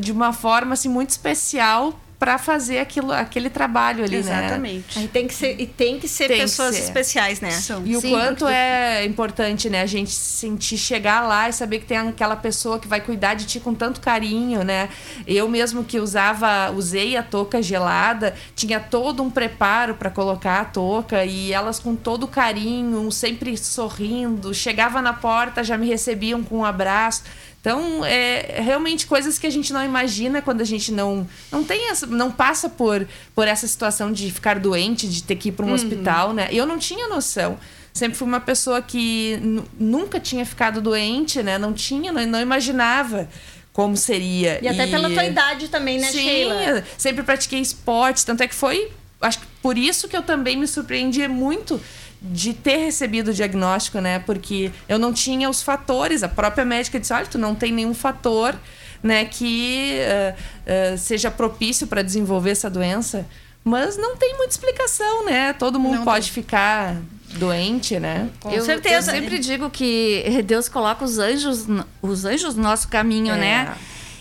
de 0.00 0.12
uma 0.12 0.34
forma 0.34 0.74
assim, 0.74 0.88
muito 0.88 1.10
especial 1.10 1.98
para 2.24 2.38
fazer 2.38 2.78
aquilo, 2.78 3.12
aquele 3.12 3.50
trabalho 3.50 4.02
ali, 4.02 4.16
Exatamente. 4.16 4.40
né? 4.40 4.76
Exatamente. 4.78 5.08
Tem 5.08 5.28
que 5.28 5.34
ser 5.34 5.60
e 5.60 5.66
tem 5.66 6.00
que 6.00 6.08
ser 6.08 6.28
tem 6.28 6.38
pessoas 6.40 6.70
que 6.70 6.80
ser. 6.80 6.84
especiais, 6.84 7.38
né? 7.38 7.50
São. 7.50 7.86
E 7.86 7.94
o 7.94 8.00
Sim, 8.00 8.12
quanto 8.12 8.38
porque... 8.38 8.54
é 8.54 9.04
importante, 9.04 9.68
né, 9.68 9.82
a 9.82 9.86
gente 9.86 10.10
sentir 10.10 10.78
chegar 10.78 11.20
lá 11.20 11.50
e 11.50 11.52
saber 11.52 11.80
que 11.80 11.84
tem 11.84 11.98
aquela 11.98 12.34
pessoa 12.34 12.78
que 12.78 12.88
vai 12.88 13.02
cuidar 13.02 13.34
de 13.34 13.44
ti 13.44 13.60
com 13.60 13.74
tanto 13.74 14.00
carinho, 14.00 14.64
né? 14.64 14.88
Eu 15.26 15.46
mesmo 15.50 15.84
que 15.84 16.00
usava, 16.00 16.70
usei 16.70 17.14
a 17.14 17.22
touca 17.22 17.60
gelada, 17.60 18.34
tinha 18.56 18.80
todo 18.80 19.22
um 19.22 19.28
preparo 19.28 19.94
para 19.94 20.08
colocar 20.08 20.62
a 20.62 20.64
touca 20.64 21.26
e 21.26 21.52
elas 21.52 21.78
com 21.78 21.94
todo 21.94 22.26
carinho, 22.26 23.12
sempre 23.12 23.54
sorrindo, 23.58 24.54
chegava 24.54 25.02
na 25.02 25.12
porta, 25.12 25.62
já 25.62 25.76
me 25.76 25.86
recebiam 25.86 26.42
com 26.42 26.60
um 26.60 26.64
abraço. 26.64 27.22
Então, 27.64 28.04
é 28.04 28.60
realmente 28.60 29.06
coisas 29.06 29.38
que 29.38 29.46
a 29.46 29.50
gente 29.50 29.72
não 29.72 29.82
imagina 29.82 30.42
quando 30.42 30.60
a 30.60 30.64
gente 30.64 30.92
não 30.92 31.26
não 31.50 31.64
tem 31.64 31.88
essa, 31.88 32.06
não 32.06 32.30
passa 32.30 32.68
por 32.68 33.08
por 33.34 33.48
essa 33.48 33.66
situação 33.66 34.12
de 34.12 34.30
ficar 34.30 34.58
doente, 34.58 35.08
de 35.08 35.22
ter 35.22 35.36
que 35.36 35.48
ir 35.48 35.52
para 35.52 35.64
um 35.64 35.70
uhum. 35.70 35.74
hospital, 35.74 36.34
né? 36.34 36.48
Eu 36.52 36.66
não 36.66 36.76
tinha 36.76 37.08
noção. 37.08 37.58
Sempre 37.90 38.18
fui 38.18 38.28
uma 38.28 38.40
pessoa 38.40 38.82
que 38.82 39.40
nunca 39.80 40.20
tinha 40.20 40.44
ficado 40.44 40.82
doente, 40.82 41.42
né? 41.42 41.56
Não 41.56 41.72
tinha, 41.72 42.12
não, 42.12 42.26
não 42.26 42.40
imaginava 42.42 43.26
como 43.72 43.96
seria. 43.96 44.58
E 44.60 44.68
até 44.68 44.86
e... 44.86 44.90
pela 44.90 45.08
tua 45.08 45.24
idade 45.24 45.68
também, 45.68 45.98
né, 45.98 46.08
Sim, 46.08 46.18
Sheila? 46.18 46.84
sempre 46.98 47.22
pratiquei 47.22 47.60
esportes, 47.60 48.24
tanto 48.24 48.42
é 48.42 48.46
que 48.46 48.54
foi, 48.54 48.92
acho 49.22 49.38
que 49.38 49.46
por 49.62 49.78
isso 49.78 50.06
que 50.06 50.14
eu 50.14 50.22
também 50.22 50.54
me 50.54 50.66
surpreendi 50.66 51.26
muito 51.28 51.80
de 52.26 52.54
ter 52.54 52.78
recebido 52.78 53.28
o 53.30 53.34
diagnóstico, 53.34 53.98
né? 54.00 54.18
Porque 54.18 54.72
eu 54.88 54.98
não 54.98 55.12
tinha 55.12 55.48
os 55.50 55.62
fatores. 55.62 56.22
A 56.22 56.28
própria 56.28 56.64
médica 56.64 56.98
disse: 56.98 57.12
olha, 57.12 57.26
tu 57.26 57.36
não 57.36 57.54
tem 57.54 57.70
nenhum 57.70 57.92
fator 57.92 58.56
né, 59.02 59.26
que 59.26 59.98
uh, 60.00 60.94
uh, 60.94 60.98
seja 60.98 61.30
propício 61.30 61.86
para 61.86 62.00
desenvolver 62.00 62.50
essa 62.50 62.70
doença. 62.70 63.26
Mas 63.62 63.96
não 63.96 64.16
tem 64.16 64.36
muita 64.36 64.52
explicação, 64.52 65.26
né? 65.26 65.52
Todo 65.52 65.78
mundo 65.78 65.96
não 65.96 66.04
pode 66.04 66.26
tem. 66.26 66.42
ficar 66.42 66.96
doente, 67.36 67.98
né? 67.98 68.30
Com 68.40 68.50
eu, 68.50 68.64
certeza. 68.64 69.10
Eu 69.10 69.20
sempre 69.20 69.38
digo 69.38 69.68
que 69.70 70.42
Deus 70.44 70.68
coloca 70.68 71.04
os 71.04 71.18
anjos, 71.18 71.66
os 72.00 72.24
anjos 72.24 72.54
no 72.54 72.62
nosso 72.62 72.88
caminho, 72.88 73.34
é. 73.34 73.38
né? 73.38 73.74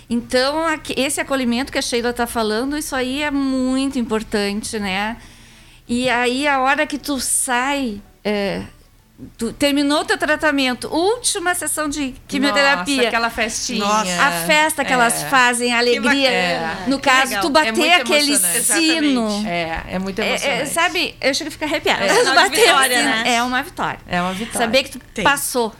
Então, 0.09 0.65
esse 0.95 1.19
acolhimento 1.19 1.71
que 1.71 1.77
a 1.77 1.81
Sheila 1.81 2.09
está 2.09 2.27
falando, 2.27 2.77
isso 2.77 2.95
aí 2.95 3.21
é 3.23 3.31
muito 3.31 3.97
importante, 3.97 4.77
né? 4.79 5.17
E 5.93 6.09
aí, 6.09 6.47
a 6.47 6.59
hora 6.59 6.87
que 6.87 6.97
tu 6.97 7.19
sai, 7.19 8.01
é, 8.23 8.63
tu 9.37 9.53
terminou 9.53 10.01
o 10.01 10.05
teu 10.05 10.17
tratamento, 10.17 10.87
última 10.91 11.53
sessão 11.53 11.87
de 11.87 12.15
quimioterapia. 12.27 12.95
Nossa, 12.95 13.07
aquela 13.09 13.29
festinha. 13.29 13.85
Nossa, 13.85 14.23
a 14.23 14.31
festa 14.47 14.83
que 14.83 14.91
é. 14.91 14.93
elas 14.95 15.21
fazem, 15.25 15.71
a 15.71 15.77
alegria. 15.77 16.31
É. 16.31 16.77
No 16.87 16.97
que 16.97 17.07
caso, 17.07 17.27
legal. 17.27 17.41
tu 17.43 17.49
bater 17.51 17.85
é 17.85 17.95
aquele 17.97 18.35
sino. 18.37 19.47
É, 19.47 19.83
é 19.91 19.99
muito 19.99 20.19
é, 20.19 20.25
é, 20.25 20.29
emocionante. 20.29 20.69
sabe, 20.69 21.15
eu 21.21 21.31
chego 21.31 21.49
a 21.49 21.51
ficar 21.51 21.65
arrepiada. 21.67 22.05
É, 22.05 22.23
uma 22.31 22.49
vitória, 22.49 23.03
né? 23.03 23.23
é 23.27 23.43
uma 23.43 23.61
vitória. 23.61 23.99
É 24.07 24.19
uma 24.19 24.33
vitória. 24.33 24.57
Saber 24.57 24.83
que 24.83 24.89
tu 24.97 24.99
Tem. 25.13 25.23
passou. 25.23 25.73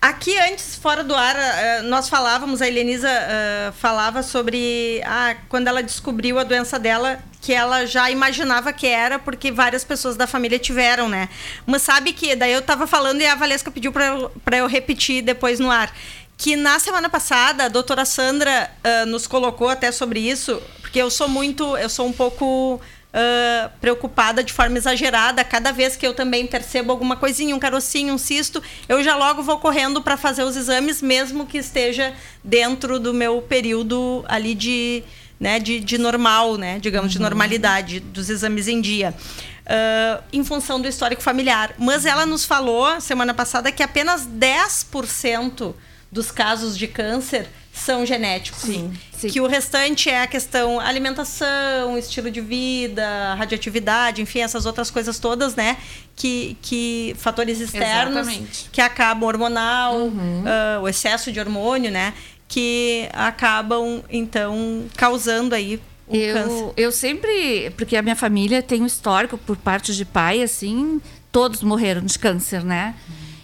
Aqui 0.00 0.38
antes, 0.38 0.76
fora 0.76 1.04
do 1.04 1.14
ar, 1.14 1.36
eh, 1.36 1.82
nós 1.82 2.08
falávamos, 2.08 2.62
a 2.62 2.66
Helenisa 2.66 3.06
uh, 3.10 3.72
falava 3.72 4.22
sobre 4.22 5.02
ah, 5.04 5.36
quando 5.46 5.68
ela 5.68 5.82
descobriu 5.82 6.38
a 6.38 6.42
doença 6.42 6.78
dela, 6.78 7.22
que 7.38 7.52
ela 7.52 7.84
já 7.84 8.10
imaginava 8.10 8.72
que 8.72 8.86
era, 8.86 9.18
porque 9.18 9.52
várias 9.52 9.84
pessoas 9.84 10.16
da 10.16 10.26
família 10.26 10.58
tiveram, 10.58 11.06
né? 11.06 11.28
Mas 11.66 11.82
sabe 11.82 12.14
que, 12.14 12.34
daí 12.34 12.50
eu 12.50 12.62
tava 12.62 12.86
falando 12.86 13.20
e 13.20 13.26
a 13.26 13.34
Valesca 13.34 13.70
pediu 13.70 13.92
para 13.92 14.06
eu, 14.06 14.32
eu 14.52 14.66
repetir 14.66 15.20
depois 15.22 15.60
no 15.60 15.70
ar. 15.70 15.94
Que 16.38 16.56
na 16.56 16.78
semana 16.78 17.10
passada 17.10 17.64
a 17.64 17.68
doutora 17.68 18.06
Sandra 18.06 18.70
uh, 18.82 19.04
nos 19.04 19.26
colocou 19.26 19.68
até 19.68 19.92
sobre 19.92 20.20
isso, 20.20 20.62
porque 20.80 20.98
eu 20.98 21.10
sou 21.10 21.28
muito, 21.28 21.76
eu 21.76 21.90
sou 21.90 22.06
um 22.06 22.12
pouco 22.12 22.80
uh, 23.14 23.70
preocupada 23.80 24.42
de 24.42 24.52
forma 24.52 24.76
exagerada. 24.78 25.42
Cada 25.44 25.72
vez 25.72 25.96
que 25.96 26.06
eu 26.06 26.14
também 26.14 26.46
percebo 26.46 26.90
alguma 26.90 27.16
coisinha, 27.16 27.54
um 27.54 27.58
carocinho, 27.58 28.14
um 28.14 28.18
cisto, 28.18 28.62
eu 28.88 29.02
já 29.02 29.16
logo 29.16 29.42
vou 29.42 29.58
correndo 29.58 30.02
para 30.02 30.16
fazer 30.16 30.42
os 30.42 30.56
exames, 30.56 31.02
mesmo 31.02 31.46
que 31.46 31.58
esteja 31.58 32.14
dentro 32.42 32.98
do 32.98 33.12
meu 33.12 33.42
período 33.42 34.24
ali 34.28 34.54
de, 34.54 35.02
né, 35.38 35.58
de, 35.58 35.80
de 35.80 35.98
normal, 35.98 36.56
né, 36.56 36.78
digamos, 36.78 37.12
uhum. 37.12 37.18
de 37.18 37.18
normalidade, 37.20 38.00
dos 38.00 38.30
exames 38.30 38.68
em 38.68 38.80
dia. 38.80 39.14
Uh, 39.60 40.22
em 40.32 40.42
função 40.42 40.80
do 40.80 40.88
histórico 40.88 41.22
familiar. 41.22 41.74
Mas 41.78 42.04
ela 42.04 42.26
nos 42.26 42.44
falou 42.44 43.00
semana 43.00 43.32
passada 43.32 43.70
que 43.70 43.84
apenas 43.84 44.26
10% 44.26 45.74
dos 46.10 46.32
casos 46.32 46.76
de 46.76 46.88
câncer 46.88 47.48
são 47.72 48.04
genéticos. 48.04 48.62
Sim, 48.62 48.92
sim. 49.12 49.28
Que 49.28 49.40
o 49.40 49.46
restante 49.46 50.10
é 50.10 50.22
a 50.22 50.26
questão 50.26 50.80
alimentação, 50.80 51.96
estilo 51.96 52.30
de 52.30 52.40
vida, 52.40 53.34
radioatividade, 53.34 54.20
enfim, 54.20 54.40
essas 54.40 54.66
outras 54.66 54.90
coisas 54.90 55.18
todas, 55.18 55.54
né? 55.54 55.76
Que, 56.16 56.56
que 56.60 57.14
fatores 57.18 57.60
externos 57.60 58.28
Exatamente. 58.28 58.70
que 58.70 58.80
acabam 58.80 59.28
hormonal, 59.28 59.96
uhum. 59.96 60.42
uh, 60.42 60.82
o 60.82 60.88
excesso 60.88 61.32
de 61.32 61.40
hormônio, 61.40 61.90
né? 61.90 62.12
Que 62.48 63.08
acabam, 63.12 64.02
então, 64.10 64.84
causando 64.96 65.54
aí 65.54 65.80
o 66.08 66.16
eu, 66.16 66.34
câncer. 66.34 66.72
Eu 66.76 66.92
sempre, 66.92 67.70
porque 67.76 67.96
a 67.96 68.02
minha 68.02 68.16
família 68.16 68.60
tem 68.62 68.82
um 68.82 68.86
histórico 68.86 69.38
por 69.38 69.56
parte 69.56 69.94
de 69.94 70.04
pai, 70.04 70.42
assim, 70.42 71.00
todos 71.30 71.62
morreram 71.62 72.02
de 72.02 72.18
câncer, 72.18 72.64
né? 72.64 72.94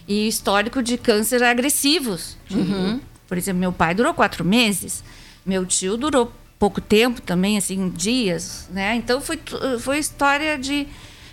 E 0.09 0.29
histórico 0.29 0.83
de 0.83 0.99
câncer 0.99 1.43
agressivos. 1.43 2.37
Uhum. 2.51 3.01
Por 3.27 3.37
exemplo, 3.37 3.61
meu 3.61 3.73
pai 3.73 3.95
durou 3.95 4.15
quatro 4.15 4.45
meses, 4.45 5.03
meu 5.45 5.67
tio 5.67 5.97
durou 5.97 6.33
pouco 6.59 6.81
tempo 6.81 7.21
também, 7.21 7.59
assim, 7.59 7.89
dias, 7.91 8.69
né? 8.71 8.95
Então 8.95 9.21
foi, 9.21 9.39
foi 9.81 9.99
história 9.99 10.57
de 10.59 10.87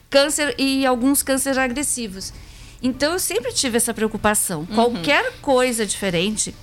câncer 0.09 0.53
e 0.57 0.85
alguns 0.85 1.23
cânceres 1.23 1.57
agressivos. 1.57 2.33
Então 2.81 3.13
eu 3.13 3.19
sempre 3.19 3.53
tive 3.53 3.77
essa 3.77 3.93
preocupação. 3.93 4.61
Uhum. 4.61 4.75
Qualquer 4.75 5.33
coisa 5.41 5.85
diferente, 5.85 6.53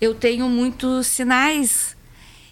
eu 0.00 0.14
tenho 0.14 0.48
muitos 0.48 1.06
sinais. 1.06 1.96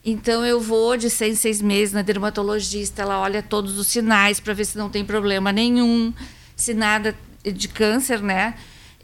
Então 0.05 0.45
eu 0.45 0.61
vou 0.61 0.97
de 0.97 1.11
seis 1.11 1.33
em 1.33 1.41
seis 1.41 1.61
meses 1.61 1.93
na 1.93 2.03
dermatologista, 2.03 3.03
ela 3.03 3.19
olha 3.19 3.43
todos 3.43 3.79
os 3.79 3.89
sinais 3.89 4.39
para 4.39 4.55
ver 4.55 4.65
se 4.65 4.79
não 4.79 4.89
tem 4.89 5.05
problema 5.05 5.51
nenhum, 5.51 6.13
se 6.55 6.75
nada 6.75 7.17
de 7.43 7.67
câncer, 7.67 8.21
né? 8.23 8.55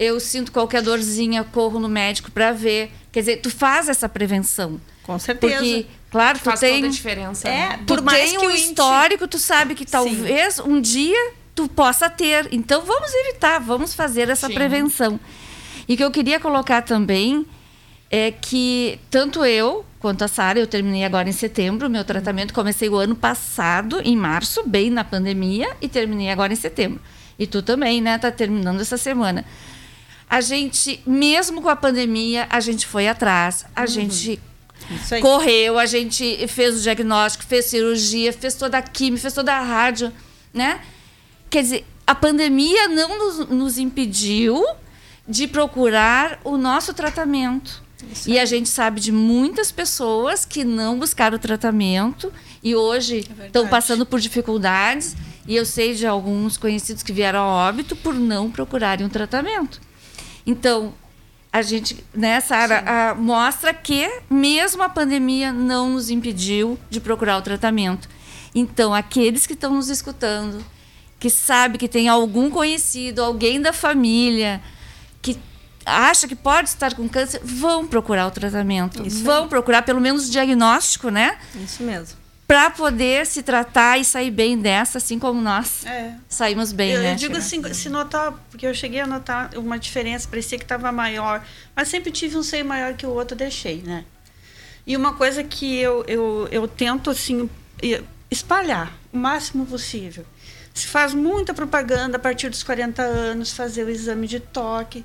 Eu 0.02 0.18
sinto 0.18 0.50
qualquer 0.50 0.82
dorzinha, 0.82 1.44
corro 1.44 1.78
no 1.78 1.88
médico 1.88 2.30
para 2.30 2.52
ver. 2.52 2.90
Quer 3.12 3.20
dizer, 3.20 3.36
tu 3.36 3.50
faz 3.50 3.88
essa 3.88 4.08
prevenção. 4.08 4.80
Com 5.02 5.18
certeza. 5.18 5.56
Porque, 5.56 5.86
claro, 6.10 6.38
tu 6.38 6.44
faz 6.44 6.60
tem. 6.60 6.74
toda 6.76 6.86
a 6.88 6.90
diferença. 6.90 7.48
É, 7.48 7.68
né? 7.68 7.80
por 7.86 8.02
mais 8.02 8.30
tem 8.30 8.40
que 8.40 8.46
um 8.46 8.50
histórico, 8.50 9.28
tu 9.28 9.38
sabe 9.38 9.74
que 9.74 9.86
talvez 9.86 10.54
Sim. 10.54 10.62
um 10.62 10.80
dia 10.80 11.32
tu 11.54 11.68
possa 11.68 12.10
ter. 12.10 12.48
Então 12.50 12.82
vamos 12.82 13.12
evitar, 13.14 13.60
vamos 13.60 13.94
fazer 13.94 14.28
essa 14.28 14.48
Sim. 14.48 14.54
prevenção. 14.54 15.20
E 15.88 15.96
que 15.96 16.02
eu 16.02 16.10
queria 16.10 16.40
colocar 16.40 16.82
também 16.82 17.46
é 18.10 18.30
que 18.30 18.98
tanto 19.10 19.44
eu 19.44 19.84
quanto 19.98 20.22
a 20.22 20.28
Sara. 20.28 20.58
Eu 20.58 20.66
terminei 20.66 21.04
agora 21.04 21.28
em 21.28 21.32
setembro 21.32 21.86
o 21.86 21.90
meu 21.90 22.04
tratamento. 22.04 22.52
Comecei 22.52 22.88
o 22.88 22.96
ano 22.96 23.14
passado, 23.14 24.00
em 24.04 24.16
março, 24.16 24.62
bem 24.66 24.90
na 24.90 25.04
pandemia, 25.04 25.76
e 25.80 25.88
terminei 25.88 26.30
agora 26.30 26.52
em 26.52 26.56
setembro. 26.56 27.00
E 27.38 27.46
tu 27.46 27.62
também, 27.62 28.00
né? 28.00 28.18
Tá 28.18 28.30
terminando 28.30 28.80
essa 28.80 28.96
semana. 28.96 29.44
A 30.32 30.40
gente, 30.40 30.98
mesmo 31.06 31.60
com 31.60 31.68
a 31.68 31.76
pandemia, 31.76 32.46
a 32.48 32.58
gente 32.58 32.86
foi 32.86 33.06
atrás, 33.06 33.66
a 33.76 33.84
gente 33.84 34.40
Isso 34.90 35.14
aí. 35.14 35.20
correu, 35.20 35.78
a 35.78 35.84
gente 35.84 36.48
fez 36.48 36.78
o 36.78 36.80
diagnóstico, 36.80 37.44
fez 37.44 37.66
cirurgia, 37.66 38.32
fez 38.32 38.54
toda 38.54 38.78
a 38.78 38.82
química, 38.82 39.20
fez 39.20 39.34
toda 39.34 39.52
a 39.52 39.60
rádio, 39.60 40.10
né? 40.54 40.80
Quer 41.50 41.60
dizer, 41.60 41.86
a 42.06 42.14
pandemia 42.14 42.88
não 42.88 43.18
nos, 43.18 43.48
nos 43.50 43.76
impediu 43.76 44.64
de 45.28 45.46
procurar 45.46 46.40
o 46.44 46.56
nosso 46.56 46.94
tratamento. 46.94 47.82
E 48.26 48.38
a 48.38 48.46
gente 48.46 48.70
sabe 48.70 49.02
de 49.02 49.12
muitas 49.12 49.70
pessoas 49.70 50.46
que 50.46 50.64
não 50.64 50.98
buscaram 50.98 51.36
o 51.36 51.38
tratamento 51.38 52.32
e 52.62 52.74
hoje 52.74 53.28
estão 53.44 53.68
passando 53.68 54.06
por 54.06 54.18
dificuldades. 54.18 55.14
E 55.46 55.54
eu 55.54 55.66
sei 55.66 55.92
de 55.92 56.06
alguns 56.06 56.56
conhecidos 56.56 57.02
que 57.02 57.12
vieram 57.12 57.40
a 57.40 57.68
óbito 57.68 57.94
por 57.94 58.14
não 58.14 58.50
procurarem 58.50 59.04
um 59.04 59.10
tratamento. 59.10 59.91
Então, 60.46 60.94
a 61.52 61.62
gente, 61.62 62.02
né, 62.14 62.40
Sara, 62.40 62.82
a- 63.10 63.14
mostra 63.14 63.72
que 63.74 64.10
mesmo 64.30 64.82
a 64.82 64.88
pandemia 64.88 65.52
não 65.52 65.90
nos 65.90 66.10
impediu 66.10 66.78
de 66.90 67.00
procurar 67.00 67.36
o 67.38 67.42
tratamento. 67.42 68.08
Então, 68.54 68.92
aqueles 68.94 69.46
que 69.46 69.52
estão 69.54 69.74
nos 69.74 69.88
escutando, 69.88 70.64
que 71.18 71.30
sabe 71.30 71.78
que 71.78 71.88
tem 71.88 72.08
algum 72.08 72.50
conhecido, 72.50 73.22
alguém 73.22 73.60
da 73.60 73.72
família 73.72 74.60
que 75.20 75.38
acha 75.86 76.26
que 76.28 76.34
pode 76.34 76.68
estar 76.68 76.94
com 76.94 77.08
câncer, 77.08 77.40
vão 77.44 77.86
procurar 77.86 78.26
o 78.26 78.30
tratamento. 78.30 79.02
vão 79.22 79.48
procurar 79.48 79.82
pelo 79.82 80.00
menos 80.00 80.28
o 80.28 80.30
diagnóstico, 80.30 81.08
né? 81.10 81.38
Isso 81.54 81.82
mesmo. 81.82 82.21
Para 82.52 82.68
poder 82.68 83.24
se 83.24 83.42
tratar 83.42 83.96
e 83.96 84.04
sair 84.04 84.30
bem 84.30 84.58
dessa, 84.58 84.98
assim 84.98 85.18
como 85.18 85.40
nós 85.40 85.86
É. 85.86 86.12
saímos 86.28 86.70
bem, 86.70 86.90
Eu, 86.90 87.00
né? 87.00 87.12
eu 87.12 87.16
digo 87.16 87.34
assim, 87.34 87.62
se 87.72 87.88
notar, 87.88 88.32
porque 88.50 88.66
eu 88.66 88.74
cheguei 88.74 89.00
a 89.00 89.06
notar 89.06 89.56
uma 89.56 89.78
diferença, 89.78 90.28
parecia 90.28 90.58
que 90.58 90.64
estava 90.64 90.92
maior, 90.92 91.42
mas 91.74 91.88
sempre 91.88 92.12
tive 92.12 92.36
um 92.36 92.42
seio 92.42 92.62
maior 92.66 92.92
que 92.92 93.06
o 93.06 93.08
outro, 93.08 93.34
deixei, 93.34 93.80
né? 93.80 94.04
E 94.86 94.94
uma 94.94 95.14
coisa 95.14 95.42
que 95.42 95.78
eu, 95.78 96.04
eu, 96.06 96.46
eu 96.52 96.68
tento, 96.68 97.08
assim, 97.08 97.48
espalhar 98.30 98.92
o 99.10 99.16
máximo 99.16 99.64
possível. 99.64 100.26
Se 100.74 100.86
faz 100.88 101.14
muita 101.14 101.54
propaganda 101.54 102.18
a 102.18 102.20
partir 102.20 102.50
dos 102.50 102.62
40 102.62 103.00
anos, 103.00 103.52
fazer 103.54 103.84
o 103.84 103.88
exame 103.88 104.26
de 104.26 104.40
toque. 104.40 105.02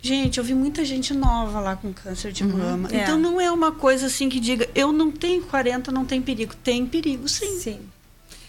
Gente, 0.00 0.38
eu 0.38 0.44
vi 0.44 0.54
muita 0.54 0.84
gente 0.84 1.12
nova 1.12 1.60
lá 1.60 1.76
com 1.76 1.92
câncer 1.92 2.30
de 2.32 2.44
mama. 2.44 2.88
é. 2.92 3.02
Então 3.02 3.18
não 3.18 3.40
é 3.40 3.50
uma 3.50 3.72
coisa 3.72 4.06
assim 4.06 4.28
que 4.28 4.38
diga, 4.38 4.68
eu 4.74 4.92
não 4.92 5.10
tenho 5.10 5.42
40, 5.42 5.90
não 5.90 6.04
tem 6.04 6.22
perigo. 6.22 6.54
Tem 6.54 6.86
perigo, 6.86 7.28
sim. 7.28 7.58
Sim. 7.58 7.80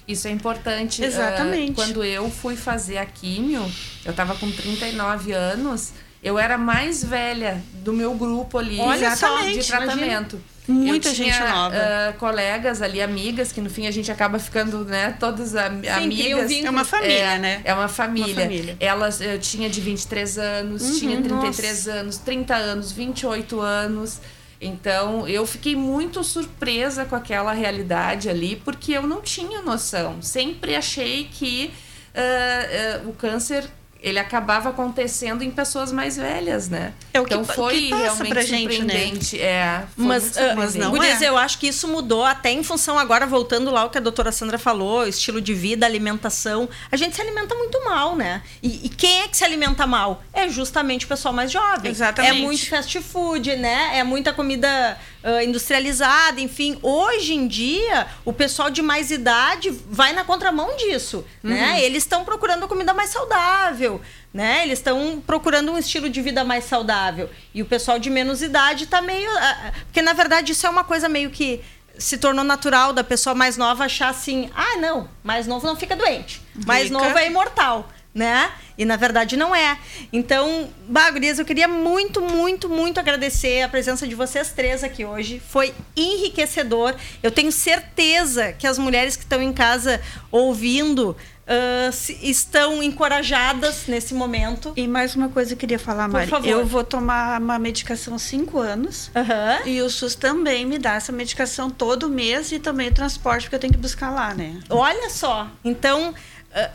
Isso 0.07 0.27
é 0.27 0.31
importante. 0.31 1.03
Exatamente. 1.03 1.71
Ah, 1.71 1.75
quando 1.75 2.03
eu 2.03 2.29
fui 2.29 2.55
fazer 2.55 2.97
a 2.97 3.05
químio, 3.05 3.63
eu 4.03 4.13
tava 4.13 4.35
com 4.35 4.49
39 4.51 5.31
anos, 5.31 5.91
eu 6.23 6.37
era 6.37 6.57
mais 6.57 7.03
velha 7.03 7.63
do 7.83 7.93
meu 7.93 8.13
grupo 8.15 8.57
ali 8.57 8.79
Olha 8.79 9.15
só, 9.15 9.41
de 9.41 9.65
tratamento. 9.65 10.41
Muita 10.71 11.09
eu 11.09 11.13
tinha, 11.13 11.33
gente 11.33 11.51
nova. 11.51 11.75
ah, 11.75 12.13
colegas 12.19 12.81
ali, 12.81 13.01
amigas, 13.01 13.51
que 13.51 13.59
no 13.61 13.69
fim 13.69 13.87
a 13.87 13.91
gente 13.91 14.11
acaba 14.11 14.37
ficando, 14.39 14.85
né, 14.85 15.15
todas 15.19 15.55
am 15.55 15.81
um 15.83 15.93
amigas. 16.03 16.47
vínculo. 16.49 16.67
É 16.67 16.69
uma 16.69 16.85
família, 16.85 17.13
É, 17.33 17.37
né? 17.39 17.61
É 17.63 17.73
uma 17.73 17.87
família. 17.87 18.33
Uma 18.33 18.41
família. 18.41 18.77
Elas 18.79 19.19
eu 19.21 19.39
tinha 19.39 19.69
de 19.69 19.81
23 19.81 20.37
anos, 20.37 20.81
Uhum, 20.83 20.99
tinha 20.99 21.21
33 21.21 21.87
anos, 21.87 22.17
30 22.17 22.55
anos, 22.55 22.91
28 22.91 23.59
anos. 23.59 24.19
Então, 24.61 25.27
eu 25.27 25.45
fiquei 25.45 25.75
muito 25.75 26.23
surpresa 26.23 27.05
com 27.05 27.15
aquela 27.15 27.53
realidade 27.53 28.29
ali, 28.29 28.57
porque 28.57 28.91
eu 28.91 29.03
não 29.07 29.21
tinha 29.21 29.61
noção. 29.61 30.21
Sempre 30.21 30.75
achei 30.75 31.29
que 31.31 31.71
ah, 32.13 32.99
ah, 33.03 33.07
o 33.07 33.13
câncer 33.13 33.63
ele 34.01 34.17
acabava 34.17 34.69
acontecendo 34.69 35.43
em 35.43 35.51
pessoas 35.51 35.91
mais 35.91 36.15
velhas, 36.15 36.69
né? 36.69 36.93
É 37.13 37.19
o 37.19 37.25
que 37.25 37.33
então 37.33 37.43
foi 37.43 37.73
que 37.73 37.89
passa 37.89 38.03
realmente 38.03 38.29
pra 38.29 38.41
gente, 38.41 38.53
né? 38.53 38.93
surpreendente. 38.93 39.41
É, 39.41 39.83
foi 39.95 40.05
Mas, 40.05 40.37
ah, 40.37 40.53
mas 40.55 40.75
não. 40.75 40.91
Gurias, 40.91 41.21
é. 41.21 41.27
eu 41.27 41.37
acho 41.37 41.59
que 41.59 41.67
isso 41.67 41.85
mudou 41.87 42.23
até 42.23 42.49
em 42.49 42.63
função 42.63 42.97
agora, 42.97 43.27
voltando 43.27 43.69
lá 43.69 43.81
ao 43.81 43.89
que 43.89 43.97
a 43.97 44.01
doutora 44.01 44.31
Sandra 44.31 44.57
falou, 44.57 45.05
estilo 45.05 45.41
de 45.41 45.53
vida, 45.53 45.85
alimentação. 45.85 46.69
A 46.89 46.95
gente 46.95 47.15
se 47.15 47.21
alimenta 47.21 47.53
muito 47.55 47.83
mal, 47.83 48.15
né? 48.15 48.41
E, 48.63 48.85
e 48.85 48.89
quem 48.89 49.21
é 49.21 49.27
que 49.27 49.35
se 49.35 49.43
alimenta 49.43 49.85
mal? 49.85 50.23
É 50.33 50.47
justamente 50.47 51.05
o 51.05 51.07
pessoal 51.09 51.33
mais 51.33 51.51
jovem. 51.51 51.91
Exatamente. 51.91 52.37
É 52.37 52.41
muito 52.41 52.69
fast 52.69 53.01
food, 53.01 53.57
né? 53.57 53.97
É 53.97 54.03
muita 54.03 54.31
comida 54.31 54.97
ah, 55.23 55.43
industrializada, 55.43 56.39
enfim. 56.39 56.77
Hoje 56.81 57.33
em 57.33 57.47
dia, 57.47 58.07
o 58.23 58.31
pessoal 58.31 58.69
de 58.69 58.81
mais 58.81 59.11
idade 59.11 59.69
vai 59.89 60.13
na 60.13 60.23
contramão 60.23 60.77
disso, 60.77 61.25
né? 61.43 61.83
Eles 61.83 62.03
estão 62.03 62.23
procurando 62.23 62.67
comida 62.67 62.93
mais 62.93 63.09
saudável, 63.09 64.01
né? 64.33 64.63
Eles 64.63 64.79
estão 64.79 65.21
procurando 65.25 65.71
um 65.71 65.77
estilo 65.77 66.09
de 66.09 66.21
vida 66.21 66.43
mais 66.43 66.63
saudável. 66.65 67.29
E 67.53 67.61
o 67.61 67.65
pessoal 67.65 67.99
de 67.99 68.09
menos 68.09 68.41
idade 68.41 68.87
tá 68.87 69.01
meio. 69.01 69.29
ah, 69.37 69.71
Porque, 69.85 70.01
na 70.01 70.13
verdade, 70.13 70.53
isso 70.53 70.65
é 70.65 70.69
uma 70.69 70.83
coisa 70.83 71.09
meio 71.09 71.29
que 71.29 71.61
se 71.97 72.17
tornou 72.17 72.45
natural 72.45 72.93
da 72.93 73.03
pessoa 73.03 73.35
mais 73.35 73.57
nova 73.57 73.85
achar 73.85 74.09
assim: 74.09 74.49
ah, 74.55 74.77
não, 74.77 75.09
mais 75.23 75.45
novo 75.45 75.67
não 75.67 75.75
fica 75.75 75.95
doente. 75.95 76.41
Mais 76.65 76.89
novo 76.89 77.17
é 77.17 77.27
imortal, 77.27 77.89
né? 78.13 78.51
E 78.77 78.85
na 78.85 78.95
verdade 78.95 79.37
não 79.37 79.55
é. 79.55 79.77
Então, 80.11 80.69
Bagurias, 80.87 81.37
eu 81.39 81.45
queria 81.45 81.67
muito, 81.67 82.21
muito, 82.21 82.67
muito 82.69 82.99
agradecer 82.99 83.61
a 83.61 83.69
presença 83.69 84.07
de 84.07 84.15
vocês 84.15 84.51
três 84.51 84.83
aqui 84.83 85.05
hoje. 85.05 85.41
Foi 85.47 85.73
enriquecedor. 85.95 86.95
Eu 87.21 87.31
tenho 87.31 87.51
certeza 87.51 88.51
que 88.53 88.65
as 88.67 88.77
mulheres 88.77 89.15
que 89.15 89.23
estão 89.23 89.41
em 89.41 89.53
casa 89.53 90.01
ouvindo 90.31 91.15
ah, 91.47 91.91
se- 91.91 92.17
estão 92.21 92.81
encorajadas 92.83 93.85
nesse 93.87 94.13
momento. 94.13 94.73
E 94.75 94.87
mais 94.87 95.15
uma 95.15 95.29
coisa 95.29 95.49
que 95.49 95.55
eu 95.55 95.59
queria 95.59 95.79
falar, 95.79 96.05
Por 96.05 96.13
Mari. 96.13 96.27
favor. 96.29 96.47
Eu 96.47 96.65
vou 96.65 96.83
tomar 96.83 97.39
uma 97.41 97.57
medicação 97.59 98.15
há 98.15 98.19
cinco 98.19 98.59
anos. 98.59 99.09
Aham. 99.15 99.59
E 99.65 99.81
o 99.81 99.89
SUS 99.89 100.15
também 100.15 100.65
me 100.65 100.77
dá 100.77 100.95
essa 100.95 101.11
medicação 101.11 101.69
todo 101.69 102.09
mês 102.09 102.51
e 102.51 102.59
também 102.59 102.89
o 102.89 102.93
transporte, 102.93 103.43
porque 103.43 103.55
eu 103.55 103.59
tenho 103.59 103.73
que 103.73 103.79
buscar 103.79 104.09
lá, 104.11 104.33
né? 104.33 104.59
Olha 104.69 105.09
só. 105.09 105.47
Então, 105.63 106.13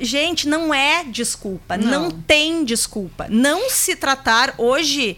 gente, 0.00 0.48
não 0.48 0.72
é 0.72 1.04
desculpa. 1.04 1.76
Não. 1.76 2.04
Não. 2.04 2.10
tem 2.10 2.64
desculpa. 2.64 3.26
Não 3.28 3.68
se 3.70 3.96
tratar 3.96 4.54
hoje 4.58 5.16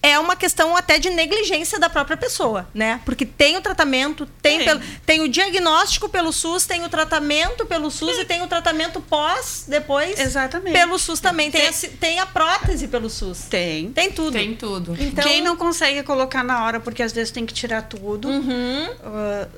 é 0.00 0.16
uma 0.16 0.36
questão 0.36 0.76
até 0.76 0.96
de 0.96 1.10
negligência 1.10 1.76
da 1.76 1.90
própria 1.90 2.16
pessoa, 2.16 2.68
né? 2.72 3.00
Porque 3.04 3.26
tem 3.26 3.56
o 3.56 3.60
tratamento, 3.60 4.26
tem, 4.40 4.64
pelo- 4.64 4.80
tem 5.04 5.20
o 5.22 5.28
diagnóstico 5.28 6.08
pelo 6.08 6.32
SUS, 6.32 6.64
tem 6.66 6.84
o 6.84 6.88
tratamento 6.88 7.66
pelo 7.66 7.90
SUS 7.90 8.16
e 8.16 8.24
tem 8.24 8.40
o 8.40 8.46
tratamento 8.46 9.00
pós, 9.00 9.64
depois, 9.66 10.18
Exatamente. 10.20 10.72
pelo 10.72 10.96
SUS 11.00 11.18
também. 11.18 11.50
Tem, 11.50 11.62
Tem. 11.72 11.90
a, 11.90 11.92
tem 11.98 12.18
a 12.20 12.26
prótese 12.26 12.86
pelo 12.86 13.10
SUS. 13.10 13.40
Tem. 13.50 13.90
Tem 13.92 14.12
tudo. 14.12 14.32
Tem 14.34 14.54
tudo. 14.54 14.96
Então, 15.00 15.24
Quem 15.24 15.42
não 15.42 15.56
consegue 15.56 16.04
colocar 16.04 16.44
na 16.44 16.64
hora, 16.64 16.78
porque 16.78 17.02
às 17.02 17.12
vezes 17.12 17.32
tem 17.32 17.44
que 17.44 17.52
tirar 17.52 17.82
tudo, 17.82 18.28
Uhum. 18.28 18.88
ah, 19.02 19.48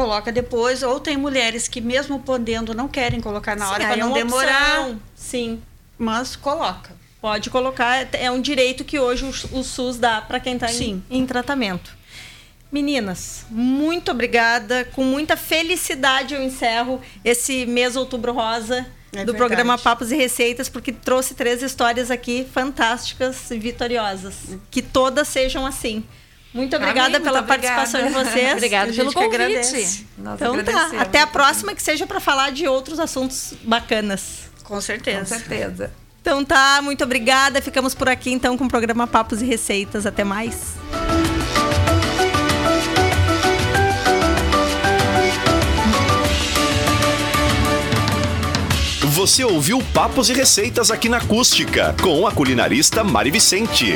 coloca 0.00 0.32
depois. 0.32 0.82
Ou 0.82 0.98
tem 0.98 1.16
mulheres 1.16 1.68
que, 1.68 1.80
mesmo 1.80 2.20
podendo, 2.20 2.74
não 2.74 2.88
querem 2.88 3.20
colocar 3.20 3.56
na 3.56 3.70
hora 3.70 3.84
para 3.84 3.94
é 3.94 3.96
não 3.98 4.08
uma 4.08 4.16
demorar, 4.16 4.80
opção. 4.80 5.00
Sim. 5.14 5.62
mas 5.98 6.36
coloca. 6.36 6.98
Pode 7.20 7.50
colocar, 7.50 8.08
é 8.14 8.30
um 8.30 8.40
direito 8.40 8.82
que 8.82 8.98
hoje 8.98 9.26
o, 9.52 9.62
SUS 9.62 9.98
dá 9.98 10.22
para 10.22 10.40
quem 10.40 10.54
está 10.54 10.72
em, 10.72 11.04
em 11.10 11.26
tratamento. 11.26 11.94
Meninas, 12.72 13.44
muito 13.50 14.10
obrigada. 14.10 14.86
Com 14.94 15.04
muita 15.04 15.36
felicidade 15.36 16.34
eu 16.34 16.42
encerro 16.42 16.98
esse 17.22 17.66
mês 17.66 17.94
Outubro 17.94 18.32
Rosa 18.32 18.86
É 19.12 19.24
do 19.24 19.32
verdade. 19.32 19.36
programa 19.36 19.76
Papos 19.76 20.10
e 20.10 20.16
Receitas, 20.16 20.70
porque 20.70 20.92
trouxe 20.92 21.34
três 21.34 21.62
histórias 21.62 22.10
aqui 22.10 22.46
fantásticas 22.54 23.50
e 23.50 23.58
vitoriosas. 23.58 24.34
Que 24.70 24.80
todas 24.80 25.28
sejam 25.28 25.66
assim. 25.66 26.02
Muito 26.52 26.74
obrigada 26.74 27.16
Amém, 27.16 27.20
pela 27.20 27.40
muito 27.42 27.52
obrigada. 27.52 27.76
participação 27.76 28.06
de 28.08 28.12
vocês. 28.30 28.52
Obrigada 28.54 28.90
A 28.90 28.94
pelo 28.94 29.12
convite. 29.12 29.34
agradece. 29.34 30.06
Nós 30.18 30.34
Então 30.34 30.64
tá, 30.64 30.90
até 30.98 31.20
a 31.20 31.26
próxima 31.26 31.74
que 31.74 31.82
seja 31.82 32.06
para 32.06 32.18
falar 32.18 32.50
de 32.50 32.66
outros 32.66 32.98
assuntos 32.98 33.54
bacanas. 33.62 34.50
Com 34.64 34.80
certeza. 34.80 35.20
Com 35.20 35.26
certeza. 35.26 35.92
Então 36.20 36.44
tá, 36.44 36.80
muito 36.82 37.04
obrigada. 37.04 37.62
Ficamos 37.62 37.94
por 37.94 38.08
aqui 38.08 38.30
então 38.32 38.58
com 38.58 38.64
o 38.64 38.68
programa 38.68 39.06
Papos 39.06 39.40
e 39.40 39.44
Receitas. 39.46 40.06
Até 40.06 40.24
mais. 40.24 40.74
Você 49.02 49.44
ouviu 49.44 49.82
Papos 49.92 50.30
e 50.30 50.32
Receitas 50.34 50.90
aqui 50.90 51.08
na 51.08 51.18
Acústica, 51.18 51.94
com 52.02 52.26
a 52.26 52.32
culinarista 52.32 53.02
Mari 53.02 53.30
Vicente. 53.30 53.94